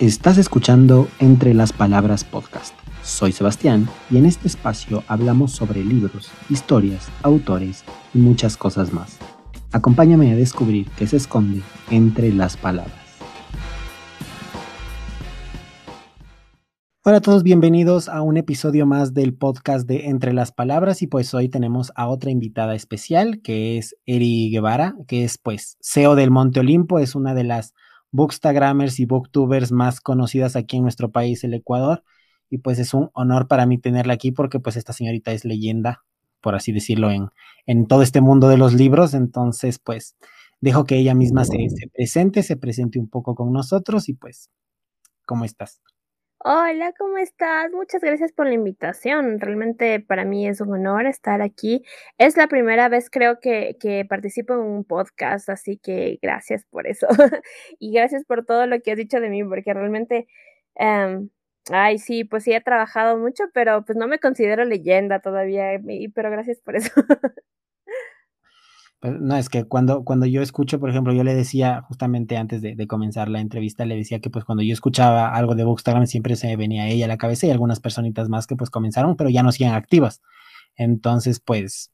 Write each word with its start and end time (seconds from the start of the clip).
Estás 0.00 0.38
escuchando 0.38 1.06
Entre 1.20 1.54
las 1.54 1.72
Palabras 1.72 2.24
Podcast. 2.24 2.74
Soy 3.04 3.30
Sebastián 3.30 3.88
y 4.10 4.16
en 4.16 4.26
este 4.26 4.48
espacio 4.48 5.04
hablamos 5.06 5.52
sobre 5.52 5.84
libros, 5.84 6.32
historias, 6.50 7.08
autores 7.22 7.84
y 8.12 8.18
muchas 8.18 8.56
cosas 8.56 8.92
más. 8.92 9.18
Acompáñame 9.70 10.32
a 10.32 10.34
descubrir 10.34 10.88
qué 10.98 11.06
se 11.06 11.18
esconde 11.18 11.62
entre 11.92 12.32
las 12.32 12.56
palabras. 12.56 12.92
Hola 17.04 17.18
a 17.18 17.20
todos, 17.20 17.44
bienvenidos 17.44 18.08
a 18.08 18.20
un 18.22 18.36
episodio 18.36 18.86
más 18.86 19.14
del 19.14 19.32
podcast 19.32 19.86
de 19.86 20.08
Entre 20.08 20.32
las 20.32 20.50
Palabras 20.50 21.02
y 21.02 21.06
pues 21.06 21.32
hoy 21.34 21.48
tenemos 21.48 21.92
a 21.94 22.08
otra 22.08 22.32
invitada 22.32 22.74
especial 22.74 23.42
que 23.42 23.78
es 23.78 23.94
Eri 24.06 24.50
Guevara, 24.50 24.96
que 25.06 25.22
es 25.22 25.38
pues 25.38 25.78
CEO 25.80 26.16
del 26.16 26.32
Monte 26.32 26.58
Olimpo, 26.58 26.98
es 26.98 27.14
una 27.14 27.32
de 27.32 27.44
las 27.44 27.74
bookstagrammers 28.14 29.00
y 29.00 29.06
booktubers 29.06 29.72
más 29.72 30.00
conocidas 30.00 30.54
aquí 30.54 30.76
en 30.76 30.84
nuestro 30.84 31.10
país, 31.10 31.42
el 31.42 31.52
Ecuador. 31.52 32.04
Y 32.48 32.58
pues 32.58 32.78
es 32.78 32.94
un 32.94 33.10
honor 33.12 33.48
para 33.48 33.66
mí 33.66 33.76
tenerla 33.76 34.14
aquí 34.14 34.30
porque 34.30 34.60
pues 34.60 34.76
esta 34.76 34.92
señorita 34.92 35.32
es 35.32 35.44
leyenda, 35.44 36.04
por 36.40 36.54
así 36.54 36.70
decirlo, 36.70 37.10
en, 37.10 37.30
en 37.66 37.88
todo 37.88 38.02
este 38.02 38.20
mundo 38.20 38.48
de 38.48 38.56
los 38.56 38.72
libros. 38.72 39.14
Entonces 39.14 39.80
pues 39.80 40.16
dejo 40.60 40.84
que 40.84 40.96
ella 40.96 41.14
misma 41.14 41.44
se, 41.44 41.56
se 41.70 41.88
presente, 41.88 42.44
se 42.44 42.56
presente 42.56 43.00
un 43.00 43.08
poco 43.08 43.34
con 43.34 43.52
nosotros 43.52 44.08
y 44.08 44.14
pues, 44.14 44.48
¿cómo 45.26 45.44
estás? 45.44 45.80
Hola, 46.46 46.92
¿cómo 46.98 47.16
estás? 47.16 47.72
Muchas 47.72 48.02
gracias 48.02 48.30
por 48.32 48.46
la 48.46 48.52
invitación. 48.52 49.40
Realmente 49.40 49.98
para 50.00 50.26
mí 50.26 50.46
es 50.46 50.60
un 50.60 50.74
honor 50.74 51.06
estar 51.06 51.40
aquí. 51.40 51.82
Es 52.18 52.36
la 52.36 52.48
primera 52.48 52.90
vez 52.90 53.08
creo 53.08 53.40
que, 53.40 53.76
que 53.80 54.04
participo 54.04 54.52
en 54.52 54.60
un 54.60 54.84
podcast, 54.84 55.48
así 55.48 55.78
que 55.78 56.18
gracias 56.20 56.66
por 56.66 56.86
eso. 56.86 57.06
y 57.78 57.92
gracias 57.94 58.24
por 58.26 58.44
todo 58.44 58.66
lo 58.66 58.78
que 58.82 58.92
has 58.92 58.98
dicho 58.98 59.20
de 59.20 59.30
mí, 59.30 59.42
porque 59.42 59.72
realmente, 59.72 60.26
em, 60.74 61.30
ay, 61.70 61.98
sí, 61.98 62.24
pues 62.24 62.44
sí 62.44 62.52
he 62.52 62.60
trabajado 62.60 63.16
mucho, 63.16 63.44
pero 63.54 63.82
pues 63.86 63.96
no 63.96 64.06
me 64.06 64.18
considero 64.18 64.64
leyenda 64.66 65.20
todavía, 65.20 65.80
pero 66.14 66.30
gracias 66.30 66.60
por 66.60 66.76
eso. 66.76 66.90
Pues, 69.04 69.20
no, 69.20 69.36
es 69.36 69.50
que 69.50 69.64
cuando, 69.64 70.02
cuando 70.02 70.24
yo 70.24 70.40
escucho, 70.40 70.80
por 70.80 70.88
ejemplo, 70.88 71.12
yo 71.12 71.24
le 71.24 71.34
decía 71.34 71.82
justamente 71.82 72.38
antes 72.38 72.62
de, 72.62 72.86
comenzar 72.86 73.28
la 73.28 73.40
entrevista, 73.40 73.84
le 73.84 73.96
decía 73.96 74.18
que 74.20 74.30
pues 74.30 74.46
cuando 74.46 74.62
yo 74.62 74.72
escuchaba 74.72 75.28
algo 75.34 75.54
de 75.54 75.62
Bookstagram 75.62 76.06
siempre 76.06 76.36
se 76.36 76.46
me 76.46 76.56
venía 76.56 76.88
ella 76.88 77.04
a 77.04 77.08
la 77.08 77.18
cabeza 77.18 77.46
y 77.46 77.50
algunas 77.50 77.80
personitas 77.80 78.30
más 78.30 78.46
que 78.46 78.56
pues 78.56 78.70
comenzaron, 78.70 79.14
pero 79.16 79.28
ya 79.28 79.42
no 79.42 79.52
siguen 79.52 79.74
activas. 79.74 80.22
Entonces, 80.76 81.38
pues 81.38 81.92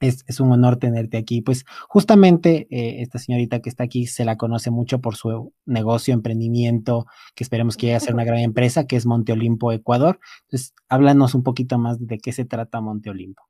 es, 0.00 0.40
un 0.40 0.50
honor 0.52 0.78
tenerte 0.78 1.16
aquí. 1.16 1.42
Pues 1.42 1.64
justamente 1.88 2.66
eh, 2.70 3.02
esta 3.02 3.20
señorita 3.20 3.60
que 3.60 3.68
está 3.68 3.84
aquí 3.84 4.06
se 4.06 4.24
la 4.24 4.36
conoce 4.36 4.72
mucho 4.72 5.00
por 5.00 5.14
su 5.16 5.52
negocio, 5.64 6.12
emprendimiento, 6.12 7.06
que 7.36 7.44
esperemos 7.44 7.76
que 7.76 7.86
llegue 7.86 7.96
a 7.96 8.00
ser 8.00 8.14
una 8.14 8.24
gran 8.24 8.40
empresa, 8.40 8.86
que 8.88 8.96
es 8.96 9.06
Monte 9.06 9.32
Olimpo, 9.32 9.70
Ecuador. 9.72 10.18
Entonces, 10.46 10.74
háblanos 10.88 11.36
un 11.36 11.44
poquito 11.44 11.78
más 11.78 12.04
de 12.04 12.18
qué 12.18 12.32
se 12.32 12.44
trata 12.44 12.80
Monte 12.80 13.10
Olimpo. 13.10 13.42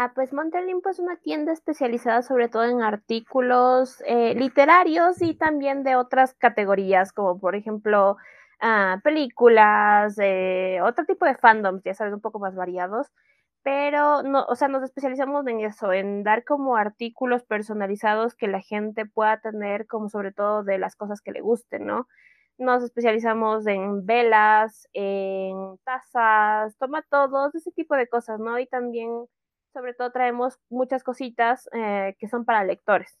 Ah, 0.00 0.12
pues 0.14 0.32
Monte 0.32 0.58
Olimpo 0.58 0.90
es 0.90 1.00
una 1.00 1.16
tienda 1.16 1.52
especializada 1.52 2.22
sobre 2.22 2.48
todo 2.48 2.62
en 2.62 2.82
artículos 2.82 4.00
eh, 4.06 4.32
literarios 4.36 5.20
y 5.20 5.34
también 5.34 5.82
de 5.82 5.96
otras 5.96 6.34
categorías, 6.34 7.12
como 7.12 7.40
por 7.40 7.56
ejemplo 7.56 8.16
ah, 8.60 9.00
películas, 9.02 10.14
eh, 10.20 10.78
otro 10.84 11.04
tipo 11.04 11.24
de 11.26 11.34
fandoms, 11.34 11.82
ya 11.82 11.94
sabes, 11.94 12.14
un 12.14 12.20
poco 12.20 12.38
más 12.38 12.54
variados. 12.54 13.08
Pero 13.64 14.22
no, 14.22 14.44
o 14.48 14.54
sea, 14.54 14.68
nos 14.68 14.84
especializamos 14.84 15.44
en 15.48 15.60
eso, 15.62 15.92
en 15.92 16.22
dar 16.22 16.44
como 16.44 16.76
artículos 16.76 17.42
personalizados 17.42 18.36
que 18.36 18.46
la 18.46 18.60
gente 18.60 19.04
pueda 19.04 19.40
tener, 19.40 19.88
como 19.88 20.08
sobre 20.08 20.30
todo 20.32 20.62
de 20.62 20.78
las 20.78 20.94
cosas 20.94 21.20
que 21.20 21.32
le 21.32 21.40
gusten, 21.40 21.86
¿no? 21.86 22.06
Nos 22.58 22.84
especializamos 22.84 23.66
en 23.66 24.06
velas, 24.06 24.88
en 24.92 25.76
tazas, 25.84 26.76
toma 26.78 27.02
todos, 27.10 27.52
ese 27.56 27.72
tipo 27.72 27.96
de 27.96 28.08
cosas, 28.08 28.38
¿no? 28.38 28.60
Y 28.60 28.68
también 28.68 29.26
sobre 29.72 29.94
todo 29.94 30.10
traemos 30.10 30.58
muchas 30.68 31.02
cositas 31.02 31.68
eh, 31.72 32.16
que 32.18 32.28
son 32.28 32.44
para 32.44 32.64
lectores. 32.64 33.18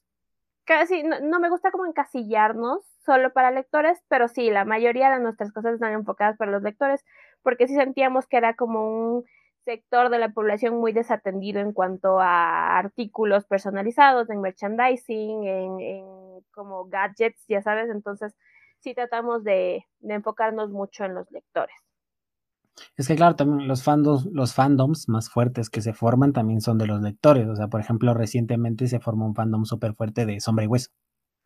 Casi 0.64 1.02
no, 1.02 1.40
me 1.40 1.48
gusta 1.48 1.70
como 1.70 1.86
encasillarnos 1.86 2.84
solo 3.04 3.32
para 3.32 3.50
lectores, 3.50 4.02
pero 4.08 4.28
sí, 4.28 4.50
la 4.50 4.64
mayoría 4.66 5.10
de 5.10 5.20
nuestras 5.20 5.52
cosas 5.52 5.74
están 5.74 5.92
enfocadas 5.92 6.36
para 6.36 6.50
los 6.50 6.62
lectores, 6.62 7.04
porque 7.42 7.66
sí 7.66 7.74
sentíamos 7.74 8.26
que 8.26 8.36
era 8.36 8.54
como 8.54 9.16
un 9.16 9.24
sector 9.64 10.10
de 10.10 10.18
la 10.18 10.30
población 10.30 10.78
muy 10.78 10.92
desatendido 10.92 11.60
en 11.60 11.72
cuanto 11.72 12.20
a 12.20 12.78
artículos 12.78 13.46
personalizados, 13.46 14.28
en 14.30 14.40
merchandising, 14.42 15.44
en, 15.44 16.44
como 16.52 16.84
gadgets, 16.86 17.44
ya 17.48 17.62
sabes, 17.62 17.88
entonces 17.90 18.36
sí 18.80 18.94
tratamos 18.94 19.44
de 19.44 19.84
enfocarnos 20.02 20.70
mucho 20.70 21.04
en 21.04 21.14
los 21.14 21.30
lectores. 21.30 21.87
Es 22.96 23.08
que 23.08 23.16
claro, 23.16 23.36
también 23.36 23.68
los 23.68 23.82
fandoms, 23.82 24.26
los 24.32 24.54
fandoms 24.54 25.08
más 25.08 25.30
fuertes 25.30 25.70
que 25.70 25.80
se 25.80 25.92
forman 25.92 26.32
también 26.32 26.60
son 26.60 26.78
de 26.78 26.86
los 26.86 27.00
lectores. 27.00 27.48
O 27.48 27.56
sea, 27.56 27.68
por 27.68 27.80
ejemplo, 27.80 28.14
recientemente 28.14 28.86
se 28.86 29.00
formó 29.00 29.26
un 29.26 29.34
fandom 29.34 29.64
súper 29.64 29.94
fuerte 29.94 30.26
de 30.26 30.40
Sombra 30.40 30.64
y 30.64 30.68
Hueso. 30.68 30.90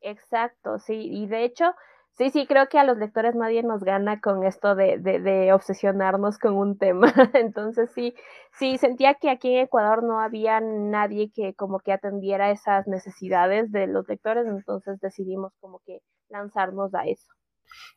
Exacto, 0.00 0.78
sí. 0.78 1.09
Y 1.10 1.26
de 1.26 1.44
hecho, 1.44 1.75
sí, 2.12 2.31
sí, 2.31 2.47
creo 2.47 2.69
que 2.69 2.78
a 2.78 2.84
los 2.84 2.98
lectores 2.98 3.34
nadie 3.34 3.62
nos 3.62 3.84
gana 3.84 4.21
con 4.21 4.44
esto 4.44 4.75
de, 4.75 4.98
de, 4.98 5.21
de 5.21 5.53
obsesionarnos 5.53 6.38
con 6.38 6.54
un 6.54 6.76
tema. 6.78 7.12
Entonces 7.34 7.91
sí, 7.94 8.15
sí, 8.59 8.78
sentía 8.78 9.15
que 9.15 9.31
aquí 9.31 9.54
en 9.54 9.65
Ecuador 9.65 10.03
no 10.03 10.21
había 10.21 10.60
nadie 10.60 11.31
que 11.32 11.54
como 11.54 11.81
que 11.81 11.92
atendiera 11.92 12.50
esas 12.50 12.87
necesidades 12.87 13.71
de 13.72 13.87
los 13.87 14.09
lectores. 14.09 14.47
Entonces 14.47 15.00
decidimos 15.00 15.53
como 15.60 15.81
que 15.87 16.00
lanzarnos 16.28 16.94
a 16.94 17.06
eso. 17.06 17.32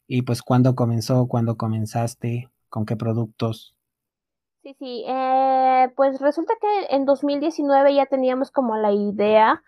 Y 0.07 0.21
pues, 0.21 0.41
¿cuándo 0.41 0.75
comenzó? 0.75 1.27
¿Cuándo 1.27 1.57
comenzaste? 1.57 2.49
¿Con 2.75 2.85
qué 2.85 2.97
productos? 2.97 3.73
Sí, 4.61 4.75
sí, 4.77 5.05
eh, 5.07 5.93
pues 5.95 6.19
resulta 6.19 6.55
que 6.59 6.93
en 6.93 7.05
2019 7.05 7.95
ya 7.95 8.05
teníamos 8.05 8.51
como 8.51 8.75
la 8.75 8.91
idea 8.91 9.63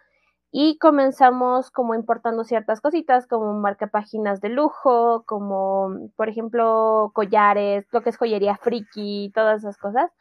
y 0.52 0.78
comenzamos 0.78 1.72
como 1.72 1.96
importando 1.96 2.44
ciertas 2.44 2.82
cositas 2.82 3.26
como 3.26 3.54
marca 3.54 3.88
páginas 3.88 4.42
de 4.42 4.50
lujo, 4.50 5.24
como 5.26 6.10
por 6.18 6.28
ejemplo 6.28 7.12
collares, 7.14 7.86
lo 7.94 8.02
que 8.02 8.10
es 8.10 8.18
joyería 8.18 8.58
friki, 8.58 9.32
todas 9.34 9.60
esas 9.62 9.78
cosas. 9.78 10.12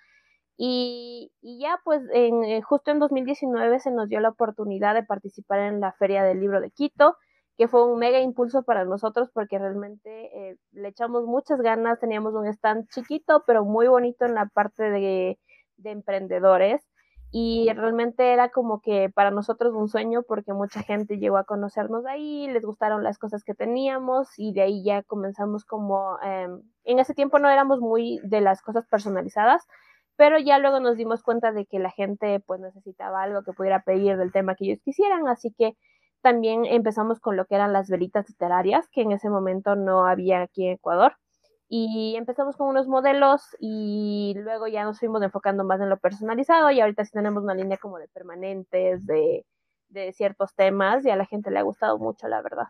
Y, 0.57 1.33
y 1.43 1.59
ya 1.59 1.81
pues 1.85 2.03
en, 2.13 2.45
eh, 2.45 2.63
justo 2.63 2.93
en 2.93 3.01
2019 3.01 3.81
se 3.81 3.91
nos 3.91 4.09
dio 4.09 4.21
la 4.21 4.29
oportunidad 4.29 4.95
de 4.95 5.03
participar 5.03 5.59
en 5.59 5.81
la 5.81 5.91
Feria 5.95 6.23
del 6.23 6.39
Libro 6.39 6.61
de 6.61 6.71
Quito 6.71 7.17
que 7.57 7.69
fue 7.69 7.85
un 7.91 7.99
mega 7.99 8.21
impulso 8.21 8.63
para 8.63 8.85
nosotros 8.85 9.31
porque 9.33 9.59
realmente 9.59 10.51
eh, 10.51 10.57
le 10.73 10.89
echamos 10.89 11.25
muchas 11.25 11.61
ganas, 11.61 11.99
teníamos 12.01 12.35
un 12.35 12.47
stand 12.47 12.89
chiquito 12.89 13.45
pero 13.47 13.65
muy 13.65 13.89
bonito 13.89 14.25
en 14.27 14.35
la 14.35 14.47
parte 14.47 14.91
de, 14.91 15.39
de 15.77 15.91
emprendedores 15.91 16.83
y 17.33 17.69
realmente 17.75 18.33
era 18.33 18.51
como 18.51 18.81
que 18.81 19.11
para 19.11 19.31
nosotros 19.31 19.75
un 19.75 19.89
sueño 19.89 20.23
porque 20.23 20.53
mucha 20.53 20.83
gente 20.83 21.19
llegó 21.19 21.39
a 21.39 21.45
conocernos 21.45 22.07
ahí, 22.07 22.49
les 22.49 22.65
gustaron 22.65 23.03
las 23.03 23.19
cosas 23.19 23.43
que 23.45 23.55
teníamos 23.55 24.29
y 24.39 24.53
de 24.53 24.63
ahí 24.63 24.85
ya 24.85 25.03
comenzamos 25.03 25.65
como, 25.65 26.19
em, 26.23 26.63
en 26.85 26.99
ese 26.99 27.15
tiempo 27.15 27.39
no 27.39 27.49
éramos 27.51 27.81
muy 27.81 28.21
de 28.23 28.41
las 28.41 28.63
cosas 28.63 28.87
personalizadas, 28.87 29.67
pero 30.17 30.39
ya 30.39 30.59
luego 30.59 30.81
nos 30.81 30.97
dimos 30.97 31.23
cuenta 31.23 31.53
de 31.53 31.67
que 31.67 31.79
la 31.79 31.91
gente 31.91 32.41
pues 32.41 32.61
necesitaba 32.61 33.23
algo 33.23 33.43
que 33.43 33.53
pudiera 33.53 33.83
pedir 33.83 34.17
del 34.17 34.33
tema 34.33 34.55
que 34.55 34.67
ellos 34.67 34.81
quisieran, 34.85 35.29
así 35.29 35.53
que 35.53 35.77
también 36.23 36.65
empezamos 36.65 37.21
con 37.21 37.37
lo 37.37 37.47
que 37.47 37.55
eran 37.55 37.73
las 37.73 37.89
velitas 37.89 38.29
literarias, 38.29 38.89
que 38.91 39.03
en 39.03 39.13
ese 39.13 39.31
momento 39.31 39.77
no 39.77 40.07
había 40.07 40.43
aquí 40.43 40.67
en 40.67 40.73
Ecuador. 40.73 41.17
Y 41.69 42.15
empezamos 42.17 42.57
con 42.57 42.69
unos 42.69 42.87
modelos 42.87 43.43
y 43.59 44.35
luego 44.37 44.69
ya 44.69 44.85
nos 44.85 45.01
fuimos 45.01 45.21
enfocando 45.23 45.65
más 45.65 45.81
en 45.81 45.89
lo 45.89 45.99
personalizado 45.99 46.71
y 46.71 46.81
ahorita 46.81 47.05
sí 47.05 47.11
tenemos 47.13 47.43
una 47.43 47.55
línea 47.55 47.77
como 47.77 47.99
de 47.99 48.07
permanentes, 48.09 49.05
de, 49.05 49.45
de 49.89 50.13
ciertos 50.13 50.55
temas 50.55 51.05
y 51.05 51.11
a 51.11 51.17
la 51.17 51.27
gente 51.27 51.51
le 51.51 51.59
ha 51.59 51.63
gustado 51.63 51.99
mucho, 51.99 52.29
la 52.29 52.41
verdad. 52.41 52.67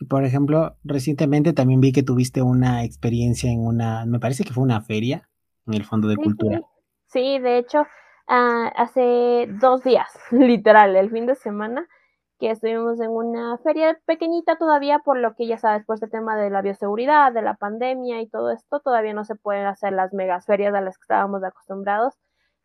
Y 0.00 0.06
por 0.06 0.24
ejemplo, 0.24 0.76
recientemente 0.84 1.52
también 1.52 1.80
vi 1.80 1.92
que 1.92 2.02
tuviste 2.02 2.42
una 2.42 2.84
experiencia 2.84 3.50
en 3.50 3.60
una, 3.60 4.04
me 4.06 4.18
parece 4.18 4.44
que 4.44 4.52
fue 4.52 4.64
una 4.64 4.80
feria 4.80 5.28
en 5.66 5.74
el 5.74 5.84
Fondo 5.84 6.08
de 6.08 6.16
Cultura. 6.16 6.60
Sí, 7.06 7.38
de 7.38 7.58
hecho, 7.58 7.86
ah, 8.26 8.72
hace 8.76 9.46
dos 9.60 9.82
días, 9.82 10.08
literal, 10.30 10.96
el 10.96 11.10
fin 11.10 11.26
de 11.26 11.34
semana, 11.34 11.86
que 12.38 12.50
estuvimos 12.50 13.00
en 13.00 13.10
una 13.10 13.58
feria 13.58 13.98
pequeñita 14.06 14.56
todavía, 14.56 15.00
por 15.00 15.18
lo 15.18 15.34
que 15.34 15.46
ya 15.46 15.58
sabes, 15.58 15.84
por 15.84 15.94
este 15.96 16.08
tema 16.08 16.36
de 16.36 16.50
la 16.50 16.62
bioseguridad, 16.62 17.32
de 17.32 17.42
la 17.42 17.54
pandemia 17.54 18.20
y 18.22 18.28
todo 18.28 18.50
esto, 18.50 18.80
todavía 18.80 19.14
no 19.14 19.24
se 19.24 19.36
pueden 19.36 19.66
hacer 19.66 19.92
las 19.92 20.12
megas 20.12 20.46
ferias 20.46 20.74
a 20.74 20.80
las 20.80 20.96
que 20.98 21.02
estábamos 21.02 21.42
acostumbrados, 21.44 22.14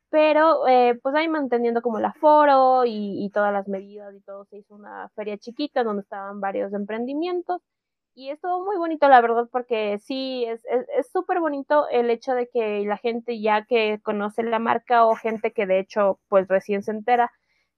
pero 0.09 0.67
eh, 0.67 0.99
pues 1.01 1.15
ahí 1.15 1.27
manteniendo 1.27 1.81
como 1.81 1.97
el 1.99 2.05
aforo 2.05 2.85
y, 2.85 3.25
y, 3.25 3.29
todas 3.31 3.51
las 3.53 3.67
medidas 3.67 4.13
y 4.15 4.21
todo, 4.21 4.45
se 4.45 4.59
hizo 4.59 4.75
una 4.75 5.09
feria 5.15 5.37
chiquita 5.37 5.83
donde 5.83 6.03
estaban 6.03 6.39
varios 6.39 6.73
emprendimientos. 6.73 7.61
Y 8.15 8.29
estuvo 8.29 8.63
muy 8.63 8.77
bonito, 8.77 9.07
la 9.09 9.21
verdad, 9.21 9.49
porque 9.51 9.97
sí, 9.97 10.45
es 10.45 10.61
súper 11.11 11.37
es, 11.37 11.41
bonito 11.41 11.87
el 11.89 12.11
hecho 12.11 12.35
de 12.35 12.47
que 12.47 12.83
la 12.85 12.97
gente 12.97 13.41
ya 13.41 13.65
que 13.65 13.99
conoce 14.03 14.43
la 14.43 14.59
marca 14.59 15.05
o 15.07 15.15
gente 15.15 15.51
que 15.51 15.65
de 15.65 15.79
hecho 15.79 16.19
pues 16.27 16.47
recién 16.47 16.83
se 16.83 16.91
entera, 16.91 17.31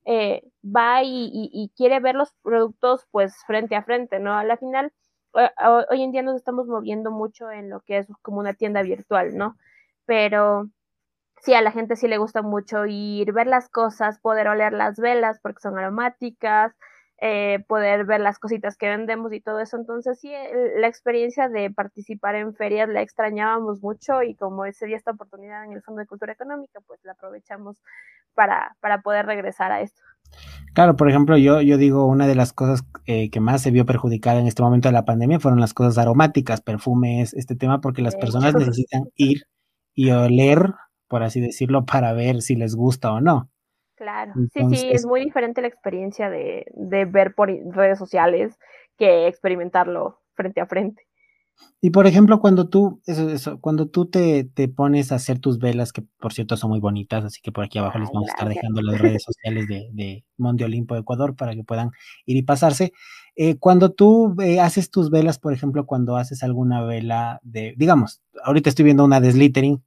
eh, 0.05 0.43
va 0.63 1.01
y, 1.03 1.71
quiere 1.75 1.99
ver 1.99 2.15
los 2.15 2.33
productos 2.43 3.07
pues 3.11 3.35
frente 3.47 3.75
a 3.75 3.83
frente, 3.83 4.19
¿no? 4.19 4.33
A 4.37 4.43
la 4.43 4.57
final, 4.57 4.93
hoy 5.33 6.03
en 6.03 6.11
día 6.11 6.21
nos 6.21 6.35
estamos 6.37 6.67
moviendo 6.67 7.11
mucho 7.11 7.51
en 7.51 7.69
lo 7.69 7.81
que 7.81 7.97
es 7.99 8.07
como 8.21 8.39
una 8.39 8.53
tienda 8.53 8.81
virtual, 8.83 9.35
¿no? 9.35 9.57
Pero 10.05 10.69
sí, 11.41 11.53
a 11.53 11.61
la 11.61 11.71
gente 11.71 11.95
sí 11.95 12.07
le 12.07 12.17
gusta 12.17 12.41
mucho 12.41 12.85
ir, 12.85 13.33
ver 13.33 13.47
las 13.47 13.69
cosas, 13.69 14.19
poder 14.19 14.47
oler 14.47 14.73
las 14.73 14.97
velas 14.99 15.39
porque 15.41 15.61
son 15.61 15.77
aromáticas, 15.77 16.75
eh, 17.19 17.63
poder 17.67 18.05
ver 18.05 18.19
las 18.19 18.39
cositas 18.39 18.77
que 18.77 18.89
vendemos 18.89 19.33
y 19.33 19.41
todo 19.41 19.59
eso. 19.59 19.77
Entonces 19.77 20.19
sí, 20.19 20.31
la 20.77 20.87
experiencia 20.87 21.49
de 21.49 21.71
participar 21.71 22.35
en 22.35 22.53
ferias 22.55 22.89
la 22.89 23.01
extrañábamos 23.01 23.81
mucho 23.81 24.21
y 24.23 24.35
como 24.35 24.65
ese 24.65 24.85
día 24.85 24.97
esta 24.97 25.11
oportunidad 25.11 25.65
en 25.65 25.73
el 25.73 25.81
Fondo 25.81 26.01
de 26.01 26.07
Cultura 26.07 26.33
Económica, 26.33 26.79
pues 26.81 26.99
la 27.03 27.13
aprovechamos 27.13 27.81
para, 28.35 28.77
para 28.81 29.01
poder 29.01 29.25
regresar 29.25 29.71
a 29.71 29.81
esto. 29.81 30.01
Claro, 30.73 30.97
por 30.97 31.09
ejemplo, 31.09 31.37
yo, 31.37 31.61
yo 31.61 31.77
digo, 31.77 32.05
una 32.05 32.27
de 32.27 32.35
las 32.35 32.51
cosas 32.51 32.83
eh, 33.05 33.29
que 33.29 33.39
más 33.39 33.61
se 33.61 33.71
vio 33.71 33.85
perjudicada 33.85 34.39
en 34.39 34.47
este 34.47 34.61
momento 34.61 34.89
de 34.89 34.93
la 34.93 35.05
pandemia 35.05 35.39
fueron 35.39 35.61
las 35.61 35.73
cosas 35.73 35.97
aromáticas, 35.97 36.61
perfumes, 36.61 37.33
este 37.33 37.55
tema, 37.55 37.79
porque 37.79 38.01
las 38.01 38.15
personas 38.15 38.53
necesitan 38.53 39.05
ir 39.15 39.43
y 39.93 40.11
oler, 40.11 40.73
por 41.07 41.23
así 41.23 41.39
decirlo, 41.39 41.85
para 41.85 42.11
ver 42.11 42.41
si 42.41 42.55
les 42.55 42.75
gusta 42.75 43.13
o 43.13 43.21
no. 43.21 43.49
Claro, 43.95 44.33
sí, 44.53 44.75
sí, 44.75 44.89
es 44.91 45.05
muy 45.05 45.23
diferente 45.23 45.61
la 45.61 45.69
experiencia 45.69 46.29
de, 46.29 46.65
de 46.73 47.05
ver 47.05 47.33
por 47.33 47.49
redes 47.73 47.97
sociales 47.97 48.59
que 48.97 49.27
experimentarlo 49.27 50.19
frente 50.33 50.59
a 50.59 50.65
frente. 50.65 51.07
Y 51.81 51.91
por 51.91 52.07
ejemplo, 52.07 52.39
cuando 52.39 52.67
tú, 52.67 53.01
eso, 53.05 53.29
eso, 53.29 53.59
cuando 53.59 53.87
tú 53.87 54.07
te, 54.07 54.43
te, 54.43 54.67
pones 54.67 55.11
a 55.11 55.15
hacer 55.15 55.39
tus 55.39 55.59
velas, 55.59 55.93
que 55.93 56.01
por 56.19 56.33
cierto 56.33 56.57
son 56.57 56.71
muy 56.71 56.79
bonitas, 56.79 57.23
así 57.23 57.41
que 57.41 57.51
por 57.51 57.63
aquí 57.63 57.77
abajo 57.77 57.99
les 57.99 58.09
vamos 58.11 58.29
a 58.29 58.31
estar 58.31 58.49
dejando 58.49 58.81
las 58.81 58.99
redes 58.99 59.23
sociales 59.23 59.67
de, 59.67 59.89
de 59.91 60.25
Monte 60.37 60.65
Olimpo 60.65 60.95
Ecuador 60.95 61.35
para 61.35 61.53
que 61.53 61.63
puedan 61.63 61.91
ir 62.25 62.37
y 62.37 62.41
pasarse. 62.41 62.91
Eh, 63.35 63.57
cuando 63.57 63.91
tú 63.91 64.35
eh, 64.41 64.59
haces 64.59 64.89
tus 64.89 65.09
velas, 65.11 65.37
por 65.37 65.53
ejemplo, 65.53 65.85
cuando 65.85 66.17
haces 66.17 66.41
alguna 66.41 66.83
vela 66.83 67.39
de, 67.43 67.75
digamos, 67.77 68.21
ahorita 68.43 68.69
estoy 68.69 68.85
viendo 68.85 69.05
una 69.05 69.19
de 69.19 69.31
Slittering, 69.31 69.83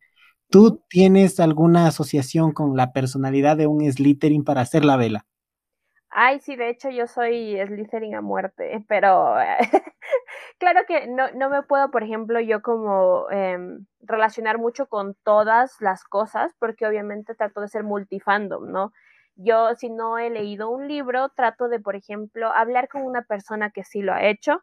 ¿Tú 0.51 0.83
tienes 0.89 1.41
alguna 1.41 1.87
asociación 1.87 2.53
con 2.53 2.75
la 2.75 2.93
personalidad 2.93 3.59
de 3.59 3.67
un 3.67 3.81
Slytherin 3.91 4.45
para 4.45 4.63
hacer 4.63 4.83
la 4.83 4.97
vela? 4.97 5.27
Ay, 6.11 6.41
sí, 6.41 6.57
de 6.57 6.71
hecho 6.71 6.89
yo 6.91 7.07
soy 7.07 7.59
Slytherin 7.67 8.15
a 8.15 8.21
muerte, 8.23 8.85
pero 8.89 9.35
claro 10.59 10.81
que 10.87 11.07
no, 11.07 11.31
no, 11.33 11.51
me 11.51 11.63
puedo, 11.63 11.91
por 11.91 12.03
ejemplo, 12.03 12.41
yo 12.41 12.63
como 12.63 13.27
em, 13.31 13.87
relacionar 14.01 14.59
mucho 14.59 14.87
con 14.89 15.15
todas 15.23 15.77
las 15.81 16.05
cosas, 16.05 16.55
porque 16.59 16.87
obviamente 16.87 17.35
trato 17.35 17.61
de 17.61 17.69
ser 17.69 17.85
multifandom, 17.85 18.71
¿no? 18.73 18.93
Yo 19.37 19.75
si 19.77 19.91
no 19.91 20.19
he 20.19 20.31
leído 20.31 20.71
un 20.71 20.89
libro, 20.89 21.29
trato 21.31 21.69
de, 21.69 21.79
por 21.81 21.95
ejemplo, 21.95 22.49
hablar 22.53 22.89
con 22.89 23.03
una 23.03 23.23
persona 23.23 23.71
que 23.71 23.85
sí 23.85 24.01
lo 24.03 24.13
ha 24.15 24.25
hecho, 24.25 24.63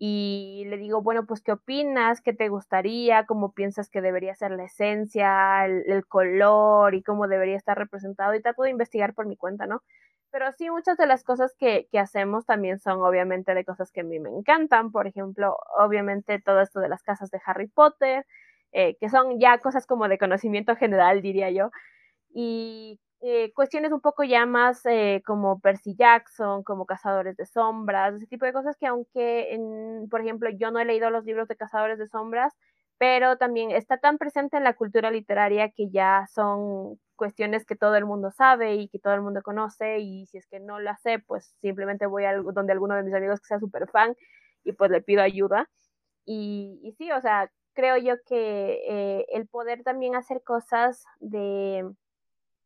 y 0.00 0.64
le 0.68 0.76
digo, 0.76 1.02
bueno, 1.02 1.26
pues, 1.26 1.42
¿qué 1.42 1.52
opinas? 1.52 2.20
¿Qué 2.20 2.32
te 2.32 2.48
gustaría? 2.48 3.26
¿Cómo 3.26 3.52
piensas 3.52 3.90
que 3.90 4.00
debería 4.00 4.34
ser 4.34 4.52
la 4.52 4.64
esencia, 4.64 5.66
el, 5.66 6.06
color 6.06 6.94
y 6.94 7.02
cómo 7.02 7.26
debería 7.26 7.56
estar 7.56 7.76
representado? 7.76 8.34
Y 8.34 8.40
trato 8.42 8.62
de 8.62 8.70
investigar 8.70 9.12
por 9.14 9.26
mi 9.26 9.36
cuenta, 9.36 9.66
¿no? 9.66 9.82
Pero 10.32 10.52
sí, 10.52 10.70
muchas 10.70 10.96
de 10.98 11.06
las 11.06 11.24
cosas 11.24 11.54
que, 11.58 11.88
que 11.90 11.98
hacemos 11.98 12.44
también 12.44 12.78
son 12.78 13.00
obviamente 13.00 13.54
de 13.54 13.64
cosas 13.64 13.90
que 13.92 14.00
a 14.02 14.04
mí 14.04 14.20
me 14.20 14.28
encantan. 14.30 14.92
Por 14.92 15.06
ejemplo, 15.06 15.56
obviamente 15.78 16.40
todo 16.40 16.60
esto 16.60 16.80
de 16.80 16.88
las 16.88 17.02
casas 17.02 17.30
de 17.30 17.40
Harry 17.46 17.68
Potter, 17.68 18.26
eh, 18.72 18.96
que 19.00 19.08
son 19.08 19.40
ya 19.40 19.58
cosas 19.58 19.86
como 19.86 20.06
de 20.08 20.18
conocimiento 20.18 20.76
general, 20.76 21.22
diría 21.22 21.50
yo. 21.50 21.70
Y 22.34 23.00
eh, 23.20 23.52
cuestiones 23.54 23.92
un 23.92 24.00
poco 24.00 24.24
ya 24.24 24.46
más 24.46 24.84
eh, 24.86 25.22
como 25.26 25.60
Percy 25.60 25.94
Jackson, 25.96 26.62
como 26.64 26.86
Cazadores 26.86 27.36
de 27.36 27.46
Sombras, 27.46 28.14
ese 28.14 28.26
tipo 28.26 28.46
de 28.46 28.52
cosas 28.52 28.76
que 28.78 28.86
aunque, 28.86 29.54
en, 29.54 30.08
por 30.10 30.20
ejemplo, 30.22 30.50
yo 30.50 30.70
no 30.70 30.80
he 30.80 30.84
leído 30.84 31.10
los 31.10 31.24
libros 31.24 31.48
de 31.48 31.56
Cazadores 31.56 31.98
de 31.98 32.08
Sombras, 32.08 32.54
pero 32.98 33.36
también 33.38 33.70
está 33.70 33.98
tan 33.98 34.18
presente 34.18 34.56
en 34.56 34.64
la 34.64 34.74
cultura 34.74 35.10
literaria 35.10 35.70
que 35.70 35.88
ya 35.90 36.26
son 36.32 36.98
cuestiones 37.16 37.64
que 37.64 37.76
todo 37.76 37.96
el 37.96 38.04
mundo 38.04 38.30
sabe 38.32 38.74
y 38.74 38.88
que 38.88 38.98
todo 38.98 39.14
el 39.14 39.22
mundo 39.22 39.42
conoce 39.42 39.98
y 40.00 40.26
si 40.26 40.38
es 40.38 40.46
que 40.46 40.60
no 40.60 40.80
lo 40.80 40.90
sé, 41.02 41.18
pues 41.20 41.54
simplemente 41.60 42.06
voy 42.06 42.24
a 42.24 42.36
donde 42.36 42.72
alguno 42.72 42.96
de 42.96 43.04
mis 43.04 43.14
amigos 43.14 43.40
que 43.40 43.46
sea 43.46 43.60
súper 43.60 43.88
fan 43.88 44.16
y 44.64 44.72
pues 44.72 44.90
le 44.90 45.00
pido 45.00 45.22
ayuda. 45.22 45.68
Y, 46.24 46.80
y 46.82 46.92
sí, 46.92 47.10
o 47.12 47.20
sea, 47.20 47.50
creo 47.74 47.96
yo 47.96 48.14
que 48.26 48.80
eh, 48.88 49.26
el 49.32 49.46
poder 49.48 49.82
también 49.84 50.16
hacer 50.16 50.42
cosas 50.42 51.04
de 51.20 51.88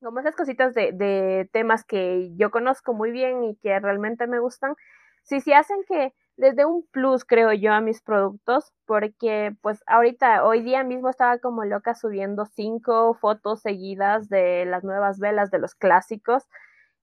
como 0.01 0.19
esas 0.21 0.35
cositas 0.35 0.75
de, 0.75 0.93
de, 0.93 1.49
temas 1.53 1.85
que 1.85 2.31
yo 2.37 2.51
conozco 2.51 2.93
muy 2.93 3.13
bien 3.13 3.45
y 3.45 3.57
que 3.57 3.79
realmente 3.79 4.27
me 4.27 4.41
gustan, 4.41 4.75
sí, 5.23 5.41
sí 5.41 5.53
hacen 5.53 5.79
que 5.87 6.13
les 6.37 6.57
dé 6.57 6.65
un 6.65 6.87
plus, 6.91 7.25
creo 7.25 7.53
yo, 7.53 7.73
a 7.73 7.81
mis 7.81 8.03
productos, 8.03 8.73
porque 8.87 9.55
pues 9.63 9.83
ahorita, 9.87 10.45
hoy 10.45 10.63
día 10.63 10.85
mismo 10.85 11.09
estaba 11.09 11.39
como 11.39 11.65
loca 11.65 11.95
subiendo 11.95 12.47
cinco 12.47 13.15
fotos 13.15 13.61
seguidas 13.63 14.29
de 14.29 14.65
las 14.67 14.85
nuevas 14.85 15.19
velas 15.19 15.51
de 15.51 15.59
los 15.59 15.75
clásicos 15.75 16.45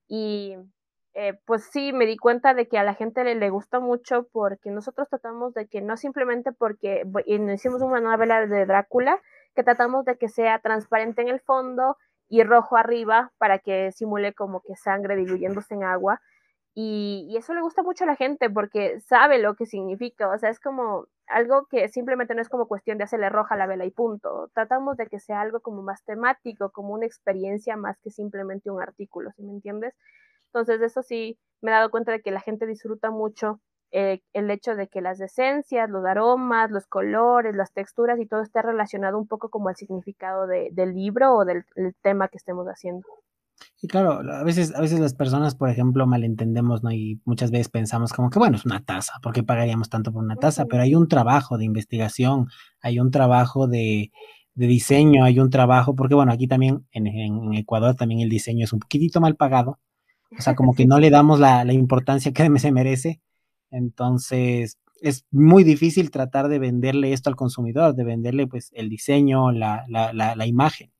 y 0.08 0.56
eh, 1.14 1.38
pues 1.44 1.64
sí, 1.72 1.92
me 1.92 2.06
di 2.06 2.16
cuenta 2.16 2.54
de 2.54 2.68
que 2.68 2.78
a 2.78 2.84
la 2.84 2.94
gente 2.94 3.24
le, 3.24 3.34
le, 3.34 3.50
gusta 3.50 3.80
mucho 3.80 4.28
porque 4.32 4.70
nosotros 4.70 5.08
tratamos 5.08 5.54
de 5.54 5.66
que 5.66 5.80
no 5.80 5.96
simplemente 5.96 6.52
porque 6.52 7.04
hicimos 7.26 7.82
una 7.82 8.00
nueva 8.00 8.16
vela 8.16 8.46
de 8.46 8.66
Drácula, 8.66 9.20
que 9.54 9.64
tratamos 9.64 10.04
de 10.04 10.16
que 10.16 10.28
sea 10.28 10.60
transparente 10.60 11.22
en 11.22 11.28
el 11.28 11.40
fondo, 11.40 11.96
y 12.30 12.44
rojo 12.44 12.76
arriba 12.76 13.32
para 13.38 13.58
que 13.58 13.92
simule 13.92 14.32
como 14.32 14.62
que 14.62 14.76
sangre 14.76 15.16
diluyéndose 15.16 15.74
en 15.74 15.82
agua. 15.82 16.22
Y, 16.74 17.34
eso 17.36 17.54
le 17.54 17.62
gusta 17.62 17.82
mucho 17.82 18.04
a 18.04 18.06
la 18.06 18.16
gente 18.16 18.48
porque 18.50 19.00
sabe 19.00 19.38
lo 19.38 19.54
que 19.56 19.66
significa, 19.66 20.28
o 20.28 20.38
sea, 20.38 20.50
es 20.50 20.60
como 20.60 21.06
algo 21.26 21.66
que 21.66 21.88
simplemente 21.88 22.34
no 22.34 22.42
es 22.42 22.48
como 22.48 22.68
cuestión 22.68 22.98
de 22.98 23.04
hacerle 23.04 23.28
roja 23.28 23.56
la 23.56 23.66
vela 23.66 23.86
y 23.86 23.90
punto. 23.90 24.50
Tratamos 24.54 24.96
de 24.96 25.06
que 25.06 25.20
sea 25.20 25.40
algo 25.40 25.60
como 25.60 25.82
más 25.82 26.04
temático, 26.04 26.70
como 26.70 26.94
una 26.94 27.06
experiencia 27.06 27.76
más 27.76 27.98
que 28.00 28.10
simplemente 28.10 28.70
un 28.70 28.82
artículo, 28.82 29.30
¿sí 29.36 29.42
me 29.42 29.52
entiendes? 29.52 29.94
Entonces, 30.46 30.80
eso 30.82 31.02
sí, 31.02 31.38
me 31.60 31.70
he 31.70 31.74
dado 31.74 31.90
cuenta 31.90 32.12
de 32.12 32.20
que 32.22 32.30
la 32.30 32.40
gente 32.40 32.66
disfruta 32.66 33.10
mucho 33.10 33.60
eh, 33.92 34.20
el 34.32 34.50
hecho 34.50 34.76
de 34.76 34.88
que 34.88 35.00
las 35.00 35.20
esencias, 35.20 35.90
los 35.90 36.04
aromas, 36.04 36.70
los 36.70 36.86
colores, 36.86 37.56
las 37.56 37.72
texturas 37.72 38.20
y 38.20 38.26
todo 38.26 38.42
esté 38.42 38.62
relacionado 38.62 39.18
un 39.18 39.26
poco 39.26 39.48
como 39.50 39.68
el 39.68 39.76
significado 39.76 40.46
del 40.46 40.94
libro 40.94 41.34
o 41.34 41.44
del, 41.44 41.64
tema 42.02 42.28
que 42.28 42.36
estemos 42.36 42.66
haciendo. 42.66 43.06
Y 43.82 43.88
claro, 43.88 44.20
a 44.32 44.44
veces, 44.44 44.74
a 44.74 44.80
veces 44.80 45.00
las 45.00 45.14
personas, 45.14 45.54
por 45.54 45.70
ejemplo, 45.70 46.06
malentendemos, 46.06 46.82
¿no? 46.82 46.92
Y 46.92 47.20
muchas 47.24 47.50
veces 47.50 47.68
pensamos 47.68 48.12
como 48.12 48.30
que, 48.30 48.38
bueno, 48.38 48.56
es 48.56 48.64
una 48.64 48.84
taza, 48.84 49.14
¿por 49.22 49.32
qué 49.32 49.42
pagaríamos 49.42 49.88
tanto 49.88 50.12
por 50.12 50.22
una 50.22 50.36
taza? 50.36 50.66
Pero 50.66 50.82
hay 50.82 50.94
un 50.94 51.08
trabajo 51.08 51.58
de 51.58 51.64
investigación, 51.64 52.48
hay 52.82 53.00
un 53.00 53.10
trabajo 53.10 53.66
de, 53.68 54.10
diseño, 54.54 55.24
hay 55.24 55.40
un 55.40 55.50
trabajo, 55.50 55.94
porque 55.94 56.14
bueno, 56.14 56.32
aquí 56.32 56.46
también 56.46 56.86
en, 56.92 57.06
en, 57.06 57.54
Ecuador 57.54 57.94
también 57.94 58.20
el 58.20 58.28
diseño 58.28 58.64
es 58.64 58.72
un 58.74 58.80
poquitito 58.80 59.20
mal 59.20 59.36
pagado, 59.36 59.78
o 60.38 60.42
sea, 60.42 60.54
como 60.54 60.74
que 60.74 60.86
no 60.86 60.98
le 61.00 61.10
damos 61.10 61.40
la, 61.40 61.64
la 61.64 61.72
importancia 61.72 62.32
que 62.32 62.48
se 62.58 62.72
merece, 62.72 63.20
entonces, 63.70 64.78
es 65.00 65.24
muy 65.30 65.64
difícil 65.64 66.10
tratar 66.10 66.48
de 66.48 66.58
venderle 66.58 67.12
esto 67.12 67.30
al 67.30 67.36
consumidor, 67.36 67.94
de 67.94 68.04
venderle 68.04 68.46
pues 68.46 68.70
el 68.74 68.88
diseño, 68.88 69.52
la, 69.52 69.84
la, 69.88 70.12
la, 70.12 70.46
imagen. 70.46 70.92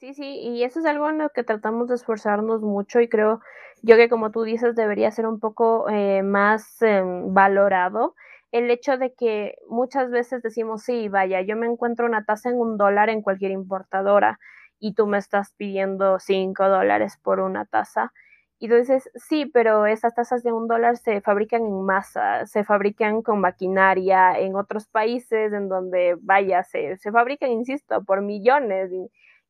Sí, 0.00 0.14
sí, 0.14 0.22
y 0.40 0.62
eso 0.62 0.78
es 0.78 0.86
algo 0.86 1.08
en 1.10 1.18
lo 1.18 1.30
que 1.30 1.42
tratamos 1.42 1.88
de 1.88 1.96
esforzarnos 1.96 2.60
mucho 2.62 3.00
y 3.00 3.08
creo 3.08 3.40
yo 3.82 3.96
que 3.96 4.08
como 4.08 4.30
tú 4.30 4.44
dices 4.44 4.76
debería 4.76 5.10
ser 5.10 5.26
un 5.26 5.40
poco 5.40 5.88
eh, 5.90 6.22
más 6.22 6.80
em, 6.82 7.34
valorado 7.34 8.14
el 8.52 8.70
hecho 8.70 8.96
de 8.96 9.12
que 9.14 9.56
muchas 9.68 10.10
veces 10.10 10.40
decimos, 10.42 10.82
sí, 10.84 11.08
vaya, 11.08 11.40
yo 11.42 11.56
me 11.56 11.66
encuentro 11.66 12.06
una 12.06 12.24
tasa 12.24 12.48
en 12.48 12.58
un 12.60 12.76
dólar 12.78 13.08
en 13.10 13.22
cualquier 13.22 13.50
importadora 13.50 14.38
y 14.78 14.94
tú 14.94 15.06
me 15.08 15.18
estás 15.18 15.52
pidiendo 15.56 16.18
cinco 16.20 16.68
dólares 16.68 17.18
por 17.22 17.40
una 17.40 17.64
taza 17.66 18.12
y 18.60 18.68
dices, 18.68 19.10
sí, 19.16 19.46
pero 19.46 19.86
esas 19.86 20.14
tazas 20.14 20.42
de 20.44 20.52
un 20.52 20.66
dólar 20.68 20.96
se 20.96 21.20
fabrican 21.20 21.62
en 21.66 21.82
masa, 21.84 22.46
se 22.46 22.64
fabrican 22.64 23.22
con 23.22 23.40
maquinaria 23.40 24.38
en 24.38 24.54
otros 24.56 24.86
países 24.88 25.52
en 25.52 25.68
donde, 25.68 26.16
vaya, 26.20 26.62
se, 26.64 26.96
se 26.98 27.12
fabrican, 27.12 27.50
insisto, 27.50 28.02
por 28.04 28.22
millones 28.22 28.90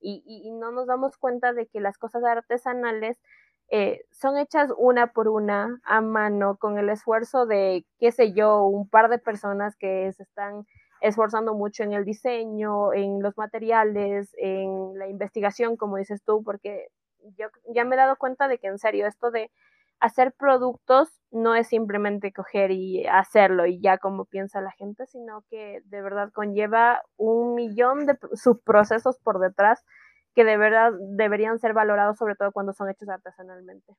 y, 0.01 0.51
no 0.53 0.73
nos 0.73 0.87
damos 0.87 1.17
cuenta 1.17 1.53
de 1.53 1.67
que 1.67 1.81
las 1.81 1.99
cosas 1.99 2.25
artesanales 2.25 3.19
eh, 3.71 4.05
son 4.11 4.39
hechas 4.39 4.71
una 4.77 5.13
por 5.13 5.29
una 5.29 5.81
a 5.85 6.01
mano 6.01 6.57
con 6.57 6.79
el 6.79 6.89
esfuerzo 6.89 7.47
de, 7.47 7.85
qué 7.99 8.13
sé 8.13 8.33
yo, 8.33 8.65
un 8.65 8.89
par 8.89 9.11
de 9.11 9.19
personas 9.19 9.77
que 9.77 10.13
se 10.13 10.23
están 10.23 10.67
esforzando 11.01 11.55
mucho 11.55 11.83
en 11.83 11.93
el 11.93 12.05
diseño, 12.05 12.93
en 12.93 13.23
los 13.23 13.37
materiales, 13.37 14.35
en 14.39 14.99
la 14.99 15.09
investigación, 15.09 15.77
como 15.77 15.97
dices 15.97 16.23
tú, 16.25 16.43
porque 16.43 16.89
yo 17.37 17.49
ya 17.75 17.85
me 17.85 17.95
he 17.95 17.99
dado 17.99 18.17
cuenta 18.17 18.49
de 18.49 18.59
que 18.59 18.69
en 18.69 18.79
serio 18.79 19.07
esto 19.07 19.31
de 19.31 19.51
hacer 20.01 20.33
productos 20.39 21.09
no 21.31 21.55
es 21.55 21.69
simplemente 21.69 22.33
coger 22.33 22.71
y 22.71 23.07
hacerlo 23.07 23.67
y 23.67 23.81
ya 23.81 23.99
como 23.99 24.25
piensa 24.25 24.61
la 24.61 24.73
gente, 24.73 25.07
sino 25.07 25.45
que 25.51 25.83
de 25.85 26.03
verdad 26.03 26.31
conlleva 26.33 27.03
un 27.17 27.55
millón 27.55 28.07
de 28.07 28.17
subprocesos 28.35 29.19
por 29.19 29.41
detrás 29.41 29.85
que 30.35 30.45
de 30.45 30.57
verdad 30.57 30.93
deberían 31.17 31.59
ser 31.59 31.75
valorados, 31.75 32.17
sobre 32.17 32.37
todo 32.37 32.53
cuando 32.53 32.73
son 32.73 32.89
hechos 32.89 33.09
artesanalmente. 33.09 33.95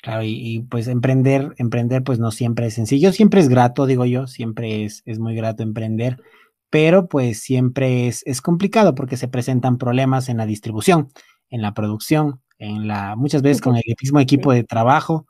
Claro, 0.00 0.22
y, 0.22 0.64
pues 0.70 0.86
emprender, 0.86 1.54
emprender 1.58 2.04
pues 2.04 2.20
no 2.20 2.30
siempre 2.30 2.66
es 2.66 2.74
sencillo, 2.74 3.10
siempre 3.10 3.40
es 3.40 3.48
grato, 3.48 3.86
digo 3.86 4.04
yo, 4.04 4.28
siempre 4.28 4.84
es, 4.84 5.02
es 5.06 5.18
muy 5.18 5.34
grato 5.34 5.64
emprender, 5.64 6.22
pero 6.70 7.08
pues 7.08 7.40
siempre 7.40 8.06
es, 8.06 8.22
es 8.24 8.40
complicado 8.40 8.94
porque 8.94 9.16
se 9.16 9.26
presentan 9.26 9.76
problemas 9.76 10.28
en 10.28 10.36
la 10.36 10.46
distribución, 10.46 11.08
en 11.50 11.62
la 11.62 11.74
producción, 11.74 12.40
en 12.58 12.88
la, 12.88 13.16
muchas 13.16 13.42
veces 13.42 13.60
con 13.60 13.76
el 13.76 13.82
mismo 14.00 14.20
equipo 14.20 14.52
de 14.52 14.64
trabajo, 14.64 15.26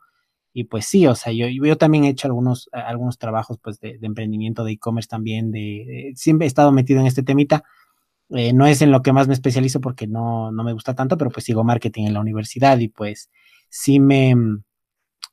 y 0.53 0.65
pues 0.65 0.85
sí, 0.85 1.07
o 1.07 1.15
sea, 1.15 1.31
yo, 1.31 1.47
yo 1.47 1.77
también 1.77 2.03
he 2.03 2.09
hecho 2.09 2.27
algunos, 2.27 2.69
algunos 2.73 3.17
trabajos 3.17 3.59
pues 3.61 3.79
de, 3.79 3.99
emprendimiento 4.01 4.63
de 4.63 4.73
e-commerce 4.73 5.07
también, 5.07 5.51
de, 5.51 6.11
siempre 6.15 6.45
he 6.45 6.47
estado 6.47 6.71
metido 6.71 6.99
en 6.99 7.07
este 7.07 7.23
temita, 7.23 7.63
eh, 8.29 8.53
no 8.53 8.67
es 8.67 8.81
en 8.81 8.91
lo 8.91 9.01
que 9.01 9.13
más 9.13 9.27
me 9.27 9.33
especializo 9.33 9.81
porque 9.81 10.07
no, 10.07 10.51
no 10.51 10.63
me 10.63 10.73
gusta 10.73 10.95
tanto, 10.95 11.17
pero 11.17 11.31
pues 11.31 11.45
sigo 11.45 11.63
marketing 11.63 12.05
en 12.05 12.13
la 12.13 12.19
universidad 12.21 12.77
y 12.79 12.87
pues 12.89 13.29
sí 13.69 13.99
me, 13.99 14.35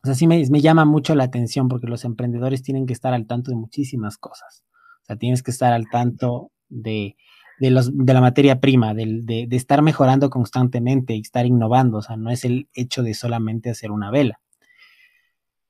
o 0.02 0.06
sea, 0.06 0.14
sí 0.14 0.28
me, 0.28 0.44
llama 0.60 0.84
mucho 0.84 1.16
la 1.16 1.24
atención 1.24 1.68
porque 1.68 1.88
los 1.88 2.04
emprendedores 2.04 2.62
tienen 2.62 2.86
que 2.86 2.92
estar 2.92 3.12
al 3.12 3.26
tanto 3.26 3.50
de 3.50 3.56
muchísimas 3.56 4.18
cosas. 4.18 4.64
O 5.02 5.04
sea, 5.04 5.16
tienes 5.16 5.42
que 5.42 5.50
estar 5.50 5.72
al 5.72 5.88
tanto 5.90 6.52
de, 6.68 7.16
de, 7.58 7.70
los, 7.70 7.96
de 7.96 8.14
la 8.14 8.20
materia 8.20 8.60
prima, 8.60 8.94
de, 8.94 9.20
de, 9.22 9.46
de, 9.48 9.56
estar 9.56 9.82
mejorando 9.82 10.30
constantemente 10.30 11.14
y 11.14 11.20
estar 11.20 11.46
innovando. 11.46 11.98
O 11.98 12.02
sea, 12.02 12.16
no 12.16 12.30
es 12.30 12.44
el 12.44 12.68
hecho 12.74 13.02
de 13.02 13.14
solamente 13.14 13.70
hacer 13.70 13.90
una 13.90 14.10
vela. 14.10 14.40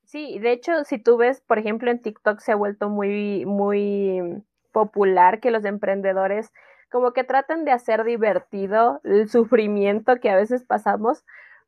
Sí, 0.05 0.39
de 0.39 0.53
hecho, 0.53 0.83
si 0.85 0.99
tú 0.99 1.17
ves, 1.17 1.41
por 1.41 1.59
ejemplo, 1.59 1.91
en 1.91 2.01
TikTok 2.01 2.39
se 2.39 2.53
ha 2.53 2.55
vuelto 2.55 2.89
muy, 2.89 3.45
muy 3.45 4.21
popular 4.71 5.39
que 5.39 5.51
los 5.51 5.65
emprendedores 5.65 6.51
como 6.89 7.11
que 7.11 7.23
tratan 7.23 7.65
de 7.65 7.71
hacer 7.71 8.03
divertido 8.05 9.01
el 9.03 9.29
sufrimiento 9.29 10.19
que 10.21 10.29
a 10.29 10.35
veces 10.35 10.63
pasamos 10.63 11.25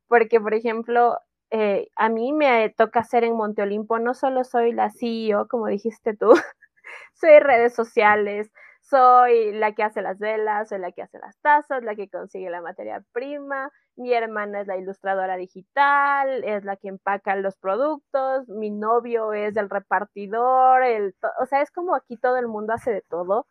porque, 0.08 0.40
por 0.40 0.54
ejemplo, 0.54 1.18
eh, 1.50 1.88
a 1.96 2.08
mí 2.08 2.32
me 2.32 2.70
toca 2.70 3.00
hacer 3.00 3.24
en 3.24 3.36
Monte 3.36 3.62
Olimpo, 3.62 3.98
no 3.98 4.14
solo 4.14 4.44
soy 4.44 4.72
la 4.72 4.90
CEO, 4.90 5.46
como 5.48 5.66
dijiste 5.66 6.16
tú, 6.16 6.30
soy 7.12 7.38
redes 7.40 7.74
sociales, 7.74 8.50
soy 8.90 9.52
la 9.52 9.72
que 9.74 9.82
hace 9.84 10.02
las 10.02 10.18
velas, 10.18 10.68
soy 10.68 10.78
la 10.80 10.92
que 10.92 11.02
hace 11.02 11.18
las 11.18 11.38
tazas, 11.40 11.82
la 11.84 11.94
que 11.96 12.08
consigue 12.08 12.50
la 12.50 12.60
materia 12.62 13.02
prima, 13.12 13.70
mi 13.96 14.12
hermana 14.12 14.60
es 14.62 14.66
la 14.66 14.76
ilustradora 14.78 15.36
digital, 15.36 16.44
es 16.44 16.64
la 16.64 16.76
que 16.76 16.88
empaca 16.88 17.36
los 17.36 17.56
productos, 17.56 18.48
mi 18.48 18.70
novio 18.70 19.32
es 19.32 19.56
el 19.56 19.70
repartidor, 19.70 20.82
el, 20.82 21.14
o 21.40 21.46
sea, 21.46 21.62
es 21.62 21.70
como 21.70 21.94
aquí 21.94 22.16
todo 22.16 22.36
el 22.36 22.48
mundo 22.48 22.72
hace 22.74 22.92
de 22.92 23.02
todo 23.02 23.46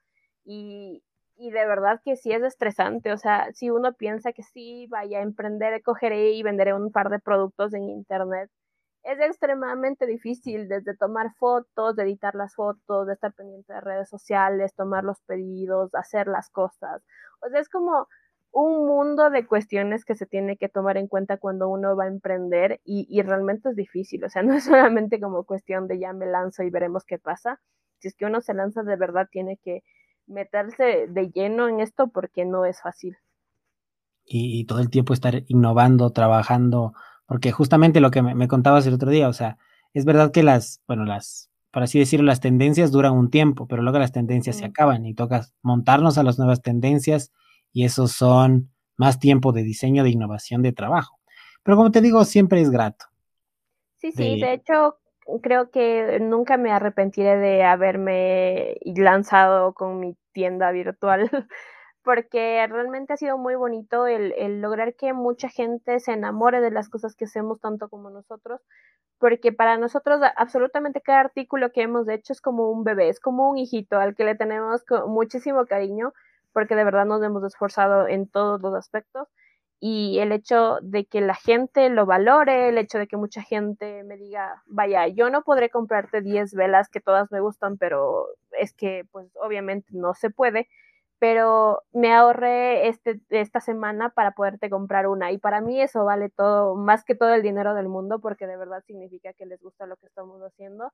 y, 0.46 1.04
y 1.38 1.52
de 1.52 1.66
verdad 1.66 2.02
que 2.04 2.16
sí 2.18 2.32
es 2.32 2.44
estresante, 2.44 3.12
o 3.14 3.18
sea, 3.18 3.52
si 3.54 3.70
uno 3.70 3.94
piensa 3.94 4.34
que 4.34 4.44
sí, 4.44 4.88
vaya 4.90 5.20
a 5.20 5.22
emprender, 5.22 5.82
cogeré 5.84 6.32
y 6.32 6.44
venderé 6.44 6.74
un 6.74 6.92
par 6.92 7.10
de 7.10 7.20
productos 7.20 7.74
en 7.74 7.90
internet, 7.90 8.50
es 9.04 9.20
extremadamente 9.20 10.06
difícil 10.06 10.68
desde 10.68 10.96
tomar 10.96 11.34
fotos, 11.36 11.96
de 11.96 12.04
editar 12.04 12.36
las 12.36 12.56
fotos, 12.56 13.08
de 13.08 13.14
estar 13.14 13.34
pendiente 13.34 13.74
de 13.74 13.82
redes 13.82 14.10
sociales, 14.10 14.74
tomar 14.76 15.04
los 15.04 15.22
pedidos, 15.22 15.94
hacer 15.96 16.28
las 16.28 16.50
cosas. 16.50 17.02
O 17.42 17.50
sea, 17.50 17.60
es 17.60 17.70
como 17.70 18.08
un 18.52 18.88
mundo 18.88 19.30
de 19.30 19.46
cuestiones 19.46 20.06
que 20.06 20.16
se 20.16 20.26
tiene 20.26 20.58
que 20.58 20.70
tomar 20.70 20.98
en 20.98 21.08
cuenta 21.08 21.38
cuando 21.38 21.70
uno 21.70 21.96
va 21.96 22.06
a 22.06 22.08
emprender 22.08 22.82
y, 22.84 23.06
y 23.10 23.22
realmente 23.22 23.70
es 23.70 23.76
difícil. 23.76 24.24
O 24.24 24.30
sea, 24.30 24.44
no 24.44 24.54
es 24.54 24.66
solamente 24.66 25.20
como 25.20 25.44
cuestión 25.44 25.88
de 25.88 26.00
ya 26.00 26.14
me 26.14 26.26
lanzo 26.26 26.64
y 26.64 26.70
veremos 26.70 27.06
qué 27.06 27.20
pasa. 27.20 27.60
Si 28.00 28.08
es 28.08 28.16
que 28.16 28.26
uno 28.26 28.42
se 28.42 28.54
lanza 28.54 28.84
de 28.84 28.96
verdad, 28.96 29.28
tiene 29.32 29.58
que 29.58 29.84
meterse 30.28 31.08
de 31.08 31.32
lleno 31.32 31.68
en 31.68 31.80
esto 31.80 32.10
porque 32.10 32.46
no 32.46 32.66
es 32.66 32.82
fácil. 32.82 33.18
Y, 34.32 34.66
todo 34.66 34.80
el 34.80 34.92
tiempo 34.92 35.14
estar 35.14 35.44
innovando, 35.48 36.12
trabajando, 36.12 36.94
porque 37.30 37.52
justamente 37.52 38.00
lo 38.02 38.10
que 38.10 38.24
me, 38.24 38.48
contabas 38.48 38.88
el 38.88 38.96
otro 38.96 39.12
día, 39.12 39.30
o 39.30 39.34
sea, 39.34 39.60
es 39.94 40.04
verdad 40.04 40.32
que 40.32 40.42
las, 40.42 40.82
bueno, 40.88 41.06
las, 41.06 41.52
por 41.70 41.84
así 41.84 42.00
decirlo, 42.00 42.26
las 42.26 42.40
tendencias 42.40 42.92
duran 42.92 43.14
un 43.14 43.30
tiempo, 43.30 43.68
pero 43.68 43.84
luego 43.84 44.00
las 44.00 44.12
tendencias 44.12 44.58
se 44.58 44.66
acaban 44.66 45.06
y 45.06 45.14
tocas 45.14 45.54
montarnos 45.62 46.18
a 46.18 46.24
las 46.24 46.40
nuevas 46.40 46.64
tendencias 46.64 47.32
y 47.72 47.86
eso 47.86 48.08
son 48.08 48.72
más 48.98 49.20
tiempo 49.20 49.52
de 49.52 49.62
diseño, 49.62 50.04
de 50.04 50.10
innovación, 50.10 50.64
de 50.64 50.74
trabajo. 50.74 51.20
Pero 51.62 51.78
como 51.78 51.92
te 51.92 52.02
digo, 52.02 52.26
siempre 52.26 52.62
es 52.62 52.72
grato. 52.72 53.06
Sí, 53.98 54.12
sí, 54.12 54.42
de 54.42 54.54
hecho, 54.54 54.98
creo 55.44 55.70
que 55.70 56.18
nunca 56.20 56.58
me 56.58 56.72
arrepentiré 56.72 57.38
de 57.38 57.64
haberme 57.64 58.78
lanzado 58.84 59.74
con 59.76 60.00
mi 60.00 60.18
tienda 60.32 60.72
virtual, 60.72 61.30
porque 62.10 62.66
realmente 62.68 63.14
ha 63.14 63.18
sido 63.18 63.38
muy 63.38 63.54
bonito 63.54 64.08
el, 64.08 64.62
lograr 64.62 64.96
que 64.96 65.14
mucha 65.14 65.48
gente 65.48 66.00
se 66.00 66.14
enamore 66.14 66.60
de 66.60 66.72
las 66.72 66.90
cosas 66.90 67.16
que 67.16 67.26
hacemos 67.26 67.60
tanto 67.60 67.88
como 67.88 68.10
nosotros, 68.10 68.62
porque 69.20 69.52
para 69.52 69.78
nosotros 69.78 70.20
absolutamente 70.36 71.02
cada 71.02 71.20
artículo 71.20 71.72
que 71.72 71.84
hemos 71.84 72.10
hecho 72.10 72.34
es 72.34 72.42
como 72.42 72.72
un 72.72 72.84
bebé, 72.84 73.10
es 73.10 73.20
como 73.20 73.48
un 73.48 73.60
hijito 73.60 74.00
al 74.00 74.16
que 74.16 74.24
le 74.24 74.34
tenemos 74.34 74.84
muchísimo 75.06 75.68
cariño, 75.68 76.12
porque 76.52 76.74
de 76.74 76.84
verdad 76.84 77.06
nos 77.06 77.22
hemos 77.22 77.44
esforzado 77.44 78.08
en 78.08 78.28
todos 78.28 78.60
los 78.60 78.74
aspectos 78.74 79.28
y 79.80 80.18
el 80.18 80.32
hecho 80.32 80.80
de 80.82 81.06
que 81.06 81.22
la 81.22 81.36
gente 81.36 81.90
lo 81.92 82.08
valore, 82.08 82.70
el 82.70 82.80
hecho 82.80 82.98
de 82.98 83.06
que 83.06 83.18
mucha 83.18 83.44
gente 83.44 84.04
me 84.04 84.18
diga, 84.18 84.64
vaya, 84.66 85.08
yo 85.10 85.30
no 85.30 85.44
podré 85.44 85.70
comprarte 85.70 86.22
10 86.22 86.56
velas 86.56 86.90
que 86.90 87.02
todas 87.02 87.32
me 87.32 87.40
gustan, 87.40 87.78
pero 87.78 88.26
es 88.60 88.74
que 88.74 89.04
pues 89.12 89.30
obviamente 89.36 89.90
no 89.92 90.16
se 90.16 90.32
puede, 90.32 90.68
pero 91.20 91.84
me 91.92 92.14
ahorré 92.14 92.88
este, 92.88 93.22
esta 93.30 93.60
semana 93.60 94.10
para 94.10 94.32
poderte 94.32 94.70
comprar 94.70 95.08
una 95.08 95.32
y 95.32 95.38
para 95.38 95.62
mí 95.62 95.82
eso 95.82 96.06
vale 96.06 96.30
todo, 96.30 96.76
más 96.76 97.04
que 97.04 97.16
todo 97.16 97.34
el 97.34 97.44
dinero 97.44 97.74
del 97.76 97.90
mundo, 97.90 98.20
porque 98.20 98.48
de 98.48 98.58
verdad 98.58 98.84
significa 98.88 99.34
que 99.34 99.46
les 99.46 99.62
gusta 99.62 99.86
lo 99.86 99.98
que 99.98 100.08
estamos 100.08 100.42
haciendo 100.42 100.92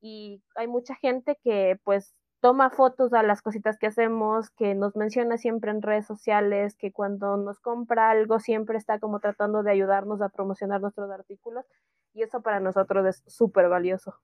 y 0.00 0.42
hay 0.56 0.68
mucha 0.68 0.94
gente 0.94 1.38
que 1.42 1.78
pues 1.84 2.14
toma 2.40 2.70
fotos 2.70 3.12
a 3.14 3.22
las 3.22 3.42
cositas 3.42 3.78
que 3.78 3.86
hacemos, 3.86 4.50
que 4.50 4.74
nos 4.74 4.96
menciona 4.96 5.38
siempre 5.38 5.70
en 5.70 5.82
redes 5.82 6.06
sociales, 6.06 6.76
que 6.76 6.92
cuando 6.92 7.36
nos 7.38 7.58
compra 7.58 8.10
algo 8.10 8.38
siempre 8.38 8.76
está 8.78 8.98
como 9.00 9.18
tratando 9.20 9.62
de 9.62 9.72
ayudarnos 9.72 10.20
a 10.20 10.28
promocionar 10.28 10.80
nuestros 10.82 11.10
artículos 11.10 11.64
y 12.12 12.22
eso 12.22 12.42
para 12.42 12.60
nosotros 12.60 13.06
es 13.06 13.22
súper 13.26 13.68
valioso. 13.68 14.14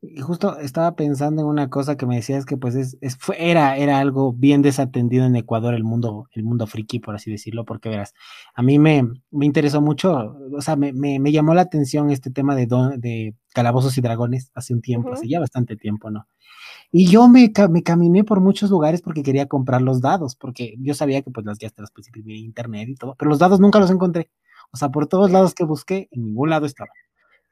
Y 0.00 0.20
justo 0.20 0.58
estaba 0.60 0.94
pensando 0.94 1.42
en 1.42 1.48
una 1.48 1.70
cosa 1.70 1.96
que 1.96 2.06
me 2.06 2.16
decías 2.16 2.46
que 2.46 2.56
pues 2.56 2.76
es, 2.76 2.96
era, 3.36 3.76
era 3.76 3.98
algo 3.98 4.32
bien 4.32 4.62
desatendido 4.62 5.26
en 5.26 5.34
Ecuador, 5.34 5.74
el 5.74 5.82
mundo, 5.82 6.28
el 6.32 6.44
mundo 6.44 6.68
friki, 6.68 7.00
por 7.00 7.16
así 7.16 7.32
decirlo, 7.32 7.64
porque 7.64 7.88
verás, 7.88 8.14
a 8.54 8.62
mí 8.62 8.78
me, 8.78 9.08
me 9.32 9.46
interesó 9.46 9.80
mucho, 9.80 10.36
o 10.56 10.60
sea, 10.60 10.76
me, 10.76 10.92
me, 10.92 11.18
me 11.18 11.32
llamó 11.32 11.52
la 11.52 11.62
atención 11.62 12.10
este 12.10 12.30
tema 12.30 12.54
de, 12.54 12.68
de 12.96 13.34
calabozos 13.52 13.98
y 13.98 14.00
dragones 14.00 14.52
hace 14.54 14.72
un 14.72 14.82
tiempo, 14.82 15.12
hace 15.12 15.28
ya 15.28 15.40
bastante 15.40 15.74
tiempo, 15.74 16.10
¿no? 16.10 16.28
Y 16.92 17.06
yo 17.08 17.28
me, 17.28 17.52
me, 17.70 17.82
caminé 17.82 18.24
por 18.24 18.40
muchos 18.40 18.70
lugares 18.70 19.02
porque 19.02 19.24
quería 19.24 19.46
comprar 19.46 19.82
los 19.82 20.00
dados, 20.00 20.36
porque 20.36 20.76
yo 20.78 20.94
sabía 20.94 21.22
que 21.22 21.30
pues 21.30 21.44
las 21.44 21.58
ya 21.58 21.70
te 21.70 21.82
las 21.82 21.90
puedes 21.90 22.06
imprimir 22.08 22.36
en 22.38 22.44
internet 22.44 22.88
y 22.88 22.94
todo, 22.94 23.16
pero 23.18 23.28
los 23.30 23.38
dados 23.40 23.58
nunca 23.60 23.80
los 23.80 23.90
encontré. 23.90 24.30
O 24.70 24.76
sea, 24.76 24.90
por 24.90 25.06
todos 25.06 25.30
lados 25.30 25.54
que 25.54 25.64
busqué, 25.64 26.08
en 26.12 26.24
ningún 26.24 26.50
lado 26.50 26.66
estaban. 26.66 26.92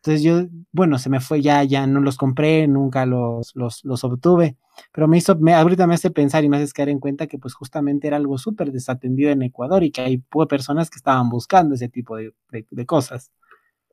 Entonces 0.06 0.22
yo, 0.22 0.42
bueno, 0.70 1.00
se 1.00 1.10
me 1.10 1.18
fue 1.18 1.42
ya, 1.42 1.64
ya 1.64 1.84
no 1.88 1.98
los 1.98 2.16
compré, 2.16 2.68
nunca 2.68 3.06
los, 3.06 3.56
los, 3.56 3.84
los 3.84 4.04
obtuve, 4.04 4.56
pero 4.92 5.08
me 5.08 5.16
hizo, 5.18 5.34
me, 5.34 5.52
ahorita 5.52 5.88
me 5.88 5.94
hace 5.94 6.12
pensar 6.12 6.44
y 6.44 6.48
me 6.48 6.58
hace 6.58 6.72
caer 6.72 6.90
en 6.90 7.00
cuenta 7.00 7.26
que 7.26 7.38
pues 7.38 7.54
justamente 7.54 8.06
era 8.06 8.16
algo 8.16 8.38
súper 8.38 8.70
desatendido 8.70 9.32
en 9.32 9.42
Ecuador 9.42 9.82
y 9.82 9.90
que 9.90 10.02
hay 10.02 10.18
personas 10.48 10.90
que 10.90 10.98
estaban 10.98 11.28
buscando 11.28 11.74
ese 11.74 11.88
tipo 11.88 12.14
de, 12.14 12.32
de, 12.50 12.86
cosas. 12.86 13.32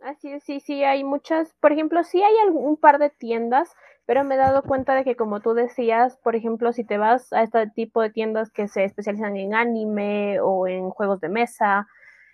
Así 0.03 0.29
es, 0.29 0.43
sí, 0.43 0.60
sí, 0.60 0.84
hay 0.84 1.03
muchas, 1.03 1.55
por 1.60 1.72
ejemplo, 1.72 2.03
sí 2.03 2.22
hay 2.22 2.36
algún 2.46 2.77
par 2.77 3.00
de 3.00 3.10
tiendas 3.10 3.70
pero 4.05 4.24
me 4.24 4.36
he 4.36 4.38
dado 4.38 4.63
cuenta 4.63 4.96
de 4.96 5.05
que 5.05 5.15
como 5.15 5.39
tú 5.39 5.53
decías, 5.53 6.17
por 6.17 6.36
ejemplo, 6.36 6.74
si 6.74 6.84
te 6.84 6.98
vas 6.98 7.32
a 7.32 7.41
este 7.41 7.70
tipo 7.70 8.01
de 8.01 8.10
tiendas 8.10 8.51
que 8.51 8.67
se 8.67 8.84
especializan 8.84 9.38
en 9.38 9.55
anime 9.55 10.41
o 10.41 10.67
en 10.67 10.89
juegos 10.89 11.22
de 11.22 11.29
mesa, 11.29 11.88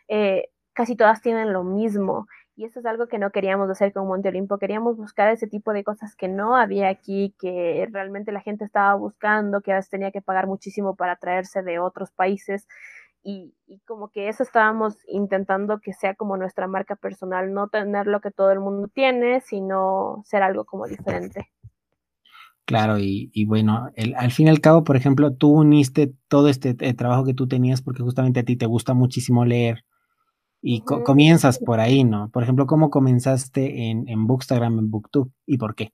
eh, 0.08 0.50
casi 0.74 0.96
todas 0.96 1.22
tienen 1.22 1.54
lo 1.54 1.64
mismo. 1.64 2.26
Y 2.60 2.66
eso 2.66 2.82
es 2.82 2.86
algo 2.86 3.08
que 3.08 3.20
no 3.20 3.32
queríamos 3.32 3.70
hacer 3.70 3.94
con 3.94 4.06
Monte 4.06 4.28
Olimpo. 4.28 4.58
Queríamos 4.58 4.98
buscar 4.98 5.32
ese 5.32 5.48
tipo 5.48 5.72
de 5.72 5.86
cosas 5.86 6.14
que 6.18 6.28
no 6.28 6.58
había 6.58 6.90
aquí, 6.90 7.34
que 7.40 7.88
realmente 7.90 8.34
la 8.34 8.42
gente 8.42 8.66
estaba 8.66 8.96
buscando, 8.96 9.62
que 9.62 9.72
a 9.72 9.76
veces 9.76 9.90
tenía 9.90 10.12
que 10.12 10.22
pagar 10.22 10.46
muchísimo 10.46 10.98
para 10.98 11.16
traerse 11.16 11.64
de 11.64 11.80
otros 11.80 12.12
países. 12.12 12.68
Y, 13.24 13.54
como 13.86 14.10
que 14.10 14.28
eso 14.28 14.44
estábamos 14.44 14.98
intentando 15.08 15.80
que 15.80 15.94
sea 15.94 16.16
como 16.16 16.36
nuestra 16.36 16.68
marca 16.68 16.98
personal, 16.98 17.54
no 17.54 17.70
tener 17.70 18.08
lo 18.08 18.20
que 18.20 18.30
todo 18.30 18.52
el 18.52 18.60
mundo 18.60 18.90
tiene, 18.94 19.40
sino 19.40 20.22
ser 20.26 20.44
algo 20.44 20.66
como 20.66 20.86
diferente. 20.86 21.48
Claro, 22.66 23.00
y, 23.00 23.32
y 23.34 23.46
bueno, 23.46 23.90
el, 23.96 24.16
al 24.16 24.32
fin 24.32 24.48
y 24.48 24.50
al 24.50 24.60
cabo, 24.60 24.84
por 24.84 24.98
ejemplo, 24.98 25.34
tú 25.34 25.50
uniste 25.50 26.14
todo 26.28 26.50
este 26.50 26.76
eh, 26.82 26.94
trabajo 26.94 27.24
que 27.24 27.34
tú 27.34 27.48
tenías 27.48 27.82
porque 27.82 28.04
justamente 28.04 28.42
a 28.42 28.44
ti 28.44 28.58
te 28.58 28.66
gusta 28.66 28.94
muchísimo 28.94 29.46
leer 29.46 29.86
y 30.62 30.82
co 30.82 31.04
comienzas 31.04 31.60
por 31.60 31.80
ahí, 31.80 32.04
¿no? 32.04 32.30
Por 32.32 32.44
ejemplo, 32.44 32.68
¿cómo 32.68 32.90
comenzaste 32.90 33.90
en, 33.90 34.08
en 34.10 34.28
Bookstagram, 34.28 34.80
en 34.80 34.92
Booktube 34.92 35.32
y 35.46 35.58
por 35.58 35.76
qué? 35.76 35.94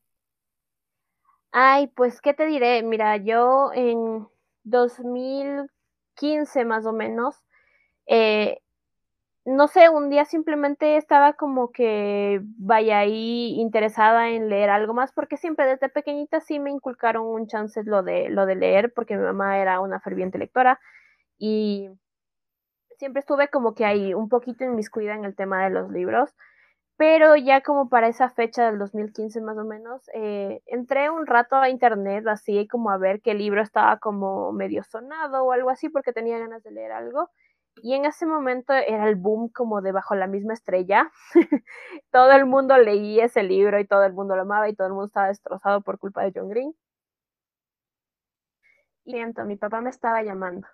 Ay, 1.52 1.88
pues, 1.96 2.22
¿qué 2.22 2.34
te 2.34 2.46
diré? 2.46 2.84
Mira, 2.84 3.18
yo 3.18 3.72
en 3.74 4.28
2015 4.64 6.66
más 6.66 6.86
o 6.86 6.94
menos, 6.94 7.36
eh, 8.08 8.60
no 9.46 9.68
sé, 9.68 9.90
un 9.90 10.10
día 10.10 10.26
simplemente 10.26 10.98
estaba 10.98 11.34
como 11.34 11.72
que 11.72 12.42
vaya 12.58 13.00
ahí 13.00 13.56
interesada 13.60 14.30
en 14.32 14.50
leer 14.50 14.70
algo 14.70 14.94
más, 14.94 15.12
porque 15.14 15.38
siempre 15.38 15.66
desde 15.68 15.90
pequeñita 15.90 16.42
sí 16.42 16.60
me 16.60 16.72
inculcaron 16.72 17.26
un 17.28 17.48
chance 17.48 17.84
lo 17.86 18.04
de, 18.04 18.30
lo 18.30 18.46
de 18.46 18.56
leer, 18.56 18.94
porque 18.94 19.16
mi 19.16 19.24
mamá 19.24 19.60
era 19.60 19.80
una 19.80 20.00
ferviente 20.02 20.38
lectora 20.40 20.80
y 21.38 21.90
siempre 22.98 23.20
estuve 23.22 23.50
como 23.50 23.74
que 23.76 23.86
ahí 23.86 24.14
un 24.14 24.30
poquito 24.30 24.64
inmiscuida 24.64 25.14
en 25.16 25.26
el 25.26 25.36
tema 25.36 25.64
de 25.64 25.70
los 25.72 25.92
libros, 25.92 26.36
pero 26.98 27.36
ya 27.36 27.62
como 27.62 27.90
para 27.90 28.08
esa 28.08 28.30
fecha 28.30 28.66
del 28.68 28.80
2015 28.80 29.42
más 29.42 29.58
o 29.58 29.66
menos, 29.66 30.10
eh, 30.14 30.62
entré 30.66 31.10
un 31.10 31.26
rato 31.28 31.58
a 31.58 31.70
internet 31.70 32.26
así 32.28 32.68
como 32.68 32.90
a 32.90 32.98
ver 32.98 33.22
qué 33.22 33.34
libro 33.34 33.62
estaba 33.62 34.00
como 34.00 34.54
medio 34.54 34.84
sonado 34.84 35.44
o 35.44 35.52
algo 35.52 35.70
así 35.70 35.90
porque 35.90 36.14
tenía 36.14 36.40
ganas 36.40 36.64
de 36.64 36.72
leer 36.72 36.92
algo. 36.94 37.30
Y 37.84 37.94
en 37.94 38.06
ese 38.06 38.26
momento 38.26 38.74
era 38.74 39.10
el 39.10 39.16
boom 39.16 39.50
como 39.50 39.82
de 39.82 39.92
Bajo 39.92 40.16
la 40.16 40.28
misma 40.28 40.54
estrella. 40.54 41.12
todo 42.12 42.32
el 42.32 42.46
mundo 42.46 42.78
leía 42.78 43.26
ese 43.26 43.44
libro 43.44 43.80
y 43.80 43.86
todo 43.88 44.04
el 44.06 44.14
mundo 44.14 44.36
lo 44.36 44.44
amaba 44.44 44.70
y 44.70 44.76
todo 44.76 44.88
el 44.88 44.94
mundo 44.94 45.08
estaba 45.08 45.28
destrozado 45.28 45.82
por 45.82 46.00
culpa 46.00 46.24
de 46.24 46.32
John 46.34 46.50
Green. 46.50 46.74
Y 49.06 49.16
mi 49.46 49.56
papá 49.58 49.82
me 49.82 49.90
estaba 49.90 50.24
llamando. 50.24 50.68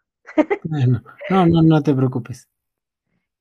No, 1.30 1.46
no, 1.46 1.62
no 1.62 1.84
te 1.84 1.94
preocupes. 1.94 2.48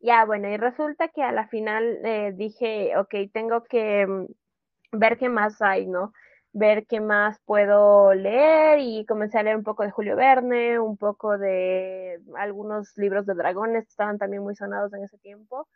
Ya, 0.03 0.25
bueno, 0.25 0.49
y 0.49 0.57
resulta 0.57 1.09
que 1.09 1.23
a 1.23 1.33
la 1.33 1.47
final 1.49 1.85
eh, 2.05 2.33
dije, 2.35 2.97
ok, 2.97 3.15
tengo 3.33 3.65
que 3.65 4.07
mm, 4.07 4.27
ver 4.93 5.19
qué 5.19 5.29
más 5.29 5.61
hay, 5.61 5.87
¿no? 5.87 6.13
Ver 6.53 6.87
qué 6.87 7.01
más 7.01 7.39
puedo 7.45 8.15
leer 8.15 8.79
y 8.81 9.05
comencé 9.07 9.39
a 9.39 9.43
leer 9.43 9.57
un 9.57 9.65
poco 9.65 9.83
de 9.83 9.91
Julio 9.91 10.17
Verne, 10.17 10.79
un 10.81 10.97
poco 10.97 11.39
de 11.39 12.19
algunos 12.37 12.97
libros 12.97 13.27
de 13.27 13.35
dragones 13.35 13.85
que 13.85 13.91
estaban 13.91 14.19
también 14.19 14.43
muy 14.43 14.57
sonados 14.57 14.93
en 14.95 15.05
ese 15.05 15.19
tiempo. 15.19 15.69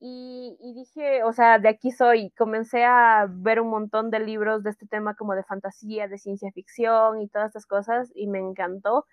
Y, 0.00 0.56
y, 0.60 0.74
dije, 0.74 1.24
o 1.24 1.32
sea, 1.32 1.58
de 1.58 1.68
aquí 1.70 1.90
soy. 1.90 2.30
Comencé 2.32 2.84
a 2.84 3.26
ver 3.30 3.60
un 3.60 3.70
montón 3.70 4.10
de 4.10 4.20
libros 4.20 4.62
de 4.62 4.70
este 4.70 4.86
tema 4.86 5.14
como 5.14 5.34
de 5.34 5.44
fantasía, 5.44 6.08
de 6.08 6.18
ciencia 6.18 6.50
ficción 6.52 7.22
y 7.22 7.28
todas 7.28 7.48
estas 7.48 7.66
cosas 7.66 8.10
y 8.14 8.26
me 8.28 8.38
encantó. 8.38 9.06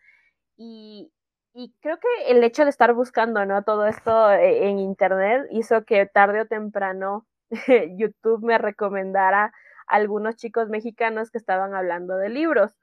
Y, 0.57 1.11
y 1.53 1.73
creo 1.81 1.97
que 1.97 2.07
el 2.31 2.43
hecho 2.43 2.63
de 2.63 2.69
estar 2.69 2.93
buscando, 2.93 3.45
¿no? 3.45 3.63
Todo 3.63 3.85
esto 3.87 4.31
eh, 4.31 4.69
en 4.69 4.79
internet 4.79 5.47
hizo 5.51 5.83
que 5.85 6.05
tarde 6.05 6.41
o 6.41 6.47
temprano 6.47 7.25
YouTube 7.97 8.43
me 8.43 8.57
recomendara 8.57 9.45
a 9.45 9.51
algunos 9.95 10.35
chicos 10.35 10.69
mexicanos 10.69 11.31
que 11.31 11.37
estaban 11.37 11.75
hablando 11.75 12.15
de 12.17 12.29
libros. 12.29 12.75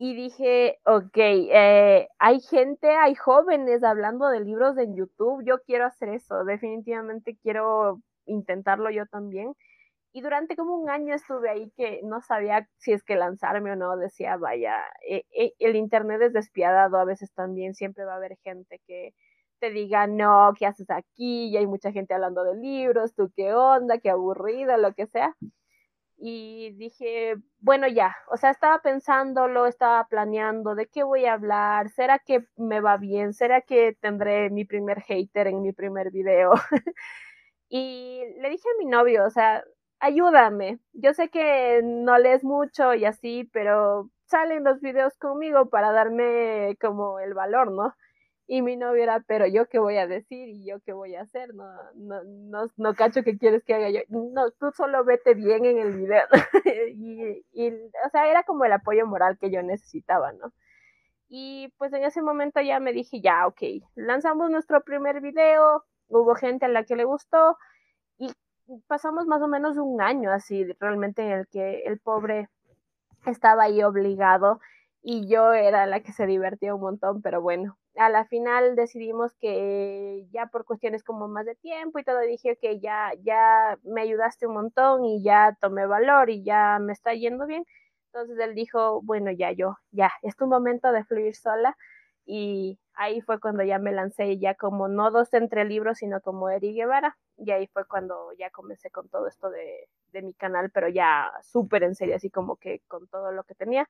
Y 0.00 0.14
dije, 0.14 0.78
ok, 0.84 1.16
eh, 1.16 2.08
hay 2.18 2.40
gente, 2.40 2.88
hay 2.90 3.14
jóvenes 3.16 3.82
hablando 3.82 4.28
de 4.28 4.40
libros 4.40 4.78
en 4.78 4.94
YouTube, 4.96 5.44
yo 5.44 5.60
quiero 5.62 5.86
hacer 5.86 6.10
eso, 6.10 6.44
definitivamente 6.44 7.36
quiero 7.42 8.00
intentarlo 8.26 8.90
yo 8.90 9.06
también. 9.06 9.54
Y 10.18 10.20
durante 10.20 10.56
como 10.56 10.74
un 10.74 10.90
año 10.90 11.14
estuve 11.14 11.48
ahí 11.48 11.70
que 11.76 12.00
no 12.02 12.20
sabía 12.20 12.68
si 12.78 12.92
es 12.92 13.04
que 13.04 13.14
lanzarme 13.14 13.70
o 13.70 13.76
no, 13.76 13.96
decía, 13.96 14.36
vaya, 14.36 14.74
eh, 15.08 15.22
eh, 15.30 15.52
el 15.60 15.76
Internet 15.76 16.20
es 16.22 16.32
despiadado, 16.32 16.98
a 16.98 17.04
veces 17.04 17.32
también 17.34 17.76
siempre 17.76 18.04
va 18.04 18.14
a 18.14 18.16
haber 18.16 18.36
gente 18.42 18.80
que 18.84 19.14
te 19.60 19.70
diga, 19.70 20.08
no, 20.08 20.54
¿qué 20.58 20.66
haces 20.66 20.90
aquí? 20.90 21.50
Y 21.50 21.56
hay 21.56 21.68
mucha 21.68 21.92
gente 21.92 22.14
hablando 22.14 22.42
de 22.42 22.56
libros, 22.56 23.14
tú 23.14 23.30
qué 23.36 23.54
onda, 23.54 23.98
qué 23.98 24.10
aburrida, 24.10 24.76
lo 24.76 24.92
que 24.92 25.06
sea. 25.06 25.36
Y 26.16 26.72
dije, 26.72 27.36
bueno, 27.60 27.86
ya, 27.86 28.16
o 28.32 28.36
sea, 28.36 28.50
estaba 28.50 28.80
pensándolo, 28.82 29.66
estaba 29.66 30.04
planeando 30.08 30.74
de 30.74 30.88
qué 30.88 31.04
voy 31.04 31.26
a 31.26 31.34
hablar, 31.34 31.90
¿será 31.90 32.18
que 32.18 32.44
me 32.56 32.80
va 32.80 32.96
bien? 32.96 33.34
¿Será 33.34 33.60
que 33.60 33.96
tendré 34.00 34.50
mi 34.50 34.64
primer 34.64 35.00
hater 35.02 35.46
en 35.46 35.62
mi 35.62 35.72
primer 35.72 36.10
video? 36.10 36.54
y 37.68 38.22
le 38.40 38.50
dije 38.50 38.68
a 38.68 38.78
mi 38.78 38.86
novio, 38.86 39.24
o 39.24 39.30
sea, 39.30 39.62
ayúdame. 40.00 40.78
Yo 40.92 41.14
sé 41.14 41.28
que 41.28 41.80
no 41.82 42.18
lees 42.18 42.44
mucho 42.44 42.94
y 42.94 43.04
así, 43.04 43.48
pero 43.52 44.10
salen 44.26 44.64
los 44.64 44.80
videos 44.80 45.16
conmigo 45.18 45.68
para 45.70 45.92
darme 45.92 46.76
como 46.80 47.18
el 47.20 47.34
valor, 47.34 47.72
¿no? 47.72 47.94
Y 48.46 48.62
mi 48.62 48.76
novio 48.76 49.02
era, 49.02 49.20
pero 49.26 49.46
yo 49.46 49.66
qué 49.68 49.78
voy 49.78 49.98
a 49.98 50.06
decir 50.06 50.48
y 50.48 50.64
yo 50.64 50.80
qué 50.80 50.94
voy 50.94 51.14
a 51.16 51.20
hacer, 51.20 51.54
no, 51.54 51.66
no, 51.94 52.22
no, 52.24 52.66
no 52.78 52.94
cacho 52.94 53.22
qué 53.22 53.36
quieres 53.36 53.62
que 53.62 53.74
haga 53.74 53.90
yo. 53.90 54.00
No, 54.08 54.50
tú 54.52 54.70
solo 54.72 55.04
vete 55.04 55.34
bien 55.34 55.66
en 55.66 55.78
el 55.78 55.92
video. 55.92 56.24
y, 56.94 57.44
y, 57.52 57.70
o 58.06 58.08
sea, 58.10 58.28
era 58.28 58.44
como 58.44 58.64
el 58.64 58.72
apoyo 58.72 59.06
moral 59.06 59.36
que 59.38 59.50
yo 59.50 59.62
necesitaba, 59.62 60.32
¿no? 60.32 60.52
Y 61.28 61.72
pues 61.76 61.92
en 61.92 62.04
ese 62.04 62.22
momento 62.22 62.60
ya 62.62 62.80
me 62.80 62.94
dije, 62.94 63.20
ya, 63.20 63.46
ok, 63.46 63.60
lanzamos 63.94 64.50
nuestro 64.50 64.82
primer 64.82 65.20
video, 65.20 65.84
hubo 66.08 66.34
gente 66.34 66.64
a 66.64 66.68
la 66.68 66.84
que 66.84 66.96
le 66.96 67.04
gustó, 67.04 67.58
pasamos 68.86 69.26
más 69.26 69.42
o 69.42 69.48
menos 69.48 69.76
un 69.76 70.00
año 70.00 70.32
así 70.32 70.64
realmente 70.80 71.22
en 71.22 71.32
el 71.32 71.48
que 71.48 71.82
el 71.84 71.98
pobre 71.98 72.48
estaba 73.26 73.64
ahí 73.64 73.82
obligado 73.82 74.60
y 75.02 75.28
yo 75.28 75.52
era 75.52 75.86
la 75.86 76.00
que 76.00 76.12
se 76.12 76.26
divertía 76.26 76.74
un 76.74 76.80
montón, 76.80 77.22
pero 77.22 77.40
bueno, 77.40 77.78
a 77.96 78.08
la 78.08 78.24
final 78.26 78.76
decidimos 78.76 79.34
que 79.40 80.26
ya 80.30 80.46
por 80.46 80.64
cuestiones 80.64 81.02
como 81.02 81.28
más 81.28 81.46
de 81.46 81.54
tiempo 81.56 81.98
y 81.98 82.04
todo 82.04 82.20
dije 82.20 82.58
que 82.60 82.80
ya 82.80 83.12
ya 83.22 83.78
me 83.84 84.02
ayudaste 84.02 84.46
un 84.46 84.54
montón 84.54 85.04
y 85.04 85.22
ya 85.22 85.56
tomé 85.60 85.86
valor 85.86 86.30
y 86.30 86.42
ya 86.42 86.78
me 86.80 86.92
está 86.92 87.14
yendo 87.14 87.46
bien. 87.46 87.64
Entonces 88.06 88.38
él 88.38 88.54
dijo, 88.54 89.02
bueno, 89.02 89.30
ya 89.30 89.52
yo, 89.52 89.76
ya, 89.92 90.10
es 90.22 90.36
tu 90.36 90.46
momento 90.46 90.92
de 90.92 91.04
fluir 91.04 91.34
sola 91.34 91.76
y 92.30 92.78
ahí 92.92 93.22
fue 93.22 93.40
cuando 93.40 93.62
ya 93.64 93.78
me 93.78 93.90
lancé 93.90 94.38
ya 94.38 94.54
como 94.54 94.86
no 94.86 95.10
dos 95.10 95.32
entre 95.32 95.64
libros, 95.64 95.96
sino 95.98 96.20
como 96.20 96.50
Eri 96.50 96.74
Guevara 96.74 97.16
y 97.38 97.52
ahí 97.52 97.66
fue 97.68 97.86
cuando 97.86 98.32
ya 98.38 98.50
comencé 98.50 98.90
con 98.90 99.08
todo 99.08 99.26
esto 99.26 99.48
de, 99.48 99.88
de 100.12 100.20
mi 100.20 100.34
canal, 100.34 100.70
pero 100.70 100.88
ya 100.90 101.32
súper 101.42 101.84
en 101.84 101.94
serio, 101.94 102.16
así 102.16 102.28
como 102.28 102.56
que 102.56 102.82
con 102.86 103.08
todo 103.08 103.32
lo 103.32 103.44
que 103.44 103.54
tenía. 103.54 103.88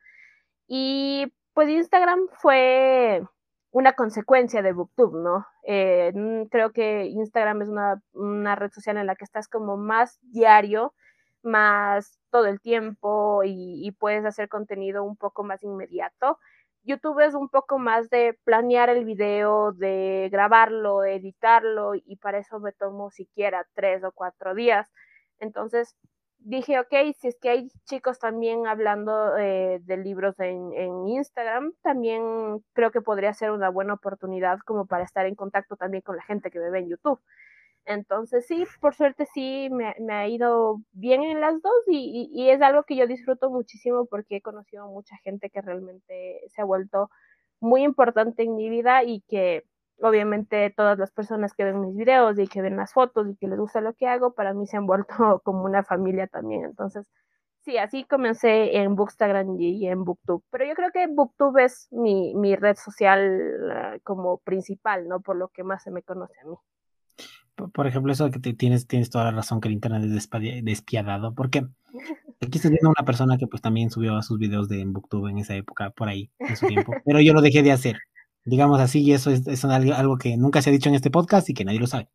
Y 0.69 1.33
pues 1.53 1.69
Instagram 1.69 2.29
fue 2.35 3.25
una 3.73 3.95
consecuencia 3.95 4.63
de 4.63 4.73
Booktube, 4.73 5.19
¿no? 5.21 5.45
Eh, 5.65 6.13
creo 6.51 6.73
que 6.73 7.07
Instagram 7.07 7.63
es 7.63 7.69
una, 7.69 8.01
una, 8.13 8.55
red 8.55 8.71
social 8.71 8.99
en 8.99 9.07
la 9.07 9.17
que 9.17 9.25
estás 9.25 9.49
como 9.49 9.77
más 9.77 10.21
diario, 10.23 10.95
más 11.43 12.21
todo 12.31 12.47
el 12.47 12.61
tiempo 12.61 13.43
y, 13.45 13.85
y 13.85 13.91
puedes 13.91 14.25
hacer 14.25 14.49
contenido 14.49 15.03
un 15.03 15.17
poco 15.17 15.43
más 15.43 15.65
inmediato. 15.65 16.39
YouTube 16.85 17.21
es 17.21 17.35
un 17.35 17.49
poco 17.49 17.79
más 17.79 18.09
de 18.11 18.39
planear 18.45 18.89
el 18.91 19.05
video, 19.05 19.73
de 19.73 20.29
grabarlo, 20.33 21.05
editarlo 21.05 21.95
y 21.95 22.17
para 22.17 22.39
eso 22.39 22.61
me 22.61 22.73
tomo 22.73 23.11
siquiera 23.11 23.67
tres 23.75 24.05
o 24.05 24.13
cuatro 24.13 24.55
días. 24.55 24.91
Entonces 25.39 25.97
dije, 26.39 26.79
ok, 26.79 26.95
si 27.19 27.29
es 27.29 27.39
que 27.41 27.51
hay 27.51 27.69
chicos 27.85 28.19
también 28.19 28.67
hablando 28.67 29.37
eh, 29.37 29.81
de 29.83 29.97
libros 29.97 30.39
en, 30.41 31.09
Instagram, 31.09 31.73
también 31.83 32.65
creo 32.73 32.91
que 32.91 33.01
podría 33.01 33.33
ser 33.35 33.51
una 33.51 33.69
buena 33.71 33.95
oportunidad 33.95 34.59
como 34.61 34.87
para 34.87 35.05
estar 35.05 35.27
en 35.27 35.35
contacto 35.35 35.77
también 35.77 36.03
con 36.03 36.17
la 36.17 36.23
gente 36.23 36.51
que 36.51 36.59
me 36.59 36.71
ve 36.71 36.81
en 36.81 36.89
YouTube. 36.91 37.21
Entonces 37.89 38.47
sí, 38.47 38.67
por 38.81 38.95
suerte 38.95 39.27
sí 39.33 39.69
me, 39.73 39.95
me 39.99 40.13
ha 40.15 40.29
ido 40.29 40.83
bien 40.93 41.23
en 41.23 41.41
las 41.41 41.61
dos 41.63 41.73
y, 41.87 42.29
y, 42.33 42.43
y, 42.45 42.51
es 42.51 42.61
algo 42.61 42.85
que 42.85 42.97
yo 42.97 43.07
disfruto 43.07 43.51
muchísimo 43.51 44.07
porque 44.07 44.37
he 44.37 44.43
conocido 44.43 44.87
mucha 44.89 45.17
gente 45.25 45.49
que 45.51 45.63
realmente 45.63 46.41
se 46.49 46.61
ha 46.61 46.65
vuelto 46.67 47.11
muy 47.61 47.83
importante 47.85 48.43
en 48.43 48.57
mi 48.57 48.69
vida 48.69 49.05
y 49.05 49.23
que 49.23 49.65
obviamente 50.03 50.71
todas 50.77 50.99
las 50.99 51.13
personas 51.13 51.55
que 51.55 51.65
ven 51.65 51.81
mis 51.81 51.97
videos 51.97 52.39
y 52.39 52.47
que 52.47 52.63
ven 52.63 52.77
las 52.77 52.93
fotos 52.93 53.27
y 53.31 53.37
que 53.37 53.49
les 53.49 53.59
gusta 53.59 53.81
lo 53.81 53.95
que 53.95 54.07
hago, 54.07 54.35
para 54.35 54.53
mí 54.55 54.67
se 54.67 54.77
han 54.77 54.87
vuelto 54.87 55.09
como 55.45 55.65
una 55.65 55.83
familia 55.83 56.27
también. 56.27 56.65
Entonces, 56.65 57.07
sí, 57.63 57.79
así 57.79 58.05
comencé 58.05 58.77
en 58.77 58.97
Bookstagram 58.97 59.57
y 59.59 59.89
en 59.89 60.05
Booktube. 60.05 60.43
Pero 60.51 60.67
yo 60.67 60.75
creo 60.75 60.91
que 60.93 61.07
Booktube 61.07 61.65
es 61.65 61.89
mi, 61.91 62.35
mi 62.35 62.55
red 62.57 62.77
social 62.77 63.97
uh, 63.97 64.01
como 64.05 64.39
principal, 64.39 65.09
¿no? 65.09 65.21
Por 65.21 65.37
lo 65.37 65.49
que 65.49 65.65
más 65.65 65.83
se 65.83 65.91
me 65.91 66.03
conoce 66.03 66.39
a 66.43 66.47
mí 66.47 66.57
por 67.67 67.87
ejemplo, 67.87 68.13
eso 68.13 68.31
que 68.31 68.39
te 68.39 68.55
tienes, 68.55 68.87
tienes 68.87 69.11
toda 69.11 69.25
la 69.25 69.31
razón 69.33 69.61
que 69.61 69.69
el 69.69 69.75
internet 69.75 70.05
es 70.05 70.65
despiadado, 70.65 71.35
porque 71.35 71.67
aquí 72.41 72.59
estoy 72.59 72.71
viendo 72.71 72.91
una 72.91 73.05
persona 73.05 73.37
que 73.37 73.47
pues 73.47 73.61
también 73.61 73.91
subió 73.91 74.23
sus 74.23 74.39
videos 74.39 74.69
de 74.69 74.85
Booktube 74.87 75.31
en 75.31 75.39
esa 75.39 75.55
época, 75.57 75.91
por 75.91 76.09
ahí, 76.09 76.31
en 76.39 76.57
su 76.57 76.67
tiempo, 76.67 76.93
pero 77.05 77.21
yo 77.21 77.33
lo 77.33 77.43
dejé 77.43 77.63
de 77.63 77.73
hacer, 77.73 77.99
digamos 78.45 78.81
así, 78.81 79.03
y 79.03 79.13
eso 79.13 79.31
es, 79.31 79.47
es 79.47 79.65
algo, 79.65 79.95
algo, 79.95 80.19
que 80.19 80.37
nunca 80.37 80.63
se 80.63 80.71
ha 80.71 80.73
dicho 80.73 80.89
en 80.89 80.95
este 80.95 81.11
podcast 81.11 81.49
y 81.51 81.55
que 81.55 81.65
nadie 81.65 81.81
lo 81.81 81.87
sabe. 81.87 82.09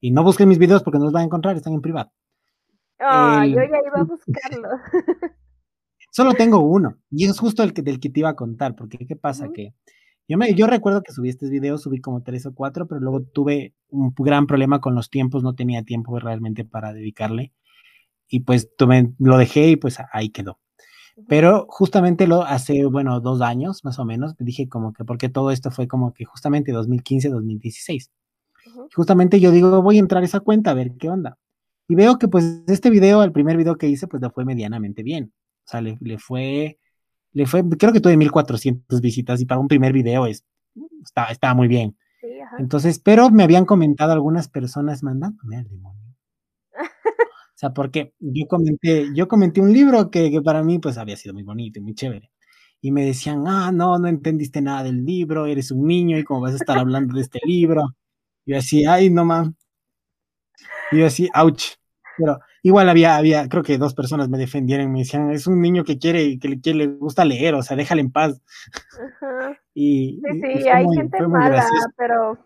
Y 0.00 0.10
no 0.10 0.22
busquen 0.22 0.48
mis 0.48 0.58
videos 0.58 0.82
porque 0.82 0.98
no 0.98 1.04
los 1.04 1.12
van 1.12 1.22
a 1.22 1.26
encontrar, 1.26 1.56
están 1.56 1.74
en 1.74 1.80
privado. 1.80 2.12
Oh, 3.00 3.42
el, 3.42 3.52
yo 3.52 3.60
ya 3.60 3.78
iba 3.86 4.00
a 4.00 4.04
buscarlo. 4.04 4.68
solo 6.10 6.32
tengo 6.32 6.60
uno, 6.60 6.96
y 7.10 7.26
es 7.26 7.38
justo 7.38 7.62
el 7.62 7.72
que, 7.72 7.82
del 7.82 8.00
que 8.00 8.10
te 8.10 8.20
iba 8.20 8.30
a 8.30 8.36
contar, 8.36 8.74
porque 8.74 8.98
¿qué 9.06 9.16
pasa? 9.16 9.46
Uh 9.46 9.50
-huh. 9.50 9.54
Que 9.54 9.74
yo, 10.28 10.38
me, 10.38 10.54
yo 10.54 10.66
recuerdo 10.66 11.02
que 11.02 11.12
subí 11.12 11.28
estos 11.28 11.50
videos, 11.50 11.82
subí 11.82 12.00
como 12.00 12.22
tres 12.22 12.46
o 12.46 12.54
cuatro, 12.54 12.86
pero 12.86 13.00
luego 13.00 13.22
tuve 13.22 13.74
un 13.88 14.12
gran 14.16 14.46
problema 14.46 14.80
con 14.80 14.94
los 14.94 15.10
tiempos, 15.10 15.42
no 15.42 15.54
tenía 15.54 15.82
tiempo 15.82 16.18
realmente 16.18 16.64
para 16.64 16.92
dedicarle. 16.92 17.52
Y 18.28 18.40
pues 18.40 18.70
tuve, 18.76 19.12
lo 19.18 19.38
dejé 19.38 19.70
y 19.70 19.76
pues 19.76 19.98
ahí 20.12 20.30
quedó. 20.30 20.58
Pero 21.28 21.66
justamente 21.70 22.26
lo 22.26 22.42
hace, 22.42 22.84
bueno, 22.84 23.20
dos 23.20 23.40
años 23.40 23.84
más 23.84 23.98
o 23.98 24.04
menos, 24.04 24.34
me 24.38 24.44
dije 24.44 24.68
como 24.68 24.92
que 24.92 25.04
porque 25.04 25.30
todo 25.30 25.50
esto 25.50 25.70
fue 25.70 25.88
como 25.88 26.12
que 26.12 26.26
justamente 26.26 26.72
2015, 26.72 27.30
2016. 27.30 28.10
Justamente 28.94 29.40
yo 29.40 29.50
digo, 29.50 29.82
voy 29.82 29.96
a 29.96 30.00
entrar 30.00 30.22
a 30.22 30.26
esa 30.26 30.40
cuenta 30.40 30.72
a 30.72 30.74
ver 30.74 30.92
qué 30.98 31.08
onda. 31.08 31.38
Y 31.88 31.94
veo 31.94 32.18
que 32.18 32.28
pues 32.28 32.62
este 32.66 32.90
video, 32.90 33.22
el 33.22 33.32
primer 33.32 33.56
video 33.56 33.76
que 33.76 33.88
hice, 33.88 34.08
pues 34.08 34.22
le 34.22 34.30
fue 34.30 34.44
medianamente 34.44 35.02
bien. 35.02 35.32
O 35.66 35.68
sea, 35.70 35.80
le, 35.80 35.96
fue, 36.18 36.78
le 37.36 37.44
fue, 37.44 37.62
creo 37.68 37.92
que 37.92 38.00
tuve 38.00 38.16
1400 38.16 39.02
visitas 39.02 39.42
y 39.42 39.44
para 39.44 39.60
un 39.60 39.68
primer 39.68 39.92
video 39.92 40.24
es, 40.26 40.46
estaba, 41.04 41.28
estaba 41.28 41.52
muy 41.52 41.68
bien. 41.68 41.94
Entonces, 42.58 42.98
pero 42.98 43.28
me 43.28 43.42
habían 43.42 43.66
comentado 43.66 44.12
algunas 44.12 44.48
personas 44.48 45.02
mandándome 45.02 45.58
al 45.58 45.68
demonio. 45.68 46.16
O 47.56 47.58
sea, 47.58 47.72
porque 47.72 48.12
yo 48.18 48.46
comenté, 48.46 49.08
yo 49.14 49.28
comenté 49.28 49.62
un 49.62 49.72
libro 49.72 50.10
que, 50.10 50.30
que, 50.30 50.42
para 50.42 50.62
mí 50.62 50.78
pues 50.78 50.98
había 50.98 51.16
sido 51.16 51.32
muy 51.32 51.42
bonito 51.42 51.78
y 51.78 51.82
muy 51.82 51.94
chévere. 51.94 52.30
Y 52.82 52.90
me 52.92 53.04
decían, 53.04 53.44
ah, 53.46 53.70
no, 53.72 53.98
no 53.98 54.08
entendiste 54.08 54.60
nada 54.60 54.82
del 54.84 55.04
libro, 55.04 55.46
eres 55.46 55.70
un 55.70 55.86
niño 55.86 56.18
y 56.18 56.24
cómo 56.24 56.42
vas 56.42 56.52
a 56.52 56.56
estar 56.56 56.78
hablando 56.78 57.14
de 57.14 57.22
este 57.22 57.40
libro. 57.44 57.96
Y 58.46 58.52
yo 58.52 58.58
así, 58.58 58.84
ay, 58.86 59.08
no 59.10 59.24
mames. 59.24 59.54
Y 60.92 60.98
yo 60.98 61.06
así, 61.06 61.30
ouch. 61.34 61.76
Pero 62.18 62.38
igual 62.66 62.88
había, 62.88 63.16
había, 63.16 63.48
creo 63.48 63.62
que 63.62 63.78
dos 63.78 63.94
personas 63.94 64.28
me 64.28 64.38
defendieron, 64.38 64.90
me 64.90 64.98
decían, 64.98 65.30
es 65.30 65.46
un 65.46 65.60
niño 65.60 65.84
que 65.84 65.98
quiere, 65.98 66.36
que 66.40 66.48
le, 66.48 66.60
que 66.60 66.74
le 66.74 66.88
gusta 66.88 67.24
leer, 67.24 67.54
o 67.54 67.62
sea, 67.62 67.76
déjale 67.76 68.00
en 68.00 68.10
paz. 68.10 68.42
Y, 69.72 70.20
sí, 70.32 70.40
sí, 70.40 70.68
hay 70.68 70.84
gente 70.96 71.28
mala, 71.28 71.64
pero 71.96 72.38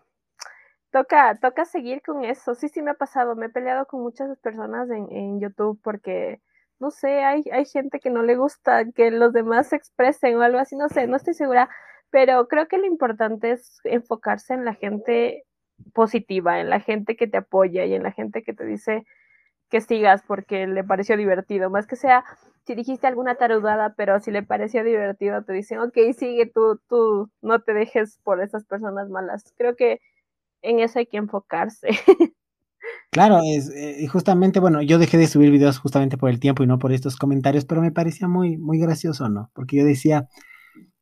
toca, 0.91 1.39
toca 1.41 1.65
seguir 1.65 2.03
con 2.03 2.23
eso. 2.23 2.53
Sí, 2.53 2.69
sí 2.69 2.83
me 2.83 2.91
ha 2.91 2.93
pasado, 2.93 3.35
me 3.35 3.47
he 3.47 3.49
peleado 3.49 3.87
con 3.87 4.03
muchas 4.03 4.37
personas 4.37 4.91
en, 4.91 5.11
en 5.11 5.39
YouTube 5.39 5.79
porque, 5.81 6.39
no 6.77 6.91
sé, 6.91 7.23
hay, 7.23 7.43
hay 7.51 7.65
gente 7.65 7.99
que 7.99 8.11
no 8.11 8.21
le 8.21 8.35
gusta 8.35 8.91
que 8.91 9.09
los 9.09 9.33
demás 9.33 9.69
se 9.69 9.77
expresen 9.77 10.35
o 10.35 10.43
algo 10.43 10.59
así, 10.59 10.75
no 10.75 10.87
sé, 10.89 11.07
no 11.07 11.15
estoy 11.15 11.33
segura, 11.33 11.67
pero 12.11 12.47
creo 12.47 12.67
que 12.67 12.77
lo 12.77 12.85
importante 12.85 13.53
es 13.53 13.79
enfocarse 13.85 14.53
en 14.53 14.65
la 14.65 14.75
gente 14.75 15.45
positiva, 15.93 16.59
en 16.59 16.69
la 16.69 16.79
gente 16.79 17.15
que 17.15 17.25
te 17.25 17.37
apoya 17.37 17.85
y 17.85 17.95
en 17.95 18.03
la 18.03 18.11
gente 18.11 18.43
que 18.43 18.53
te 18.53 18.65
dice, 18.65 19.03
que 19.71 19.81
sigas 19.81 20.21
porque 20.27 20.67
le 20.67 20.83
pareció 20.83 21.17
divertido, 21.17 21.71
más 21.71 21.87
que 21.87 21.95
sea 21.95 22.23
si 22.65 22.75
dijiste 22.75 23.07
alguna 23.07 23.35
tarudada, 23.35 23.95
pero 23.97 24.19
si 24.19 24.31
le 24.31 24.43
pareció 24.43 24.83
divertido, 24.83 25.43
te 25.43 25.53
dicen, 25.53 25.79
ok, 25.79 25.97
sigue 26.17 26.45
tú, 26.45 26.79
tú 26.87 27.29
no 27.41 27.59
te 27.61 27.73
dejes 27.73 28.19
por 28.23 28.41
esas 28.41 28.65
personas 28.65 29.09
malas. 29.09 29.53
Creo 29.57 29.75
que 29.75 29.99
en 30.61 30.79
eso 30.79 30.99
hay 30.99 31.07
que 31.07 31.17
enfocarse. 31.17 31.89
Claro, 33.11 33.41
es 33.45 33.69
eh, 33.75 34.07
justamente, 34.07 34.59
bueno, 34.59 34.81
yo 34.81 34.97
dejé 34.97 35.17
de 35.17 35.27
subir 35.27 35.51
videos 35.51 35.77
justamente 35.77 36.17
por 36.17 36.29
el 36.29 36.39
tiempo 36.39 36.63
y 36.63 36.67
no 36.67 36.79
por 36.79 36.91
estos 36.91 37.15
comentarios, 37.15 37.63
pero 37.63 37.79
me 37.81 37.91
parecía 37.91 38.27
muy, 38.27 38.57
muy 38.57 38.79
gracioso, 38.79 39.29
¿no? 39.29 39.51
Porque 39.53 39.77
yo 39.77 39.85
decía, 39.85 40.29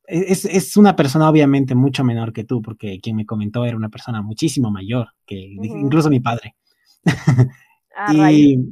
e, 0.07 0.25
es, 0.27 0.43
es, 0.43 0.75
una 0.75 0.95
persona 0.95 1.29
obviamente 1.29 1.75
mucho 1.75 2.03
menor 2.03 2.33
que 2.33 2.43
tú, 2.43 2.61
porque 2.61 2.99
quien 2.99 3.15
me 3.15 3.25
comentó 3.25 3.63
era 3.63 3.77
una 3.77 3.89
persona 3.89 4.21
muchísimo 4.21 4.71
mayor, 4.71 5.09
que 5.25 5.35
incluso 5.35 6.09
mi 6.09 6.19
padre. 6.19 6.55
Ah, 8.01 8.31
y, 8.31 8.71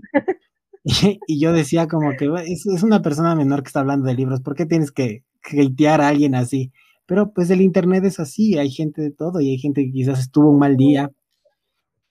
y, 1.28 1.40
yo 1.40 1.52
decía 1.52 1.88
como 1.88 2.16
que 2.16 2.30
es, 2.46 2.66
es, 2.66 2.84
una 2.84 3.02
persona 3.02 3.36
menor 3.36 3.62
que 3.62 3.68
está 3.68 3.82
hablando 3.82 4.08
de 4.08 4.16
libros, 4.16 4.40
¿por 4.42 4.56
qué 4.56 4.66
tienes 4.66 4.92
que 4.92 5.26
hatear 5.44 6.00
a 6.00 6.08
alguien 6.08 6.34
así? 6.34 6.72
Pero 7.06 7.34
pues 7.34 7.50
el 7.50 7.60
internet 7.60 8.06
es 8.06 8.22
así, 8.22 8.58
hay 8.58 8.70
gente 8.72 9.02
de 9.02 9.12
todo 9.12 9.42
y 9.42 9.50
hay 9.50 9.58
gente 9.58 9.84
que 9.84 9.92
quizás 9.92 10.20
estuvo 10.20 10.50
un 10.52 10.60
mal 10.60 10.78
día, 10.78 11.12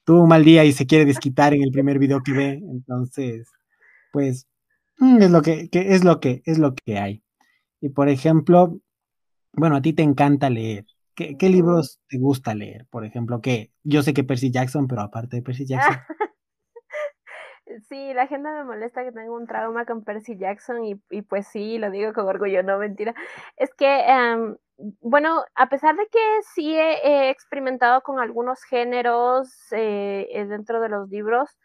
tuvo 0.05 0.23
un 0.23 0.29
mal 0.29 0.45
día 0.45 0.65
y 0.67 0.73
se 0.73 0.87
quiere 0.87 1.07
desquitar 1.07 1.55
en 1.55 1.63
el 1.63 1.71
primer 1.71 1.99
video 1.99 2.23
que 2.23 2.33
ve, 2.33 2.63
entonces, 2.71 3.49
pues 4.13 4.47
mm, 4.99 5.23
es 5.23 5.31
lo 5.31 5.41
que, 5.41 5.71
es 5.73 6.05
lo 6.05 6.21
que 6.21 6.43
es 6.45 6.59
lo 6.59 6.75
que 6.75 6.99
hay. 6.99 7.23
Y 7.81 7.89
por 7.91 8.11
ejemplo, 8.11 8.79
bueno, 9.55 9.77
a 9.77 9.83
ti 9.83 9.95
te 9.95 10.03
encanta 10.03 10.51
leer. 10.51 10.87
¿Qué, 11.15 11.39
¿Qué, 11.39 11.49
libros 11.49 12.01
te 12.09 12.19
gusta 12.19 12.55
leer? 12.55 12.87
Por 12.91 13.07
ejemplo, 13.07 13.41
que 13.41 13.73
yo 13.85 14.03
sé 14.03 14.13
que 14.13 14.25
Percy 14.25 14.51
Jackson, 14.51 14.87
pero 14.87 15.01
aparte 15.01 15.37
de 15.37 15.43
Percy 15.43 15.65
Jackson. 15.65 15.97
Sí, 17.89 18.15
la 18.15 18.27
gente 18.27 18.49
me 18.51 18.65
molesta 18.65 19.05
que 19.05 19.13
tengo 19.13 19.35
un 19.35 19.47
trauma 19.47 19.85
con 19.85 20.05
Percy 20.05 20.37
Jackson 20.39 20.85
y, 20.85 21.01
y 21.11 21.23
pues 21.23 21.47
sí, 21.47 21.79
lo 21.79 21.91
digo 21.91 22.13
con 22.13 22.27
orgullo, 22.27 22.63
no 22.63 22.79
mentira. 22.79 23.15
Es 23.57 23.75
que, 23.75 24.01
em, 24.01 24.57
bueno, 25.01 25.45
a 25.55 25.69
pesar 25.69 25.97
de 25.97 26.07
que 26.07 26.19
sí 26.55 26.75
he, 26.77 27.31
experimentado 27.31 28.03
con 28.03 28.21
algunos 28.21 28.63
géneros 28.65 29.49
eh, 29.73 30.29
eh, 30.31 30.47
dentro 30.47 30.81
de 30.81 30.89
los 30.89 31.09
libros, 31.09 31.57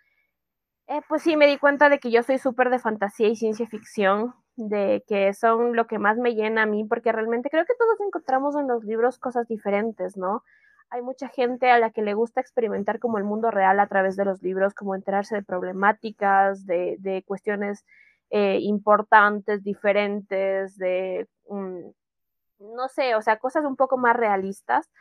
eh, 0.87 1.01
pues 1.07 1.23
sí 1.23 1.37
me 1.37 1.47
di 1.47 1.57
cuenta 1.57 1.89
de 1.89 1.99
que 1.99 2.11
yo 2.11 2.23
soy 2.23 2.37
súper 2.37 2.69
de 2.69 2.79
fantasía 2.79 3.27
y 3.29 3.35
ciencia 3.35 3.67
ficción, 3.67 4.33
de 4.55 5.03
que 5.07 5.33
son 5.33 5.75
lo 5.75 5.87
que 5.87 5.99
más 5.99 6.17
me 6.17 6.35
llena 6.35 6.63
a 6.63 6.65
mí, 6.65 6.83
porque 6.85 7.11
realmente 7.11 7.49
creo 7.49 7.65
que 7.65 7.75
todos 7.77 7.99
encontramos 8.01 8.55
en 8.55 8.67
los 8.67 8.83
libros 8.83 9.17
cosas 9.17 9.47
diferentes, 9.47 10.17
¿no? 10.17 10.43
Hay 10.91 11.01
mucha 11.01 11.29
gente 11.29 11.71
a 11.71 11.79
la 11.79 11.91
que 11.91 12.01
le 12.01 12.13
gusta 12.13 12.41
experimentar 12.41 12.99
como 12.99 13.17
el 13.17 13.23
mundo 13.23 13.49
real 13.49 13.79
a 13.79 13.87
través 13.87 14.17
de 14.17 14.25
los 14.25 14.43
libros, 14.43 14.73
como 14.73 14.93
enterarse 14.93 15.35
de 15.35 15.43
problemáticas, 15.43 16.65
de, 16.65 17.23
cuestiones 17.25 17.85
eh, 18.29 18.59
importantes, 18.59 19.63
diferentes, 19.63 20.77
de, 20.77 21.27
no 21.49 22.87
sé, 22.89 23.15
o 23.15 23.21
sea, 23.21 23.37
cosas 23.37 23.63
un 23.65 23.77
poco 23.77 23.97
más 23.97 24.15
realistas. 24.17 24.91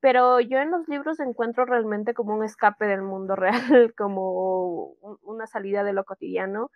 Pero 0.00 0.40
yo 0.40 0.58
en 0.58 0.70
los 0.72 0.88
libros 0.88 1.20
encuentro 1.20 1.64
realmente 1.64 2.12
como 2.12 2.34
un 2.34 2.44
escape 2.44 2.86
del 2.86 3.02
mundo 3.02 3.36
real, 3.36 3.94
como 3.96 4.94
una 5.22 5.46
salida 5.46 5.84
de 5.84 5.92
lo 5.92 6.04
cotidiano. 6.04 6.70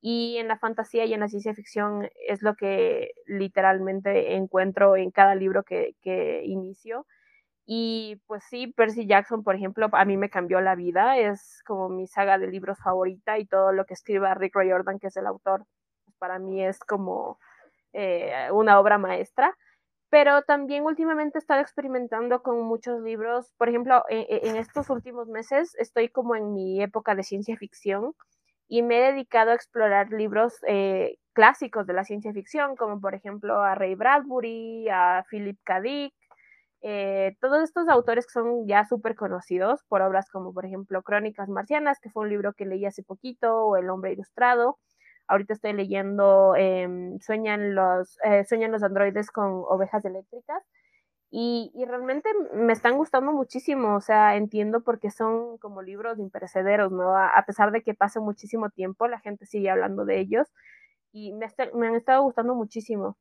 Y 0.00 0.36
en 0.38 0.48
la 0.48 0.58
fantasía 0.58 1.04
y 1.04 1.14
en 1.14 1.20
la 1.20 1.28
ciencia 1.28 1.54
ficción 1.54 2.08
es 2.28 2.42
lo 2.42 2.54
que 2.56 3.12
literalmente 3.26 4.34
encuentro 4.34 4.96
en 4.96 5.10
cada 5.10 5.34
libro 5.36 5.62
que, 5.62 5.94
que 6.02 6.42
inicio 6.44 7.06
y 7.66 8.22
pues 8.26 8.44
sí, 8.48 8.68
Percy 8.68 9.06
Jackson, 9.06 9.42
por 9.42 9.56
ejemplo, 9.56 9.88
a 9.92 10.04
mí 10.04 10.16
me 10.16 10.30
cambió 10.30 10.60
la 10.60 10.76
vida, 10.76 11.18
es 11.18 11.62
como 11.66 11.88
mi 11.88 12.06
saga 12.06 12.38
de 12.38 12.46
libros 12.46 12.78
favorita 12.78 13.38
y 13.38 13.46
todo 13.46 13.72
lo 13.72 13.84
que 13.86 13.94
escribe 13.94 14.32
Rick 14.36 14.54
Riordan, 14.54 15.00
que 15.00 15.08
es 15.08 15.16
el 15.16 15.26
autor, 15.26 15.64
pues, 16.04 16.16
para 16.18 16.38
mí 16.38 16.64
es 16.64 16.78
como 16.80 17.40
eh, 17.92 18.48
una 18.52 18.78
obra 18.80 18.98
maestra. 18.98 19.56
Pero 20.10 20.42
también 20.42 20.84
últimamente 20.84 21.38
he 21.38 21.40
estado 21.40 21.60
experimentando 21.60 22.42
con 22.42 22.62
muchos 22.62 23.02
libros, 23.02 23.52
por 23.58 23.68
ejemplo, 23.68 24.04
e, 24.08 24.20
e, 24.30 24.48
en, 24.48 24.56
estos 24.56 24.88
últimos 24.88 25.26
meses 25.28 25.74
estoy 25.78 26.08
como 26.08 26.36
en 26.36 26.54
mi 26.54 26.80
época 26.80 27.16
de 27.16 27.24
ciencia 27.24 27.56
ficción 27.56 28.14
y 28.68 28.82
me 28.82 28.98
he 28.98 29.12
dedicado 29.12 29.50
a 29.50 29.54
explorar 29.54 30.10
libros 30.10 30.58
eh, 30.68 31.18
clásicos 31.32 31.86
de 31.88 31.94
la 31.94 32.04
ciencia 32.04 32.32
ficción, 32.32 32.76
como 32.76 33.00
por 33.00 33.14
ejemplo 33.14 33.62
a 33.62 33.74
Ray 33.74 33.96
Bradbury, 33.96 34.88
a 34.88 35.24
Philip 35.28 35.58
K. 35.64 35.80
Dick, 35.80 36.14
eh, 36.88 37.36
todos 37.40 37.64
estos 37.64 37.88
autores 37.88 38.26
que 38.26 38.32
son 38.34 38.68
ya 38.68 38.84
súper 38.86 39.16
conocidos 39.16 39.82
por 39.88 40.02
obras 40.02 40.30
como, 40.30 40.54
por 40.54 40.64
ejemplo, 40.64 41.02
Crónicas 41.02 41.48
Marcianas, 41.48 41.98
que 41.98 42.10
fue 42.10 42.22
un 42.22 42.28
libro 42.30 42.52
que 42.52 42.64
leí 42.64 42.86
hace 42.86 43.02
poquito, 43.02 43.66
o 43.66 43.76
El 43.76 43.90
Hombre 43.90 44.12
Ilustrado. 44.12 44.78
Ahorita 45.26 45.54
estoy 45.54 45.72
leyendo 45.72 46.54
em, 46.56 47.18
Sueñan, 47.18 47.74
los, 47.74 48.18
eh, 48.22 48.44
Sueñan 48.44 48.70
los 48.70 48.84
androides 48.84 49.32
con 49.32 49.64
ovejas 49.68 50.04
eléctricas. 50.04 50.62
Y, 51.30 51.72
realmente 51.88 52.30
me 52.54 52.72
están 52.72 52.96
gustando 52.96 53.32
muchísimo, 53.32 53.96
o 53.96 54.00
sea, 54.00 54.36
entiendo 54.36 54.82
porque 54.82 55.10
son 55.10 55.58
como 55.58 55.82
libros 55.82 56.20
imperecederos, 56.20 56.92
¿no? 56.92 57.16
A, 57.16 57.44
pesar 57.46 57.72
de 57.72 57.82
que 57.82 57.94
pase 57.94 58.20
muchísimo 58.20 58.70
tiempo, 58.70 59.08
la 59.08 59.20
gente 59.20 59.46
sigue 59.46 59.70
hablando 59.70 60.04
de 60.04 60.20
ellos 60.20 60.48
y 61.12 61.32
me 61.32 61.46
han 61.88 61.96
estado 61.96 62.22
gustando 62.22 62.54
muchísimo 62.54 63.16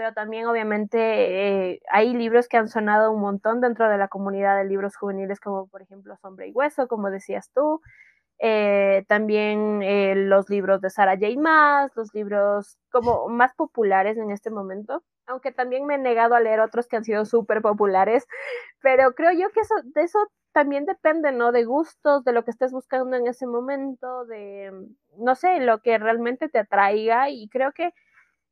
pero 0.00 0.14
también 0.14 0.46
obviamente 0.46 1.68
eh, 1.72 1.80
hay 1.90 2.14
libros 2.14 2.48
que 2.48 2.56
han 2.56 2.68
sonado 2.68 3.12
un 3.12 3.20
montón 3.20 3.60
dentro 3.60 3.86
de 3.86 3.98
la 3.98 4.08
comunidad 4.08 4.56
de 4.56 4.64
libros 4.64 4.96
juveniles, 4.96 5.40
como 5.40 5.66
por 5.66 5.82
ejemplo 5.82 6.16
Sombra 6.22 6.46
y 6.46 6.52
Hueso, 6.52 6.88
como 6.88 7.10
decías 7.10 7.50
tú. 7.54 7.82
Eh, 8.38 9.04
también 9.08 9.82
eh, 9.82 10.14
los 10.16 10.48
libros 10.48 10.80
de 10.80 10.88
Sarah 10.88 11.18
J. 11.20 11.38
Maas, 11.38 11.92
los 11.96 12.14
libros 12.14 12.78
como 12.90 13.28
más 13.28 13.52
populares 13.54 14.16
en 14.16 14.30
este 14.30 14.48
momento, 14.48 15.02
aunque 15.26 15.52
también 15.52 15.84
me 15.84 15.96
he 15.96 15.98
negado 15.98 16.34
a 16.34 16.40
leer 16.40 16.60
otros 16.60 16.88
que 16.88 16.96
han 16.96 17.04
sido 17.04 17.26
súper 17.26 17.60
populares, 17.60 18.26
pero 18.80 19.12
creo 19.12 19.32
yo 19.32 19.50
que 19.50 19.60
eso, 19.60 19.74
de 19.84 20.00
eso 20.00 20.18
también 20.52 20.86
depende, 20.86 21.30
¿no? 21.30 21.52
De 21.52 21.64
gustos, 21.64 22.24
de 22.24 22.32
lo 22.32 22.42
que 22.42 22.52
estés 22.52 22.72
buscando 22.72 23.18
en 23.18 23.26
ese 23.26 23.46
momento, 23.46 24.24
de, 24.24 24.72
no 25.18 25.34
sé, 25.34 25.60
lo 25.60 25.82
que 25.82 25.98
realmente 25.98 26.48
te 26.48 26.60
atraiga 26.60 27.28
y 27.28 27.50
creo 27.50 27.72
que 27.72 27.92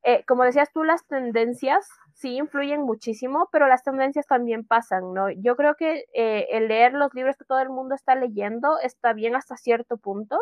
eh, 0.02 0.24
como 0.26 0.44
decías 0.44 0.70
tú, 0.72 0.84
las 0.84 1.06
tendencias 1.06 1.88
sí 2.14 2.36
influyen 2.36 2.82
muchísimo, 2.82 3.48
pero 3.52 3.68
las 3.68 3.82
tendencias 3.82 4.26
también 4.26 4.64
pasan, 4.64 5.12
¿no? 5.14 5.30
Yo 5.30 5.56
creo 5.56 5.74
que 5.76 6.04
eh, 6.14 6.46
el 6.50 6.68
leer 6.68 6.92
los 6.92 7.14
libros 7.14 7.36
que 7.36 7.44
todo 7.44 7.60
el 7.60 7.70
mundo 7.70 7.94
está 7.94 8.14
leyendo 8.14 8.78
está 8.80 9.12
bien 9.12 9.36
hasta 9.36 9.56
cierto 9.56 9.96
punto, 9.98 10.38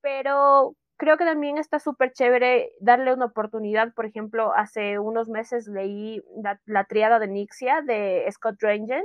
pero 0.00 0.76
creo 0.96 1.16
que 1.16 1.24
también 1.24 1.58
está 1.58 1.78
súper 1.78 2.12
chévere 2.12 2.72
darle 2.80 3.14
una 3.14 3.26
oportunidad. 3.26 3.92
Por 3.94 4.06
ejemplo, 4.06 4.52
hace 4.54 4.98
unos 4.98 5.28
meses 5.28 5.66
leí 5.66 6.22
La, 6.66 6.84
Triada 6.84 7.18
de 7.18 7.28
Nixia 7.28 7.82
de 7.82 8.26
Scott 8.30 8.60
Drangen, 8.60 9.04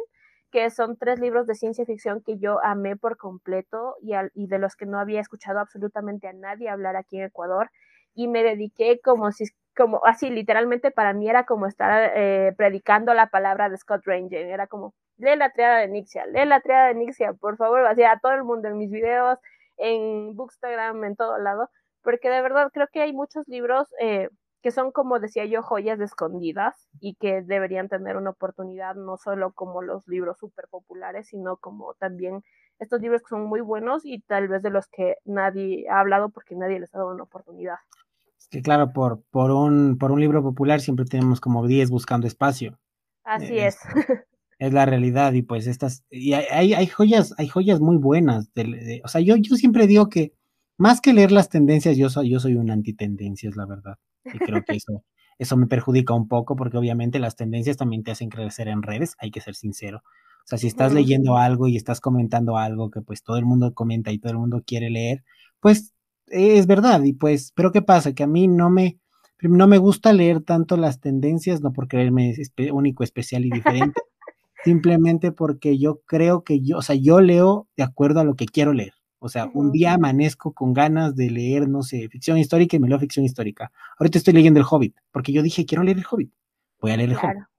que 0.52 0.70
son 0.70 0.98
tres 0.98 1.20
libros 1.20 1.48
de 1.48 1.56
ciencia 1.56 1.86
ficción 1.86 2.22
que 2.22 2.38
yo 2.38 2.64
amé 2.64 2.96
por 2.98 3.18
completo 3.18 3.96
y, 4.02 4.14
y 4.34 4.48
de 4.48 4.60
los 4.60 4.76
que 4.76 4.86
no 4.86 5.00
había 5.00 5.22
escuchado 5.22 5.60
absolutamente 5.60 6.28
a 6.28 6.34
nadie 6.34 6.70
hablar 6.70 6.96
aquí 6.96 7.18
en 7.18 7.26
Ecuador 7.26 7.70
y 8.16 8.28
me 8.30 8.44
dediqué 8.44 9.00
como 9.04 9.32
si 9.32 9.46
como 9.76 10.06
así 10.06 10.30
literalmente 10.30 10.92
para 10.92 11.14
mí 11.14 11.30
era 11.30 11.46
como 11.46 11.68
estar 11.68 12.12
eh, 12.16 12.54
predicando 12.58 13.14
la 13.14 13.28
palabra 13.28 13.70
de 13.70 13.78
Scott 13.78 14.02
Ranger, 14.06 14.48
era 14.48 14.68
como 14.68 14.94
lee 15.18 15.36
la 15.36 15.52
triada 15.52 15.80
de 15.80 15.88
Nixia, 15.88 16.26
lee 16.28 16.46
la 16.46 16.62
triada 16.62 16.88
de 16.88 16.96
Nixia, 16.96 17.34
por 17.34 17.58
favor, 17.58 17.86
así 17.86 18.04
a 18.04 18.20
todo 18.20 18.34
el 18.34 18.44
mundo 18.44 18.68
en 18.68 18.78
mis 18.78 18.92
videos, 18.92 19.40
en 19.78 20.36
Bookstagram, 20.36 21.04
en 21.04 21.16
todo 21.16 21.38
lado, 21.38 21.70
porque 22.04 22.30
de 22.30 22.42
verdad 22.42 22.72
creo 22.74 22.88
que 22.92 23.02
hay 23.02 23.14
muchos 23.14 23.48
libros 23.48 23.88
eh, 24.00 24.30
que 24.62 24.72
son, 24.72 24.92
como 24.92 25.20
decía 25.20 25.46
yo, 25.46 25.62
joyas 25.62 26.00
escondidas 26.00 26.90
y 27.00 27.16
que 27.16 27.42
deberían 27.44 27.88
tener 27.88 28.18
una 28.18 28.32
oportunidad, 28.32 28.96
no 28.96 29.18
solo 29.18 29.54
como 29.54 29.82
los 29.84 30.08
libros 30.08 30.38
súper 30.40 30.68
populares, 30.70 31.28
sino 31.28 31.58
como 31.58 31.94
también 31.96 32.42
estos 32.80 33.00
libros 33.02 33.22
que 33.22 33.30
son 33.30 33.46
muy 33.46 33.62
buenos 33.62 34.06
y 34.06 34.22
tal 34.22 34.48
vez 34.48 34.64
de 34.64 34.72
los 34.72 34.88
que 34.88 35.18
nadie 35.24 35.86
ha 35.90 36.00
hablado 36.00 36.30
porque 36.30 36.56
nadie 36.56 36.80
les 36.80 36.94
ha 36.96 36.98
dado 36.98 37.12
una 37.12 37.24
oportunidad. 37.24 37.78
Que 38.56 38.62
claro, 38.62 38.94
por, 38.94 39.22
por, 39.32 39.52
un, 39.52 39.98
por 39.98 40.14
un 40.14 40.22
libro 40.22 40.42
popular 40.42 40.80
siempre 40.80 41.04
tenemos 41.04 41.42
como 41.42 41.68
10 41.68 41.90
buscando 41.90 42.26
espacio. 42.26 42.80
Así 43.26 43.58
es. 43.58 43.78
Es, 44.60 44.72
la 44.72 44.86
realidad 44.86 45.34
y 45.34 45.42
pues 45.42 45.68
estas, 45.68 46.06
y 46.10 46.32
hay, 46.32 46.74
hay 46.74 46.88
joyas, 46.88 47.34
hay 47.38 47.50
joyas 47.50 47.82
muy 47.82 47.98
buenas. 47.98 48.50
o 49.04 49.08
sea, 49.10 49.20
yo, 49.20 49.36
yo 49.36 49.58
siempre 49.58 49.88
digo 49.88 50.08
que 50.08 50.32
más 50.78 51.02
que 51.02 51.12
leer 51.12 51.34
las 51.34 51.50
tendencias, 51.50 51.98
yo 51.98 52.10
soy, 52.10 52.30
yo 52.30 52.40
soy 52.40 52.56
un 52.56 52.72
antitendencias, 52.72 53.58
la 53.58 53.66
verdad. 53.66 53.98
Y 54.24 54.40
creo 54.40 54.64
que 54.64 54.78
eso, 54.78 55.04
eso 55.40 55.58
me 55.58 55.68
perjudica 55.68 56.14
un 56.14 56.30
poco 56.30 56.56
porque 56.56 56.78
obviamente 56.78 57.20
las 57.20 57.36
tendencias 57.36 57.76
también 57.76 58.04
te 58.04 58.12
hacen 58.12 58.30
crecer 58.30 58.70
en 58.70 58.84
redes, 58.84 59.18
hay 59.20 59.32
que 59.32 59.42
ser 59.42 59.56
sincero. 59.56 60.02
O 60.46 60.48
sea, 60.48 60.58
si 60.58 60.68
estás 60.68 60.94
leyendo 60.94 61.36
algo 61.36 61.68
y 61.68 61.76
estás 61.76 62.00
comentando 62.00 62.58
algo 62.58 62.90
que 62.90 63.02
pues 63.02 63.22
todo 63.22 63.36
el 63.36 63.44
mundo 63.44 63.74
comenta 63.74 64.14
y 64.14 64.20
todo 64.20 64.32
el 64.32 64.40
mundo 64.40 64.64
quiere 64.66 64.90
leer, 64.90 65.26
pues 65.60 65.95
es 66.28 66.68
verdad. 66.68 67.04
Y 67.04 67.14
pues, 67.14 67.52
pero 67.56 67.72
¿qué 67.72 67.82
pasa? 67.82 68.14
Que 68.14 68.24
a 68.24 68.28
mí 68.28 68.48
no 68.48 68.70
me, 68.70 69.00
no 69.42 69.68
me 69.68 69.78
gusta 69.78 70.14
leer 70.14 70.42
tanto 70.42 70.78
las 70.78 71.00
tendencias, 71.00 71.62
no 71.62 71.74
por 71.74 71.88
creerme 71.88 72.34
único, 72.72 73.04
especial 73.04 73.46
y 73.46 73.52
diferente, 73.52 74.02
simplemente 74.64 75.32
porque 75.32 75.78
yo 75.78 76.02
creo 76.06 76.44
que 76.44 76.62
yo, 76.62 76.78
o 76.78 76.82
sea, 76.82 76.96
yo 76.96 77.22
leo 77.22 77.68
de 77.78 77.84
acuerdo 77.84 78.20
a 78.20 78.24
lo 78.24 78.36
que 78.36 78.46
quiero 78.46 78.74
leer. 78.74 78.94
O 79.20 79.30
sea, 79.30 79.50
un 79.54 79.72
día 79.72 79.94
amanezco 79.94 80.54
con 80.54 80.74
ganas 80.74 81.16
de 81.16 81.32
leer, 81.32 81.68
no 81.68 81.82
sé, 81.82 82.08
ficción 82.10 82.38
histórica 82.38 82.78
y 82.78 82.80
me 82.80 82.88
leo 82.88 83.00
ficción 83.00 83.26
histórica. 83.26 83.72
Ahorita 83.98 84.20
estoy 84.20 84.34
leyendo 84.34 84.60
El 84.60 84.68
Hobbit, 84.70 84.96
porque 85.12 85.32
yo 85.32 85.42
dije, 85.42 85.66
quiero 85.66 85.84
leer 85.84 85.98
El 85.98 86.06
Hobbit. 86.10 86.32
Voy 86.80 86.92
a 86.92 86.98
leer 86.98 87.10
El 87.10 87.18
Hobbit. 87.18 87.55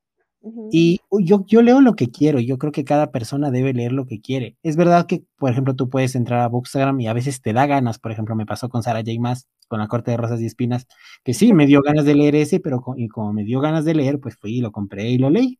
Y 0.71 1.01
yo, 1.11 1.45
yo 1.47 1.63
leo 1.63 1.81
lo 1.81 1.95
que 1.95 2.11
quiero, 2.11 2.39
yo 2.39 2.59
creo 2.59 2.73
que 2.73 2.85
cada 2.85 3.11
persona 3.11 3.51
debe 3.51 3.73
leer 3.73 3.93
lo 3.93 4.07
que 4.07 4.21
quiere. 4.21 4.57
Es 4.63 4.77
verdad 4.77 5.07
que, 5.07 5.25
por 5.39 5.51
ejemplo, 5.51 5.75
tú 5.75 5.89
puedes 5.89 6.15
entrar 6.15 6.41
a 6.41 6.49
Bookstagram 6.49 7.01
y 7.01 7.09
a 7.09 7.13
veces 7.13 7.41
te 7.43 7.53
da 7.53 7.67
ganas, 7.67 7.99
por 7.99 8.13
ejemplo, 8.13 8.37
me 8.37 8.47
pasó 8.47 8.69
con 8.69 8.83
Sara 8.83 9.01
J. 9.01 9.21
Maas, 9.21 9.49
con 9.69 9.81
La 9.81 9.89
Corte 9.89 10.13
de 10.13 10.17
Rosas 10.17 10.41
y 10.41 10.47
Espinas, 10.47 10.87
que 11.25 11.35
sí, 11.35 11.53
me 11.53 11.67
dio 11.67 11.83
ganas 11.83 12.05
de 12.05 12.15
leer 12.15 12.37
ese, 12.37 12.61
pero 12.61 12.83
y 12.97 13.09
como 13.09 13.33
me 13.33 13.45
dio 13.45 13.61
ganas 13.61 13.85
de 13.85 13.95
leer, 13.95 14.21
pues 14.21 14.37
fui 14.37 14.59
y 14.59 14.61
lo 14.61 14.71
compré 14.73 15.09
y 15.11 15.19
lo 15.19 15.31
leí. 15.31 15.59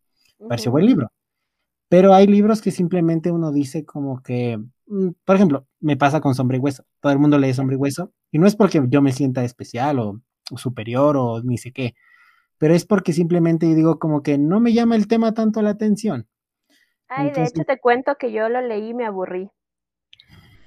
Pareció 0.49 0.71
buen 0.71 0.87
libro. 0.87 1.11
Pero 1.89 2.15
hay 2.15 2.27
libros 2.27 2.61
que 2.63 2.71
simplemente 2.71 3.31
uno 3.31 3.53
dice 3.53 3.85
como 3.85 4.23
que, 4.23 4.59
mm, 4.87 5.11
por 5.25 5.37
ejemplo, 5.37 5.67
me 5.81 5.97
pasa 5.97 6.21
con 6.21 6.35
Sombra 6.35 6.57
y 6.57 6.61
Hueso. 6.61 6.85
Todo 7.01 7.13
el 7.13 7.19
mundo 7.19 7.39
lee 7.39 7.55
Sombra 7.55 7.75
y 7.77 7.79
Hueso 7.79 8.13
y 8.31 8.39
no 8.39 8.47
es 8.47 8.57
porque 8.57 8.83
yo 8.89 9.03
me 9.03 9.13
sienta 9.13 9.45
especial 9.45 9.99
o, 10.01 10.21
o 10.51 10.59
superior 10.59 11.17
o 11.17 11.43
ni 11.43 11.59
sé 11.59 11.73
qué 11.73 11.95
pero 12.59 12.75
es 12.75 12.87
porque 12.87 13.13
simplemente 13.13 13.67
digo 13.67 13.99
como 13.99 14.23
que 14.23 14.39
no 14.39 14.61
me 14.61 14.73
llama 14.73 14.97
el 14.97 15.09
tema 15.09 15.35
tanto 15.35 15.63
la 15.63 15.71
atención. 15.71 16.27
Ay, 17.09 17.31
de 17.31 17.45
hecho 17.45 17.65
te 17.65 17.79
cuento 17.79 18.17
que 18.17 18.33
yo 18.33 18.49
lo 18.49 18.61
leí 18.61 18.89
y 18.89 18.95
me 18.95 19.07
aburrí. 19.07 19.51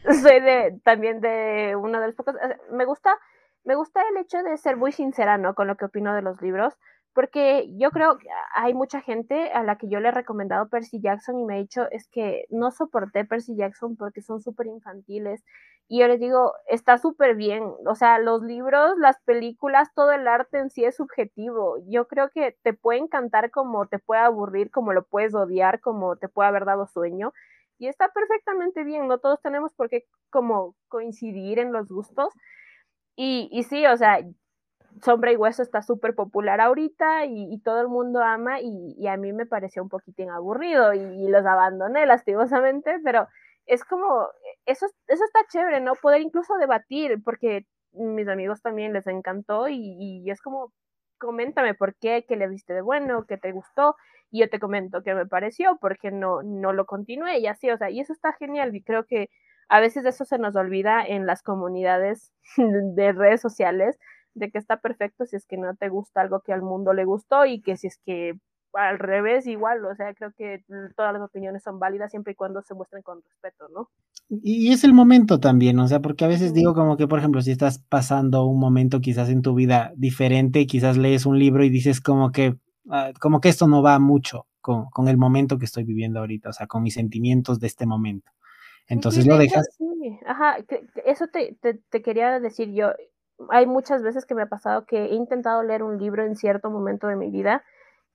Soy 0.24 0.40
de 0.40 0.80
también 0.84 1.20
de 1.22 1.76
uno 1.76 2.00
de 2.00 2.08
los 2.08 2.16
pocos. 2.16 2.36
Me 2.72 2.86
gusta, 2.86 3.18
me 3.64 3.76
gusta 3.76 4.02
el 4.10 4.18
hecho 4.18 4.42
de 4.44 4.58
ser 4.58 4.78
muy 4.78 4.92
sincera, 4.92 5.38
¿no? 5.38 5.56
Con 5.56 5.68
lo 5.68 5.76
que 5.76 5.86
opino 5.86 6.14
de 6.14 6.22
los 6.22 6.42
libros, 6.42 6.78
porque 7.14 7.68
yo 7.78 7.92
creo 7.92 8.18
que 8.18 8.28
hay 8.54 8.74
mucha 8.74 9.02
gente 9.02 9.52
a 9.52 9.64
la 9.64 9.78
que 9.78 9.90
yo 9.90 10.00
le 10.00 10.10
he 10.10 10.12
recomendado 10.12 10.70
Percy 10.70 11.02
Jackson 11.02 11.40
y 11.40 11.44
me 11.44 11.56
ha 11.56 11.58
dicho 11.58 11.90
es 11.92 12.08
que 12.08 12.46
no 12.50 12.72
soporté 12.72 13.26
Percy 13.26 13.56
Jackson 13.56 13.98
porque 13.98 14.22
son 14.22 14.42
súper 14.42 14.68
infantiles 14.68 15.44
y 15.92 16.00
yo 16.00 16.08
les 16.08 16.20
digo, 16.20 16.54
está 16.68 17.00
súper 17.00 17.36
bien. 17.36 17.74
O 17.88 17.96
sea, 17.96 18.20
los 18.20 18.44
libros, 18.44 18.94
las 19.00 19.20
películas, 19.22 19.90
todo 19.96 20.12
el 20.12 20.28
arte 20.28 20.60
en 20.60 20.70
sí 20.70 20.86
es 20.86 20.96
subjetivo. 20.96 21.78
Yo 21.88 22.08
creo 22.08 22.30
que 22.30 22.56
te 22.62 22.74
puede 22.74 23.00
encantar 23.00 23.50
como 23.50 23.88
te 23.88 23.98
puede 23.98 24.22
aburrir, 24.22 24.70
como 24.70 24.94
lo 24.94 25.04
puedes 25.04 25.34
odiar, 25.34 25.82
como 25.82 26.16
te 26.16 26.30
puede 26.30 26.48
haber 26.48 26.66
dado 26.66 26.86
sueño. 26.86 27.34
Y 27.80 27.88
está 27.88 28.10
perfectamente 28.10 28.84
bien. 28.84 29.08
No 29.08 29.18
todos 29.18 29.42
tenemos 29.42 29.74
por 29.74 29.90
qué 29.90 30.06
como 30.30 30.76
coincidir 30.90 31.58
en 31.58 31.72
los 31.72 31.90
gustos. 31.90 32.36
Y, 33.16 33.50
y 33.52 33.64
sí, 33.64 33.88
o 33.88 33.98
sea, 33.98 34.20
Sombra 35.04 35.32
y 35.32 35.38
Hueso 35.38 35.64
está 35.64 35.82
súper 35.82 36.14
popular 36.14 36.62
ahorita 36.62 37.26
y, 37.26 37.60
todo 37.62 37.82
el 37.82 37.88
mundo 37.88 38.22
ama 38.22 38.60
y, 38.62 39.08
a 39.08 39.18
mí 39.18 39.34
me 39.34 39.48
pareció 39.48 39.82
un 39.82 39.90
poquitín 39.90 40.30
aburrido 40.30 40.94
y 40.94 41.28
los 41.30 41.46
abandoné 41.48 42.06
lastimosamente, 42.06 43.00
pero 43.04 43.28
es 43.70 43.86
como, 43.86 44.28
eso, 44.66 44.88
eso 45.08 45.24
está 45.26 45.40
chévere, 45.52 45.80
¿no? 45.80 45.94
Poder 45.94 46.22
incluso 46.22 46.56
debatir, 46.58 47.22
porque 47.24 47.66
mis 47.94 48.28
amigos 48.28 48.62
también 48.62 48.94
les 48.94 49.06
encantó 49.06 49.68
y, 49.70 50.30
es 50.30 50.42
como, 50.42 50.74
coméntame 51.20 51.76
por 51.76 51.96
qué, 51.96 52.26
qué 52.28 52.36
le 52.36 52.48
viste 52.48 52.74
de 52.74 52.82
bueno, 52.82 53.26
qué 53.28 53.38
te 53.38 53.52
gustó, 53.52 53.96
y 54.32 54.42
yo 54.42 54.50
te 54.50 54.60
comento 54.60 55.04
qué 55.04 55.14
me 55.14 55.28
pareció, 55.28 55.78
porque 55.80 56.10
no, 56.12 56.42
no 56.42 56.74
lo 56.74 56.86
continué 56.88 57.40
y 57.40 57.48
así, 57.48 57.70
o 57.70 57.78
sea, 57.78 57.92
y 57.92 58.00
eso 58.00 58.12
está 58.12 58.34
genial 58.34 58.76
y 58.76 58.84
creo 58.84 59.06
que 59.06 59.30
a 59.70 59.80
veces 59.80 60.04
eso 60.06 60.26
se 60.26 60.40
nos 60.40 60.56
olvida 60.56 61.06
en 61.06 61.28
las 61.28 61.44
comunidades 61.44 62.34
de 62.58 63.12
redes 63.14 63.42
sociales, 63.42 64.00
de 64.34 64.50
que 64.52 64.58
está 64.58 64.78
perfecto 64.78 65.26
si 65.26 65.36
es 65.36 65.46
que 65.46 65.58
no 65.58 65.76
te 65.76 65.90
gusta 65.90 66.22
algo 66.22 66.42
que 66.42 66.54
al 66.54 66.64
mundo 66.64 66.94
le 66.94 67.06
gustó 67.06 67.46
y 67.46 67.62
que 67.62 67.78
si 67.78 67.88
es 67.88 68.00
que 68.04 68.34
al 68.74 69.00
revés 69.00 69.48
igual, 69.48 69.84
o 69.86 69.96
sea, 69.96 70.14
creo 70.14 70.32
que 70.38 70.64
todas 70.96 71.14
las 71.14 71.22
opiniones 71.22 71.64
son 71.64 71.80
válidas 71.80 72.12
siempre 72.12 72.34
y 72.34 72.36
cuando 72.36 72.62
se 72.62 72.74
muestren 72.74 73.02
con 73.02 73.22
respeto, 73.22 73.68
¿no? 73.70 73.90
Y 74.30 74.72
es 74.72 74.84
el 74.84 74.94
momento 74.94 75.40
también, 75.40 75.80
o 75.80 75.88
sea, 75.88 76.02
porque 76.02 76.26
a 76.26 76.28
veces 76.28 76.54
digo 76.54 76.76
como 76.76 76.98
que, 76.98 77.08
por 77.08 77.20
ejemplo, 77.20 77.42
si 77.42 77.52
estás 77.52 77.80
pasando 77.80 78.46
un 78.46 78.60
momento 78.60 79.02
quizás 79.02 79.30
en 79.30 79.42
tu 79.42 79.56
vida 79.56 79.92
diferente, 79.96 80.68
quizás 80.68 80.98
lees 80.98 81.26
un 81.26 81.40
libro 81.40 81.64
y 81.64 81.70
dices 81.70 82.00
como 82.00 82.32
que, 82.32 82.56
ah, 82.90 83.12
como 83.20 83.42
que 83.42 83.50
esto 83.50 83.68
no 83.68 83.82
va 83.82 83.98
mucho 83.98 84.46
con, 84.62 84.90
con, 84.92 85.08
el 85.08 85.18
momento 85.18 85.58
que 85.58 85.66
estoy 85.66 85.84
viviendo 85.84 86.20
ahorita, 86.20 86.50
o 86.50 86.54
sea, 86.54 86.68
con 86.68 86.84
mis 86.84 86.94
sentimientos 86.94 87.60
de 87.60 87.68
este 87.68 87.88
momento. 87.88 88.32
Entonces 88.88 89.26
lo 89.28 89.38
dejas. 89.38 89.68
Ajá, 90.26 90.58
eso 91.06 91.28
te, 91.28 91.56
te, 91.62 91.76
te 91.76 92.02
quería 92.02 92.40
decir 92.40 92.72
yo. 92.74 92.92
Hay 93.50 93.68
muchas 93.68 94.04
veces 94.04 94.26
que 94.26 94.36
me 94.36 94.42
ha 94.42 94.48
pasado 94.48 94.86
que 94.86 95.06
he 95.06 95.16
intentado 95.16 95.64
leer 95.64 95.84
un 95.84 95.98
libro 95.98 96.26
en 96.26 96.36
cierto 96.36 96.70
momento 96.70 97.08
de 97.08 97.16
mi 97.16 97.30
vida 97.30 97.64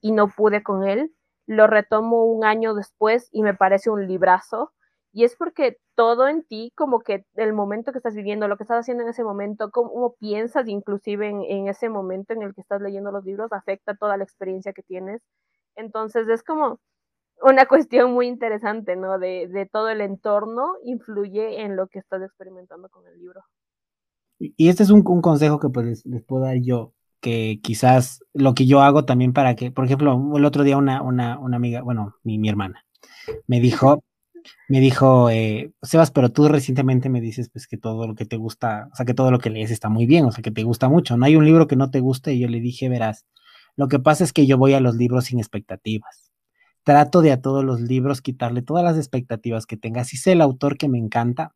y 0.00 0.12
no 0.12 0.28
pude 0.28 0.62
con 0.62 0.84
él. 0.84 1.14
Lo 1.46 1.66
retomo 1.66 2.24
un 2.24 2.44
año 2.44 2.74
después 2.74 3.28
y 3.32 3.42
me 3.42 3.54
parece 3.54 3.90
un 3.90 4.06
librazo. 4.06 4.72
Y 5.12 5.24
es 5.24 5.36
porque 5.36 5.78
todo 5.94 6.26
en 6.26 6.42
ti, 6.42 6.72
como 6.74 7.00
que 7.00 7.24
el 7.34 7.52
momento 7.52 7.92
que 7.92 7.98
estás 7.98 8.16
viviendo, 8.16 8.48
lo 8.48 8.56
que 8.56 8.64
estás 8.64 8.80
haciendo 8.80 9.04
en 9.04 9.10
ese 9.10 9.22
momento, 9.22 9.70
cómo 9.70 10.14
piensas 10.18 10.66
inclusive 10.66 11.28
en, 11.28 11.68
ese 11.68 11.88
momento 11.88 12.32
en 12.32 12.42
el 12.42 12.52
que 12.54 12.60
estás 12.60 12.80
leyendo 12.80 13.12
los 13.12 13.24
libros, 13.24 13.52
afecta 13.52 13.94
toda 13.94 14.16
la 14.16 14.24
experiencia 14.24 14.72
que 14.72 14.82
tienes. 14.82 15.22
Entonces 15.76 16.28
es 16.28 16.42
como 16.42 16.80
una 17.42 17.66
cuestión 17.68 18.12
muy 18.12 18.26
interesante, 18.26 18.96
¿no? 18.96 19.18
De, 19.18 19.46
de 19.46 19.66
todo 19.66 19.88
el 19.88 20.00
entorno 20.00 20.74
influye 20.82 21.62
en 21.62 21.76
lo 21.76 21.86
que 21.86 22.00
estás 22.00 22.22
experimentando 22.22 22.88
con 22.88 23.06
el 23.06 23.18
libro. 23.18 23.40
Y 24.38 24.68
este 24.68 24.82
es 24.82 24.90
un, 24.90 25.04
un 25.06 25.22
consejo 25.22 25.60
que 25.60 25.68
pues 25.68 26.04
les 26.04 26.24
puedo 26.24 26.44
dar 26.44 26.56
yo 26.60 26.92
que 27.24 27.58
quizás 27.62 28.20
lo 28.34 28.54
que 28.54 28.66
yo 28.66 28.82
hago 28.82 29.06
también 29.06 29.32
para 29.32 29.56
que, 29.56 29.70
por 29.70 29.86
ejemplo, 29.86 30.36
el 30.36 30.44
otro 30.44 30.62
día 30.62 30.76
una, 30.76 31.00
una, 31.00 31.38
una 31.38 31.56
amiga, 31.56 31.80
bueno, 31.80 32.16
mi, 32.22 32.38
mi, 32.38 32.50
hermana, 32.50 32.84
me 33.46 33.60
dijo, 33.60 34.04
me 34.68 34.80
dijo, 34.80 35.30
eh, 35.30 35.72
Sebas, 35.82 36.10
pero 36.10 36.30
tú 36.30 36.48
recientemente 36.48 37.08
me 37.08 37.22
dices 37.22 37.48
pues 37.48 37.66
que 37.66 37.78
todo 37.78 38.06
lo 38.06 38.14
que 38.14 38.26
te 38.26 38.36
gusta, 38.36 38.90
o 38.92 38.96
sea, 38.96 39.06
que 39.06 39.14
todo 39.14 39.30
lo 39.30 39.38
que 39.38 39.48
lees 39.48 39.70
está 39.70 39.88
muy 39.88 40.04
bien, 40.04 40.26
o 40.26 40.32
sea, 40.32 40.42
que 40.42 40.50
te 40.50 40.64
gusta 40.64 40.90
mucho, 40.90 41.16
no 41.16 41.24
hay 41.24 41.34
un 41.34 41.46
libro 41.46 41.66
que 41.66 41.76
no 41.76 41.90
te 41.90 42.00
guste 42.00 42.34
y 42.34 42.40
yo 42.40 42.48
le 42.48 42.60
dije, 42.60 42.90
verás, 42.90 43.24
lo 43.74 43.88
que 43.88 43.98
pasa 43.98 44.22
es 44.22 44.34
que 44.34 44.46
yo 44.46 44.58
voy 44.58 44.74
a 44.74 44.80
los 44.80 44.96
libros 44.96 45.24
sin 45.24 45.38
expectativas. 45.38 46.30
Trato 46.84 47.22
de 47.22 47.32
a 47.32 47.40
todos 47.40 47.64
los 47.64 47.80
libros 47.80 48.20
quitarle 48.20 48.60
todas 48.60 48.84
las 48.84 48.98
expectativas 48.98 49.64
que 49.64 49.78
tenga. 49.78 50.04
Si 50.04 50.18
sé 50.18 50.32
el 50.32 50.42
autor 50.42 50.76
que 50.76 50.90
me 50.90 50.98
encanta, 50.98 51.54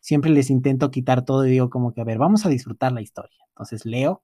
siempre 0.00 0.30
les 0.30 0.48
intento 0.48 0.90
quitar 0.90 1.24
todo 1.26 1.46
y 1.46 1.50
digo 1.50 1.68
como 1.68 1.92
que, 1.92 2.00
a 2.00 2.04
ver, 2.04 2.16
vamos 2.18 2.46
a 2.46 2.48
disfrutar 2.48 2.92
la 2.92 3.02
historia. 3.02 3.38
Entonces 3.50 3.84
leo, 3.84 4.22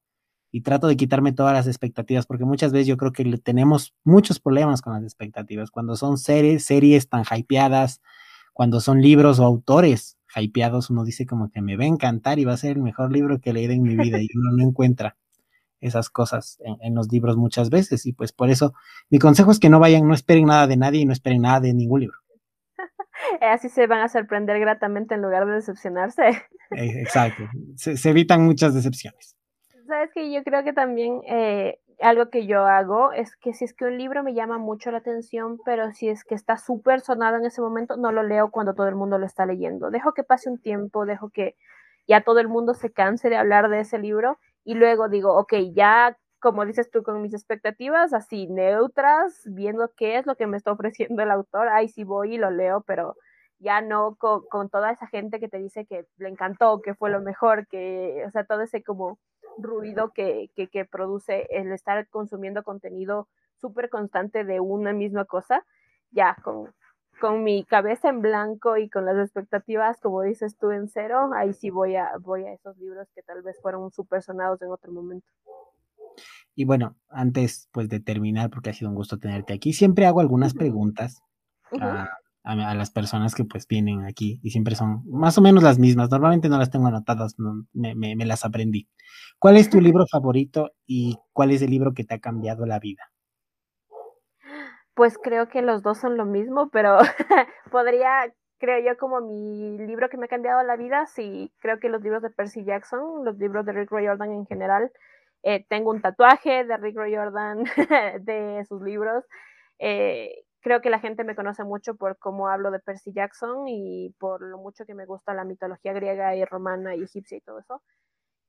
y 0.51 0.63
trato 0.63 0.87
de 0.87 0.97
quitarme 0.97 1.33
todas 1.33 1.53
las 1.53 1.67
expectativas, 1.67 2.27
porque 2.27 2.45
muchas 2.45 2.73
veces 2.73 2.87
yo 2.87 2.97
creo 2.97 3.13
que 3.13 3.25
tenemos 3.39 3.95
muchos 4.05 4.41
problemas 4.41 4.81
con 4.81 4.95
las 4.95 5.03
expectativas. 5.03 5.71
Cuando 5.71 5.97
son 5.97 6.17
series, 6.17 6.65
series 6.65 7.09
tan 7.09 7.25
hypeadas, 7.25 8.01
cuando 8.55 8.81
son 8.81 9.03
libros 9.03 9.39
o 9.39 9.45
autores 9.45 10.19
hypeados, 10.35 10.91
uno 10.91 11.05
dice 11.05 11.27
como 11.27 11.51
que 11.51 11.61
me 11.63 11.77
va 11.77 11.85
a 11.85 11.89
encantar 11.89 12.39
y 12.39 12.45
va 12.45 12.55
a 12.55 12.57
ser 12.57 12.77
el 12.77 12.83
mejor 12.83 13.13
libro 13.13 13.41
que 13.41 13.51
he 13.51 13.53
leído 13.53 13.73
en 13.73 13.83
mi 13.83 13.97
vida 13.97 14.21
y 14.21 14.29
uno 14.37 14.53
no 14.53 14.63
encuentra 14.63 15.17
esas 15.81 16.11
cosas 16.11 16.59
en, 16.83 16.95
los 16.95 17.13
libros 17.13 17.37
muchas 17.37 17.71
veces 17.71 18.05
y 18.05 18.13
pues 18.13 18.33
por 18.33 18.51
eso 18.51 18.75
mi 19.11 19.21
consejo 19.21 19.53
es 19.53 19.61
que 19.61 19.69
no 19.69 19.79
vayan, 19.79 20.09
no 20.09 20.15
esperen 20.15 20.47
nada 20.47 20.67
de 20.67 20.77
nadie 20.77 21.03
y 21.03 21.05
no 21.05 21.13
esperen 21.13 21.43
nada 21.43 21.61
de 21.61 21.73
ningún 21.73 22.01
libro. 22.01 22.19
Así 23.41 23.69
se 23.69 23.87
van 23.87 24.01
a 24.01 24.09
sorprender 24.09 24.59
gratamente 24.59 25.15
en 25.15 25.23
lugar 25.23 25.47
de 25.47 25.53
decepcionarse. 25.53 26.31
Eh, 26.77 27.01
exacto, 27.01 27.45
se 27.77 28.11
evitan 28.11 28.45
muchas 28.45 28.75
decepciones 28.75 29.38
sabes 29.89 30.13
que 30.13 30.33
yo 30.33 30.45
creo 30.45 30.63
que 30.63 30.73
también 30.73 31.23
eh, 31.27 31.81
algo 32.01 32.31
que 32.31 32.47
yo 32.47 32.65
hago 32.67 33.13
es 33.13 33.35
que 33.37 33.53
si 33.55 33.65
es 33.65 33.75
que 33.75 33.87
un 33.87 33.99
libro 33.99 34.23
me 34.23 34.35
llama 34.35 34.59
mucho 34.59 34.91
la 34.91 34.99
atención, 34.99 35.59
pero 35.65 35.93
si 35.93 36.09
es 36.09 36.25
que 36.25 36.35
está 36.35 36.57
súper 36.57 37.01
sonado 37.01 37.37
en 37.39 37.47
ese 37.47 37.61
momento, 37.61 37.97
no 37.97 38.13
lo 38.13 38.23
leo 38.23 38.51
cuando 38.51 38.75
todo 38.75 38.89
el 38.89 38.95
mundo 38.95 39.19
lo 39.19 39.27
está 39.27 39.47
leyendo. 39.47 39.91
Dejo 39.91 40.13
que 40.13 40.23
pase 40.23 40.51
un 40.51 40.59
tiempo, 40.61 41.07
dejo 41.07 41.31
que 41.31 41.57
ya 42.07 42.23
todo 42.23 42.39
el 42.41 42.49
mundo 42.49 42.75
se 42.75 42.93
canse 42.93 43.31
de 43.31 43.37
hablar 43.37 43.69
de 43.69 43.81
ese 43.81 43.99
libro 43.99 44.39
y 44.65 44.75
luego 44.75 45.09
digo, 45.09 45.35
ok, 45.37 45.55
ya 45.75 46.17
como 46.41 46.65
dices 46.65 46.91
tú, 46.91 47.03
con 47.03 47.21
mis 47.21 47.35
expectativas 47.35 48.13
así 48.13 48.47
neutras, 48.47 49.43
viendo 49.47 49.91
qué 49.97 50.19
es 50.19 50.27
lo 50.27 50.37
que 50.37 50.47
me 50.47 50.57
está 50.57 50.73
ofreciendo 50.73 51.23
el 51.23 51.31
autor, 51.33 51.69
ahí 51.69 51.89
sí 51.89 52.05
voy 52.05 52.35
y 52.35 52.39
lo 52.39 52.51
leo, 52.51 52.83
pero 52.87 53.17
ya 53.61 53.81
no 53.81 54.17
con, 54.17 54.43
con 54.47 54.69
toda 54.69 54.93
esa 54.93 55.07
gente 55.07 55.41
que 55.41 55.49
te 55.49 55.59
dice 55.59 55.87
que 55.87 56.07
le 56.19 56.29
encantó, 56.29 56.81
que 56.81 56.95
fue 56.95 57.11
lo 57.11 57.21
mejor, 57.21 57.67
que, 57.67 58.25
o 58.27 58.31
sea, 58.31 58.45
todo 58.45 58.63
ese 58.63 58.83
como 58.83 59.19
ruido 59.59 60.13
que, 60.13 60.51
que, 60.55 60.85
produce 60.85 61.47
el 61.51 61.73
estar 61.73 62.09
consumiendo 62.09 62.63
contenido 62.63 63.29
súper 63.57 63.91
constante 63.91 64.45
de 64.45 64.61
una 64.61 64.93
misma 64.93 65.25
cosa, 65.25 65.65
ya 66.13 66.37
con, 66.45 66.73
con 67.21 67.43
mi 67.43 67.65
cabeza 67.65 68.09
en 68.09 68.23
blanco 68.23 68.77
y 68.77 68.89
con 68.89 69.05
las 69.05 69.19
expectativas, 69.19 70.01
como 70.01 70.23
dices 70.23 70.57
tú, 70.57 70.71
en 70.71 70.89
cero, 70.89 71.31
ahí 71.35 71.53
sí 71.53 71.71
voy 71.71 71.97
a, 71.97 72.11
voy 72.21 72.45
a 72.45 72.53
esos 72.53 72.77
libros 72.79 73.09
que 73.15 73.23
tal 73.23 73.43
vez 73.43 73.59
fueron 73.61 73.91
súper 73.91 74.23
sonados 74.23 74.63
en 74.63 74.71
otro 74.71 74.93
momento. 74.93 75.27
Y 76.55 76.65
bueno, 76.65 76.97
antes 77.09 77.69
pues 77.73 77.89
de 77.89 78.01
terminar, 78.01 78.51
porque 78.51 78.71
ha 78.71 78.75
sido 78.75 78.91
un 78.91 78.97
gusto 78.97 79.19
tenerte 79.19 79.53
aquí, 79.53 79.73
siempre 79.73 80.07
hago 80.07 80.21
algunas 80.21 80.55
preguntas 80.55 81.23
a, 81.81 82.09
las 82.55 82.91
personas 82.91 83.35
que 83.35 83.45
pues 83.45 83.67
vienen 83.67 84.05
aquí 84.05 84.41
y 84.43 84.51
siempre 84.51 84.75
son 84.75 85.03
más 85.07 85.37
o 85.39 85.43
menos 85.43 85.63
las 85.63 85.79
mismas. 85.79 86.11
Normalmente 86.11 86.49
no 86.49 86.59
las 86.59 86.71
tengo 86.71 86.87
anotadas, 86.87 87.37
me, 87.73 87.95
me, 87.95 88.27
las 88.27 88.45
aprendí. 88.45 88.89
¿Cuál 89.39 89.57
es 89.57 89.71
tu 89.71 89.81
libro 89.81 90.05
favorito 90.11 90.71
y 90.87 91.19
cuál 91.33 91.51
es 91.51 91.63
el 91.63 91.71
libro 91.71 91.93
que 91.95 92.05
te 92.05 92.15
ha 92.15 92.21
cambiado 92.21 92.67
la 92.67 92.79
vida? 92.79 93.11
Pues 94.95 95.19
creo 95.19 95.49
que 95.49 95.63
los 95.63 95.83
dos 95.83 95.99
son 95.99 96.17
lo 96.17 96.25
mismo, 96.25 96.71
pero 96.71 96.99
podría, 97.71 98.33
creo 98.59 98.85
yo, 98.85 98.99
como 98.99 99.21
mi 99.21 99.79
libro 99.79 100.09
que 100.09 100.17
me 100.17 100.25
ha 100.25 100.29
cambiado 100.29 100.63
la 100.65 100.77
vida, 100.77 101.07
sí, 101.07 101.53
creo 101.61 101.79
que 101.79 101.89
los 101.89 102.03
libros 102.03 102.23
de 102.23 102.31
Percy 102.31 102.65
Jackson, 102.65 103.25
los 103.25 103.39
libros 103.39 103.65
de 103.65 103.73
Rick 103.73 103.93
Riordan 103.93 104.33
en 104.33 104.47
general. 104.47 104.91
Eh, 105.45 105.65
tengo 105.69 105.91
un 105.91 106.03
tatuaje 106.03 106.65
de 106.65 106.77
Rick 106.79 106.97
Riordan 106.99 107.63
de 108.25 108.65
sus 108.69 108.83
libros. 108.83 109.25
Eh, 109.79 110.45
creo 110.69 110.83
que 110.83 110.91
la 110.91 111.01
gente 111.01 111.25
me 111.25 111.35
conoce 111.35 111.65
mucho 111.65 111.97
por 111.97 112.19
cómo 112.19 112.49
hablo 112.49 112.71
de 112.71 112.79
Percy 112.79 113.11
Jackson 113.11 113.67
y 113.69 114.15
por 114.19 114.43
lo 114.43 114.59
mucho 114.59 114.85
que 114.85 114.95
me 114.95 115.07
gusta 115.07 115.33
la 115.33 115.45
mitología 115.45 115.95
griega 115.95 116.37
y 116.37 116.45
romana 116.45 116.95
y 116.95 117.05
egipcia 117.05 117.39
y 117.39 117.41
todo 117.41 117.61
eso. 117.61 117.83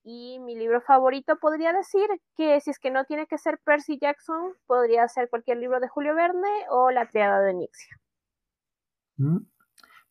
Y 0.03 0.39
mi 0.39 0.57
libro 0.57 0.81
favorito 0.81 1.37
podría 1.39 1.71
decir 1.71 2.09
que 2.35 2.59
si 2.59 2.71
es 2.71 2.79
que 2.79 2.91
no 2.91 3.05
tiene 3.05 3.25
que 3.25 3.37
ser 3.37 3.57
Percy 3.63 3.97
Jackson, 4.01 4.51
podría 4.67 5.07
ser 5.07 5.29
cualquier 5.29 5.59
libro 5.59 5.79
de 5.79 5.87
Julio 5.87 6.13
Verne 6.13 6.49
o 6.69 6.91
La 6.91 7.07
Triada 7.07 7.39
de 7.39 7.53
Nixia. 7.53 7.95
Mm. 9.15 9.37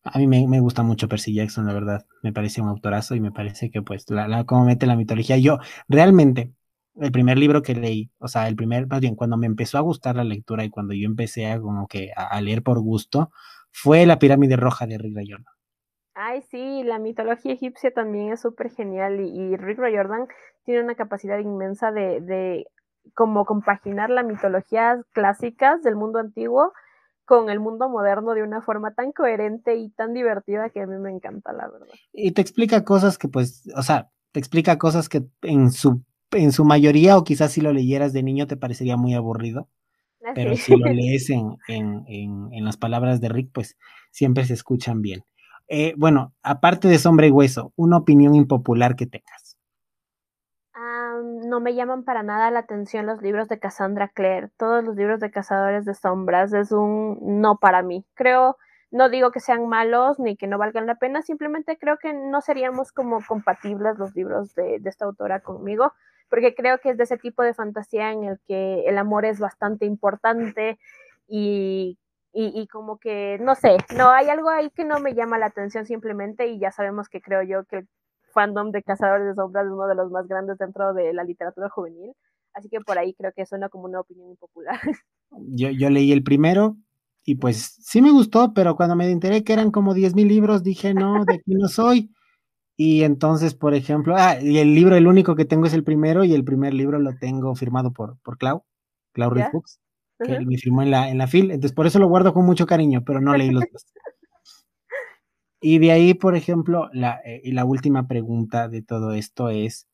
A 0.01 0.17
mí 0.17 0.25
me, 0.27 0.59
gusta 0.61 0.81
mucho 0.81 1.07
Percy 1.07 1.35
Jackson, 1.35 1.67
la 1.67 1.73
verdad. 1.73 2.07
Me 2.23 2.33
parece 2.33 2.59
un 2.59 2.69
autorazo 2.69 3.13
y 3.13 3.19
me 3.19 3.31
parece 3.31 3.69
que, 3.69 3.83
pues, 3.83 4.09
la, 4.09 4.27
la, 4.27 4.45
como 4.45 4.65
mete 4.65 4.87
la 4.87 4.95
mitología. 4.95 5.37
Yo, 5.37 5.59
realmente, 5.87 6.53
el 6.99 7.11
primer 7.11 7.37
libro 7.37 7.61
que 7.61 7.75
leí, 7.75 8.11
o 8.19 8.27
sea, 8.27 8.47
el 8.47 8.55
primer, 8.55 8.87
más 8.87 8.99
bien, 8.99 9.15
cuando 9.15 9.37
me 9.37 9.45
empezó 9.45 9.77
a 9.77 9.81
gustar 9.81 10.15
la 10.15 10.23
lectura 10.23 10.63
y 10.63 10.69
cuando 10.69 10.93
yo 10.93 11.05
empecé 11.05 11.47
a 11.47 11.59
como 11.59 11.87
que 11.87 12.11
a, 12.15 12.39
leer 12.41 12.63
por 12.63 12.79
gusto, 12.79 13.31
fue 13.71 14.05
La 14.05 14.19
pirámide 14.19 14.55
roja 14.55 14.87
de 14.87 14.97
Rick 14.97 15.15
Riordan. 15.15 15.53
Ay, 16.15 16.41
sí, 16.41 16.83
la 16.83 16.99
mitología 16.99 17.53
egipcia 17.53 17.91
también 17.91 18.33
es 18.33 18.41
súper 18.41 18.71
genial 18.71 19.19
y, 19.21 19.55
Rick 19.55 19.79
Riordan 19.79 20.27
tiene 20.65 20.83
una 20.83 20.95
capacidad 20.95 21.39
inmensa 21.39 21.91
de, 21.91 22.21
de 22.21 22.65
como 23.13 23.45
compaginar 23.45 24.09
la 24.09 24.23
mitología 24.23 25.01
clásicas 25.13 25.81
del 25.81 25.95
mundo 25.95 26.19
antiguo 26.19 26.73
con 27.25 27.49
el 27.49 27.59
mundo 27.59 27.89
moderno 27.89 28.33
de 28.33 28.43
una 28.43 28.61
forma 28.61 28.93
tan 28.95 29.11
coherente 29.11 29.75
y 29.75 29.91
tan 29.91 30.13
divertida 30.13 30.71
que 30.71 30.81
a 30.81 30.87
mí 30.87 30.97
me 30.97 31.11
encanta, 31.11 31.53
la 31.53 31.69
verdad. 31.69 31.87
Y 32.11 32.31
te 32.31 32.41
explica 32.41 32.83
cosas 32.83 33.17
que 33.17 33.27
pues, 33.27 33.69
o 33.75 33.83
sea, 33.83 34.09
te 34.31 34.39
explica 34.39 34.77
cosas 34.77 35.09
que 35.09 35.23
en 35.43 35.71
su 35.71 36.03
en 36.31 36.51
su 36.51 36.65
mayoría, 36.65 37.17
o 37.17 37.23
quizás 37.23 37.51
si 37.51 37.61
lo 37.61 37.73
leyeras 37.73 38.13
de 38.13 38.23
niño 38.23 38.47
te 38.47 38.57
parecería 38.57 38.97
muy 38.97 39.13
aburrido, 39.13 39.69
ah, 40.25 40.31
pero 40.35 40.55
si 40.55 40.75
lo 40.75 40.87
lees 40.93 41.29
en, 41.29 41.57
en, 41.67 42.05
en, 42.07 42.65
las 42.65 42.77
palabras 42.77 43.21
de 43.21 43.29
Rick, 43.29 43.51
pues 43.53 43.77
siempre 44.11 44.45
se 44.45 44.53
escuchan 44.53 45.01
bien. 45.01 45.23
Eh, 45.67 45.93
bueno, 45.97 46.33
aparte 46.41 46.87
de 46.87 46.97
Sombra 46.97 47.27
y 47.27 47.31
Hueso, 47.31 47.73
una 47.75 47.97
opinión 47.97 48.35
impopular 48.35 48.95
que 48.95 49.05
tengas. 49.05 49.57
no 51.45 51.59
me 51.59 51.75
llaman 51.75 52.03
para 52.03 52.23
nada 52.23 52.49
la 52.51 52.59
atención 52.59 53.05
los 53.05 53.21
libros 53.21 53.47
de 53.49 53.59
Cassandra 53.59 54.07
Clare. 54.07 54.49
Todos 54.57 54.83
los 54.83 54.95
libros 54.95 55.19
de 55.19 55.31
Cazadores 55.31 55.85
de 55.85 55.93
Sombras 55.93 56.53
es 56.53 56.71
un 56.71 57.19
no 57.41 57.57
para 57.57 57.83
mí. 57.83 58.05
Creo, 58.15 58.57
no 58.89 59.09
digo 59.09 59.31
que 59.31 59.39
sean 59.39 59.67
malos 59.67 60.19
ni 60.19 60.37
que 60.37 60.47
no 60.47 60.57
valgan 60.57 60.87
la 60.87 60.95
pena, 60.95 61.21
simplemente 61.21 61.77
creo 61.77 61.97
que 61.97 62.13
no 62.13 62.41
seríamos 62.41 62.91
como 62.91 63.19
compatibles 63.27 63.97
los 63.99 64.15
libros 64.15 64.55
de, 64.55 64.79
de 64.79 64.89
esta 64.89 65.05
autora 65.05 65.41
conmigo 65.41 65.91
porque 66.29 66.55
creo 66.55 66.79
que 66.79 66.91
es 66.91 66.97
de 66.97 67.03
ese 67.03 67.17
tipo 67.17 67.43
de 67.43 67.53
fantasía 67.53 68.11
en 68.11 68.23
el 68.23 68.39
que 68.47 68.85
el 68.85 68.97
amor 68.97 69.25
es 69.25 69.39
bastante 69.39 69.85
importante 69.85 70.79
y, 71.27 71.97
y, 72.33 72.67
como 72.67 72.97
que, 72.99 73.37
no 73.41 73.55
sé, 73.55 73.77
no, 73.95 74.09
hay 74.09 74.29
algo 74.29 74.49
ahí 74.49 74.69
que 74.71 74.85
no 74.85 74.99
me 74.99 75.13
llama 75.13 75.37
la 75.37 75.47
atención 75.47 75.85
simplemente 75.85 76.47
y 76.47 76.59
ya 76.59 76.71
sabemos 76.71 77.09
que 77.09 77.21
creo 77.21 77.43
yo 77.43 77.65
que 77.65 77.77
el 77.77 77.87
fandom 78.33 78.71
de 78.71 78.83
Cazadores 78.83 79.27
de 79.27 79.35
Sombras 79.35 79.65
es 79.65 79.71
uno 79.71 79.87
de 79.87 79.95
los 79.95 80.11
más 80.11 80.27
grandes 80.27 80.57
dentro 80.57 80.93
de 80.93 81.13
la 81.13 81.23
literatura 81.23 81.69
juvenil, 81.69 82.13
así 82.53 82.69
que 82.69 82.79
por 82.81 82.97
ahí 82.97 83.13
creo 83.13 83.31
que 83.35 83.45
suena 83.45 83.69
como 83.69 83.85
una 83.85 83.99
opinión 83.99 84.29
impopular. 84.29 84.79
Yo, 85.31 85.69
yo 85.69 85.91
leí 85.91 86.11
el 86.11 86.23
primero, 86.23 86.75
y 87.23 87.35
pues 87.35 87.75
sí 87.79 88.01
me 88.01 88.11
gustó, 88.11 88.55
pero 88.55 88.75
cuando 88.75 88.95
me 88.95 89.07
enteré 89.07 89.43
que 89.43 89.53
eran 89.53 89.69
como 89.69 89.93
10.000 89.93 90.27
libros, 90.27 90.63
dije, 90.63 90.95
no, 90.95 91.25
de 91.25 91.35
aquí 91.35 91.53
no 91.53 91.67
soy. 91.67 92.09
Y 92.81 93.03
entonces, 93.03 93.55
por 93.55 93.73
ejemplo, 93.73 94.15
ah, 94.17 94.39
y 94.41 94.57
el 94.59 94.73
libro, 94.73 94.95
el 94.95 95.05
único 95.05 95.35
que 95.35 95.43
tengo 95.43 95.65
es 95.65 95.73
el 95.73 95.83
primero, 95.83 96.23
y 96.23 96.33
el 96.33 96.45
primer 96.45 96.73
libro 96.73 96.97
lo 96.97 97.13
tengo 97.17 97.53
firmado 97.53 97.91
por, 97.91 98.17
por 98.21 98.37
Clau, 98.37 98.63
Clau 99.11 99.35
yeah. 99.35 99.49
Books, 99.51 99.81
que 100.17 100.39
me 100.45 100.57
firmó 100.57 100.81
en 100.81 100.91
la, 100.91 101.09
en 101.09 101.17
la 101.17 101.27
FIL, 101.27 101.51
entonces 101.51 101.73
por 101.75 101.87
eso 101.87 101.99
lo 101.99 102.07
guardo 102.07 102.33
con 102.33 102.45
mucho 102.45 102.65
cariño, 102.65 103.03
pero 103.05 103.19
no 103.19 103.35
leí 103.35 103.51
los 103.51 103.65
dos. 103.69 103.85
y 105.61 105.79
de 105.79 105.91
ahí, 105.91 106.13
por 106.13 106.37
ejemplo, 106.37 106.89
la, 106.93 107.19
eh, 107.25 107.41
y 107.43 107.51
la 107.51 107.65
última 107.65 108.07
pregunta 108.07 108.69
de 108.69 108.81
todo 108.81 109.11
esto 109.11 109.49
es, 109.49 109.85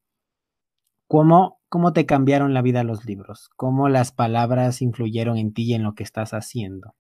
¿cómo, 1.08 1.60
¿cómo 1.70 1.92
te 1.92 2.06
cambiaron 2.06 2.54
la 2.54 2.62
vida 2.62 2.84
los 2.84 3.04
libros? 3.04 3.50
¿Cómo 3.56 3.90
las 3.90 4.12
palabras 4.12 4.84
influyeron 4.84 5.38
en 5.38 5.54
ti 5.54 5.64
y 5.64 5.74
en 5.74 5.82
lo 5.82 5.96
que 5.96 6.04
estás 6.04 6.36
haciendo? 6.36 6.94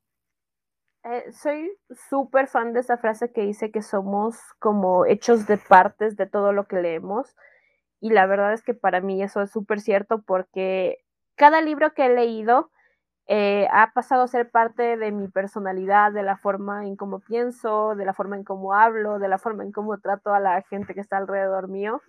Eh, 1.08 1.32
soy 1.32 1.72
súper 2.10 2.48
fan 2.48 2.74
de 2.74 2.80
esa 2.80 2.98
frase 2.98 3.32
que 3.32 3.42
dice 3.42 3.70
que 3.70 3.84
somos 3.84 4.38
como 4.58 5.06
hechos 5.06 5.46
de 5.46 5.58
partes 5.58 6.18
de 6.18 6.26
todo 6.26 6.52
lo 6.52 6.66
que 6.68 6.82
leemos. 6.82 7.36
Y 8.02 8.10
la 8.10 8.26
verdad 8.26 8.54
es 8.54 8.64
que 8.64 8.74
para 8.74 9.02
mí 9.02 9.22
eso 9.22 9.42
es 9.44 9.52
súper 9.52 9.82
cierto 9.82 10.24
porque 10.24 10.98
cada 11.36 11.62
libro 11.62 11.94
que 11.94 12.08
he 12.08 12.10
leído 12.10 12.72
eh, 13.28 13.68
ha 13.72 13.94
pasado 13.94 14.24
a 14.24 14.28
ser 14.28 14.50
parte 14.50 14.98
de 14.98 15.12
mi 15.12 15.28
personalidad, 15.28 16.12
de 16.12 16.24
la 16.24 16.38
forma 16.38 16.88
en 16.88 16.96
cómo 16.96 17.20
pienso, 17.20 17.96
de 17.96 18.06
la 18.06 18.14
forma 18.14 18.36
en 18.36 18.44
cómo 18.44 18.74
hablo, 18.74 19.20
de 19.20 19.28
la 19.28 19.38
forma 19.38 19.64
en 19.64 19.72
cómo 19.72 20.00
trato 20.00 20.34
a 20.34 20.40
la 20.40 20.62
gente 20.64 20.96
que 20.96 21.02
está 21.02 21.18
alrededor 21.18 21.68
mío. 21.68 22.02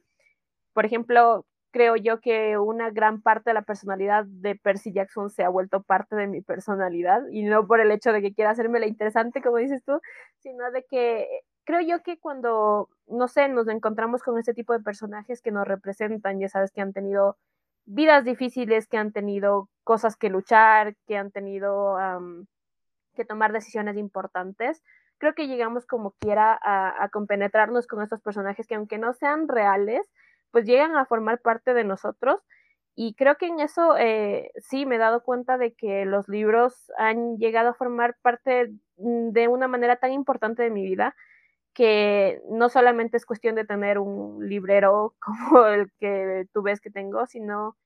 Por 0.72 0.86
ejemplo, 0.86 1.44
creo 1.70 1.96
yo 1.96 2.20
que 2.20 2.58
una 2.58 2.90
gran 2.90 3.20
parte 3.20 3.50
de 3.50 3.54
la 3.54 3.62
personalidad 3.62 4.24
de 4.26 4.54
Percy 4.54 4.92
Jackson 4.92 5.30
se 5.30 5.44
ha 5.44 5.48
vuelto 5.48 5.82
parte 5.82 6.16
de 6.16 6.26
mi 6.26 6.40
personalidad 6.40 7.22
y 7.30 7.42
no 7.42 7.66
por 7.66 7.80
el 7.80 7.90
hecho 7.90 8.12
de 8.12 8.22
que 8.22 8.32
quiera 8.32 8.50
hacerme 8.50 8.80
la 8.80 8.86
interesante, 8.86 9.42
como 9.42 9.58
dices 9.58 9.82
tú, 9.84 10.00
sino 10.38 10.70
de 10.70 10.84
que 10.88 11.28
creo 11.64 11.80
yo 11.80 12.02
que 12.02 12.18
cuando, 12.18 12.88
no 13.06 13.28
sé, 13.28 13.48
nos 13.48 13.68
encontramos 13.68 14.22
con 14.22 14.38
este 14.38 14.54
tipo 14.54 14.72
de 14.72 14.80
personajes 14.80 15.42
que 15.42 15.50
nos 15.50 15.66
representan, 15.66 16.40
ya 16.40 16.48
sabes 16.48 16.70
que 16.72 16.80
han 16.80 16.92
tenido 16.92 17.36
vidas 17.84 18.24
difíciles, 18.24 18.86
que 18.86 18.98
han 18.98 19.12
tenido 19.12 19.68
cosas 19.84 20.16
que 20.16 20.30
luchar, 20.30 20.96
que 21.06 21.16
han 21.16 21.30
tenido 21.30 21.96
que 23.14 23.24
tomar 23.24 23.52
decisiones 23.52 23.96
importantes, 23.96 24.82
creo 25.18 25.34
que 25.34 25.46
llegamos 25.48 25.86
como 25.86 26.12
quiera 26.12 26.58
a, 26.62 27.02
a 27.02 27.08
compenetrarnos 27.08 27.86
con 27.86 28.02
estos 28.02 28.20
personajes 28.20 28.66
que 28.66 28.74
aunque 28.74 28.98
no 28.98 29.12
sean 29.14 29.48
reales, 29.48 30.06
pues 30.50 30.64
llegan 30.66 30.96
a 30.96 31.06
formar 31.06 31.40
parte 31.40 31.74
de 31.74 31.84
nosotros. 31.84 32.40
Y 32.94 33.14
creo 33.14 33.36
que 33.36 33.46
en 33.46 33.60
eso 33.60 33.96
eh, 33.98 34.50
sí 34.58 34.86
me 34.86 34.96
he 34.96 34.98
dado 34.98 35.22
cuenta 35.22 35.58
de 35.58 35.74
que 35.74 36.06
los 36.06 36.28
libros 36.28 36.90
han 36.98 37.36
llegado 37.38 37.70
a 37.70 37.74
formar 37.74 38.16
parte 38.22 38.72
mm, 38.98 39.30
de 39.32 39.48
una 39.48 39.68
manera 39.68 39.96
tan 39.96 40.12
importante 40.12 40.62
de 40.62 40.70
mi 40.70 40.82
vida 40.82 41.14
que 41.74 42.40
no 42.50 42.70
solamente 42.70 43.18
es 43.18 43.26
cuestión 43.26 43.54
de 43.54 43.66
tener 43.66 43.98
un 43.98 44.48
librero 44.48 45.14
como 45.20 45.66
el 45.66 45.92
que 46.00 46.46
tú 46.54 46.62
ves 46.62 46.80
que 46.80 46.90
tengo, 46.90 47.26
sino 47.26 47.76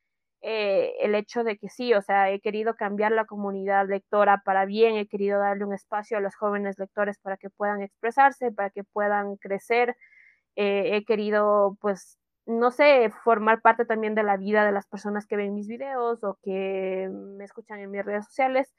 eh, 0.43 0.95
el 1.01 1.15
hecho 1.17 1.45
de 1.45 1.59
que 1.59 1.69
sí, 1.69 1.93
o 1.95 2.01
sea, 2.03 2.31
he 2.31 2.41
querido 2.41 2.77
cambiar 2.77 3.13
la 3.13 3.27
comunidad 3.27 3.89
lectora 3.89 4.43
para 4.45 4.65
bien, 4.65 4.97
he 4.97 5.09
querido 5.09 5.41
darle 5.41 5.65
un 5.67 5.75
espacio 5.75 6.19
a 6.19 6.21
los 6.21 6.37
jóvenes 6.37 6.79
lectores 6.79 7.19
para 7.19 7.37
que 7.37 7.51
puedan 7.51 7.83
expresarse, 7.83 8.53
para 8.53 8.71
que 8.71 8.85
puedan 8.85 9.37
crecer, 9.37 9.97
eh, 10.57 10.97
he 10.97 11.05
querido 11.05 11.77
pues 11.81 12.20
no 12.47 12.71
sé, 12.71 13.11
formar 13.25 13.61
parte 13.63 13.85
también 13.85 14.15
de 14.15 14.23
la 14.23 14.37
vida 14.37 14.65
de 14.65 14.73
las 14.73 14.87
personas 14.87 15.27
que 15.27 15.37
ven 15.37 15.55
mis 15.55 15.69
videos 15.69 16.25
o 16.25 16.39
que 16.43 17.09
me 17.13 17.45
escuchan 17.45 17.81
en 17.81 17.91
mis 17.91 18.05
redes 18.05 18.27
sociales. 18.27 18.75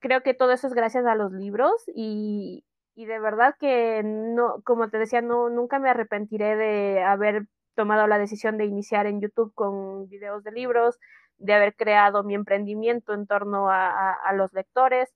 Creo 0.00 0.22
que 0.22 0.34
todo 0.34 0.52
eso 0.52 0.66
es 0.66 0.74
gracias 0.74 1.06
a 1.06 1.14
los 1.14 1.32
libros 1.32 1.72
y, 1.94 2.64
y 2.94 3.06
de 3.06 3.18
verdad 3.20 3.56
que 3.58 4.02
no, 4.04 4.62
como 4.64 4.90
te 4.90 4.98
decía, 4.98 5.22
no, 5.22 5.50
nunca 5.50 5.78
me 5.78 5.90
arrepentiré 5.90 6.56
de 6.56 7.02
haber 7.02 7.46
tomado 7.74 8.06
la 8.06 8.18
decisión 8.18 8.58
de 8.58 8.64
iniciar 8.66 9.06
en 9.06 9.20
YouTube 9.20 9.54
con 9.54 10.08
videos 10.08 10.44
de 10.44 10.52
libros, 10.52 10.98
de 11.38 11.54
haber 11.54 11.74
creado 11.76 12.24
mi 12.24 12.34
emprendimiento 12.34 13.14
en 13.14 13.26
torno 13.26 13.70
a, 13.70 14.12
a 14.12 14.32
los 14.34 14.52
lectores 14.52 15.14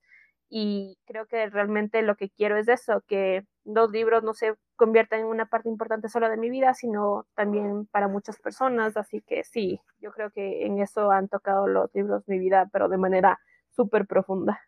y 0.49 0.99
creo 1.07 1.27
que 1.27 1.49
realmente 1.49 2.03
lo 2.03 2.17
que 2.17 2.31
quiero 2.31 2.59
es 2.59 2.69
eso, 2.69 3.03
que 3.09 3.47
los 3.65 3.91
libros 3.91 4.23
no 4.23 4.35
se 4.35 4.55
conviertan 4.77 5.21
en 5.21 5.27
una 5.27 5.47
parte 5.47 5.69
importante 5.69 6.09
solo 6.09 6.29
de 6.29 6.37
mi 6.37 6.51
vida, 6.51 6.75
sino 6.75 7.27
también 7.35 7.87
para 7.87 8.09
muchas 8.09 8.39
personas, 8.39 8.97
así 8.97 9.23
que 9.23 9.45
sí, 9.45 9.81
yo 10.01 10.13
creo 10.13 10.31
que 10.31 10.67
en 10.67 10.81
eso 10.81 11.11
han 11.11 11.29
tocado 11.29 11.69
los 11.69 11.95
libros 11.95 12.25
mi 12.27 12.39
vida, 12.39 12.69
pero 12.73 12.89
de 12.89 12.99
manera 12.99 13.39
súper 13.71 14.07
profunda. 14.07 14.61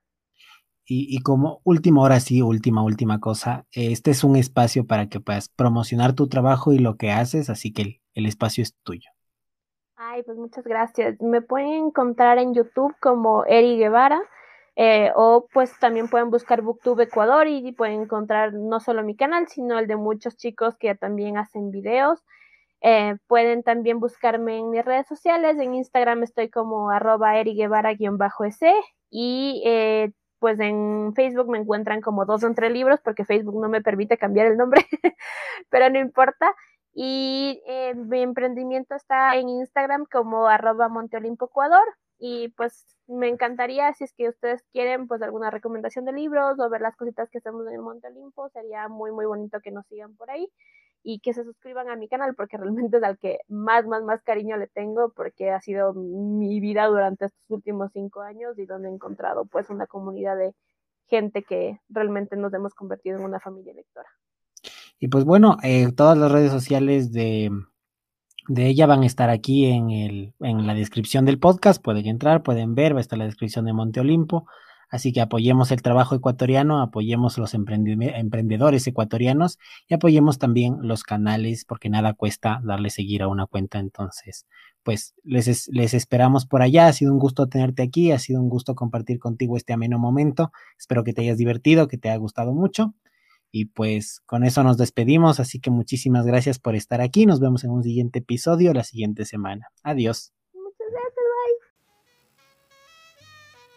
Y, 0.86 1.22
como 1.22 1.62
última 1.64 2.02
hora, 2.02 2.20
sí, 2.20 2.42
última, 2.42 2.84
última 2.84 3.18
cosa, 3.18 3.64
este 3.72 4.10
es 4.10 4.22
un 4.22 4.36
espacio 4.36 4.86
para 4.86 5.08
que 5.08 5.18
puedas 5.18 5.48
promocionar 5.48 6.12
tu 6.12 6.28
trabajo 6.28 6.74
y 6.74 6.78
lo 6.78 6.98
que 6.98 7.10
haces, 7.10 7.48
así 7.48 7.72
que 7.72 8.02
el 8.12 8.26
espacio 8.26 8.62
es 8.62 8.76
tuyo. 8.82 9.08
Ay, 9.96 10.22
pues 10.24 10.36
muchas 10.36 10.64
gracias. 10.64 11.18
Me 11.22 11.40
pueden 11.40 11.86
encontrar 11.86 12.36
en 12.36 12.52
YouTube 12.52 12.94
como 13.00 13.46
Eri 13.46 13.78
Guevara. 13.78 14.20
Eh, 14.76 15.12
o 15.14 15.46
pues 15.52 15.78
también 15.78 16.08
pueden 16.08 16.30
buscar 16.30 16.60
Booktube 16.62 17.04
Ecuador 17.04 17.46
y 17.46 17.72
pueden 17.72 18.02
encontrar 18.02 18.52
no 18.54 18.80
solo 18.80 19.04
mi 19.04 19.14
canal, 19.16 19.46
sino 19.48 19.78
el 19.78 19.86
de 19.86 19.96
muchos 19.96 20.36
chicos 20.36 20.76
que 20.76 20.94
también 20.94 21.38
hacen 21.38 21.70
videos. 21.70 22.24
Eh, 22.80 23.16
pueden 23.28 23.62
también 23.62 24.00
buscarme 24.00 24.58
en 24.58 24.70
mis 24.70 24.84
redes 24.84 25.06
sociales. 25.06 25.58
En 25.58 25.74
Instagram 25.74 26.22
estoy 26.24 26.50
como 26.50 26.90
arroba 26.90 27.38
eriguevara-s 27.38 28.74
y 29.10 29.62
eh, 29.64 30.12
pues 30.40 30.58
en 30.60 31.12
Facebook 31.14 31.48
me 31.48 31.58
encuentran 31.58 32.00
como 32.00 32.26
dos 32.26 32.42
entre 32.42 32.68
libros 32.70 33.00
porque 33.02 33.24
Facebook 33.24 33.60
no 33.60 33.68
me 33.68 33.80
permite 33.82 34.18
cambiar 34.18 34.46
el 34.48 34.56
nombre, 34.56 34.84
pero 35.70 35.88
no 35.90 35.98
importa. 36.00 36.54
Y 36.96 37.60
mi 37.96 38.22
emprendimiento 38.22 38.94
está 38.94 39.36
en 39.36 39.48
Instagram 39.48 40.06
como 40.10 40.46
arroba 40.46 40.88
Monteolimpo 40.88 41.46
Ecuador 41.46 41.84
y 42.18 42.50
pues 42.50 42.93
me 43.06 43.28
encantaría, 43.28 43.92
si 43.94 44.04
es 44.04 44.12
que 44.14 44.28
ustedes 44.28 44.62
quieren, 44.72 45.06
pues 45.06 45.22
alguna 45.22 45.50
recomendación 45.50 46.04
de 46.04 46.12
libros 46.12 46.58
o 46.58 46.70
ver 46.70 46.80
las 46.80 46.96
cositas 46.96 47.28
que 47.30 47.38
hacemos 47.38 47.66
en 47.66 47.74
el 47.74 47.80
Monte 47.80 48.08
Olimpo, 48.08 48.48
sería 48.50 48.88
muy, 48.88 49.12
muy 49.12 49.26
bonito 49.26 49.60
que 49.60 49.70
nos 49.70 49.86
sigan 49.86 50.16
por 50.16 50.30
ahí 50.30 50.48
y 51.02 51.20
que 51.20 51.34
se 51.34 51.44
suscriban 51.44 51.90
a 51.90 51.96
mi 51.96 52.08
canal 52.08 52.34
porque 52.34 52.56
realmente 52.56 52.96
es 52.96 53.02
al 53.02 53.18
que 53.18 53.40
más, 53.48 53.86
más, 53.86 54.02
más 54.02 54.22
cariño 54.22 54.56
le 54.56 54.68
tengo 54.68 55.12
porque 55.14 55.50
ha 55.50 55.60
sido 55.60 55.92
mi 55.92 56.60
vida 56.60 56.86
durante 56.86 57.26
estos 57.26 57.44
últimos 57.50 57.92
cinco 57.92 58.22
años 58.22 58.58
y 58.58 58.64
donde 58.64 58.88
he 58.88 58.92
encontrado 58.92 59.44
pues 59.44 59.68
una 59.68 59.86
comunidad 59.86 60.36
de 60.38 60.54
gente 61.06 61.42
que 61.42 61.78
realmente 61.90 62.36
nos 62.36 62.54
hemos 62.54 62.74
convertido 62.74 63.18
en 63.18 63.24
una 63.24 63.38
familia 63.38 63.74
lectora. 63.74 64.08
Y 64.98 65.08
pues 65.08 65.26
bueno, 65.26 65.58
eh, 65.62 65.92
todas 65.92 66.16
las 66.16 66.32
redes 66.32 66.50
sociales 66.50 67.12
de 67.12 67.50
de 68.48 68.66
ella 68.66 68.86
van 68.86 69.02
a 69.02 69.06
estar 69.06 69.30
aquí 69.30 69.66
en, 69.66 69.90
el, 69.90 70.34
en 70.40 70.66
la 70.66 70.74
descripción 70.74 71.24
del 71.24 71.38
podcast. 71.38 71.82
Pueden 71.82 72.06
entrar, 72.06 72.42
pueden 72.42 72.74
ver, 72.74 72.94
va 72.94 72.98
a 72.98 73.00
estar 73.00 73.18
la 73.18 73.24
descripción 73.26 73.64
de 73.64 73.72
Monte 73.72 74.00
Olimpo. 74.00 74.46
Así 74.90 75.12
que 75.12 75.20
apoyemos 75.20 75.72
el 75.72 75.82
trabajo 75.82 76.14
ecuatoriano, 76.14 76.80
apoyemos 76.80 77.36
los 77.36 77.54
emprendedores 77.54 78.86
ecuatorianos 78.86 79.58
y 79.88 79.94
apoyemos 79.94 80.38
también 80.38 80.76
los 80.82 81.02
canales, 81.02 81.64
porque 81.64 81.90
nada 81.90 82.12
cuesta 82.12 82.60
darle 82.62 82.90
seguir 82.90 83.22
a 83.22 83.28
una 83.28 83.46
cuenta. 83.46 83.80
Entonces, 83.80 84.46
pues 84.84 85.14
les, 85.24 85.68
les 85.68 85.94
esperamos 85.94 86.46
por 86.46 86.62
allá. 86.62 86.86
Ha 86.86 86.92
sido 86.92 87.12
un 87.12 87.18
gusto 87.18 87.48
tenerte 87.48 87.82
aquí, 87.82 88.12
ha 88.12 88.18
sido 88.18 88.40
un 88.40 88.48
gusto 88.48 88.74
compartir 88.74 89.18
contigo 89.18 89.56
este 89.56 89.72
ameno 89.72 89.98
momento. 89.98 90.52
Espero 90.78 91.02
que 91.02 91.12
te 91.12 91.22
hayas 91.22 91.38
divertido, 91.38 91.88
que 91.88 91.98
te 91.98 92.10
haya 92.10 92.18
gustado 92.18 92.52
mucho. 92.52 92.94
Y 93.56 93.66
pues 93.66 94.20
con 94.26 94.42
eso 94.42 94.64
nos 94.64 94.78
despedimos, 94.78 95.38
así 95.38 95.60
que 95.60 95.70
muchísimas 95.70 96.26
gracias 96.26 96.58
por 96.58 96.74
estar 96.74 97.00
aquí. 97.00 97.24
Nos 97.24 97.38
vemos 97.38 97.62
en 97.62 97.70
un 97.70 97.84
siguiente 97.84 98.18
episodio 98.18 98.74
la 98.74 98.82
siguiente 98.82 99.24
semana. 99.24 99.68
Adiós. 99.84 100.32
Muchas 100.52 100.88
gracias, 100.90 101.14
bye. 101.14 102.88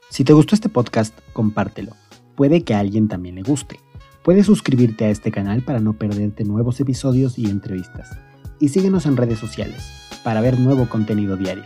Si 0.09 0.23
te 0.23 0.33
gustó 0.33 0.55
este 0.55 0.69
podcast, 0.69 1.13
compártelo. 1.31 1.91
Puede 2.35 2.63
que 2.63 2.73
a 2.73 2.79
alguien 2.79 3.07
también 3.07 3.35
le 3.35 3.43
guste. 3.43 3.79
Puedes 4.23 4.47
suscribirte 4.47 5.05
a 5.05 5.11
este 5.11 5.29
canal 5.29 5.61
para 5.61 5.79
no 5.79 5.93
perderte 5.93 6.43
nuevos 6.43 6.79
episodios 6.79 7.37
y 7.37 7.45
entrevistas. 7.45 8.17
Y 8.59 8.69
síguenos 8.69 9.05
en 9.05 9.15
redes 9.15 9.37
sociales 9.37 9.83
para 10.23 10.41
ver 10.41 10.59
nuevo 10.59 10.89
contenido 10.89 11.37
diario. 11.37 11.65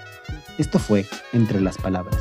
Esto 0.57 0.79
fue 0.79 1.05
Entre 1.31 1.61
las 1.61 1.77
Palabras. 1.77 2.19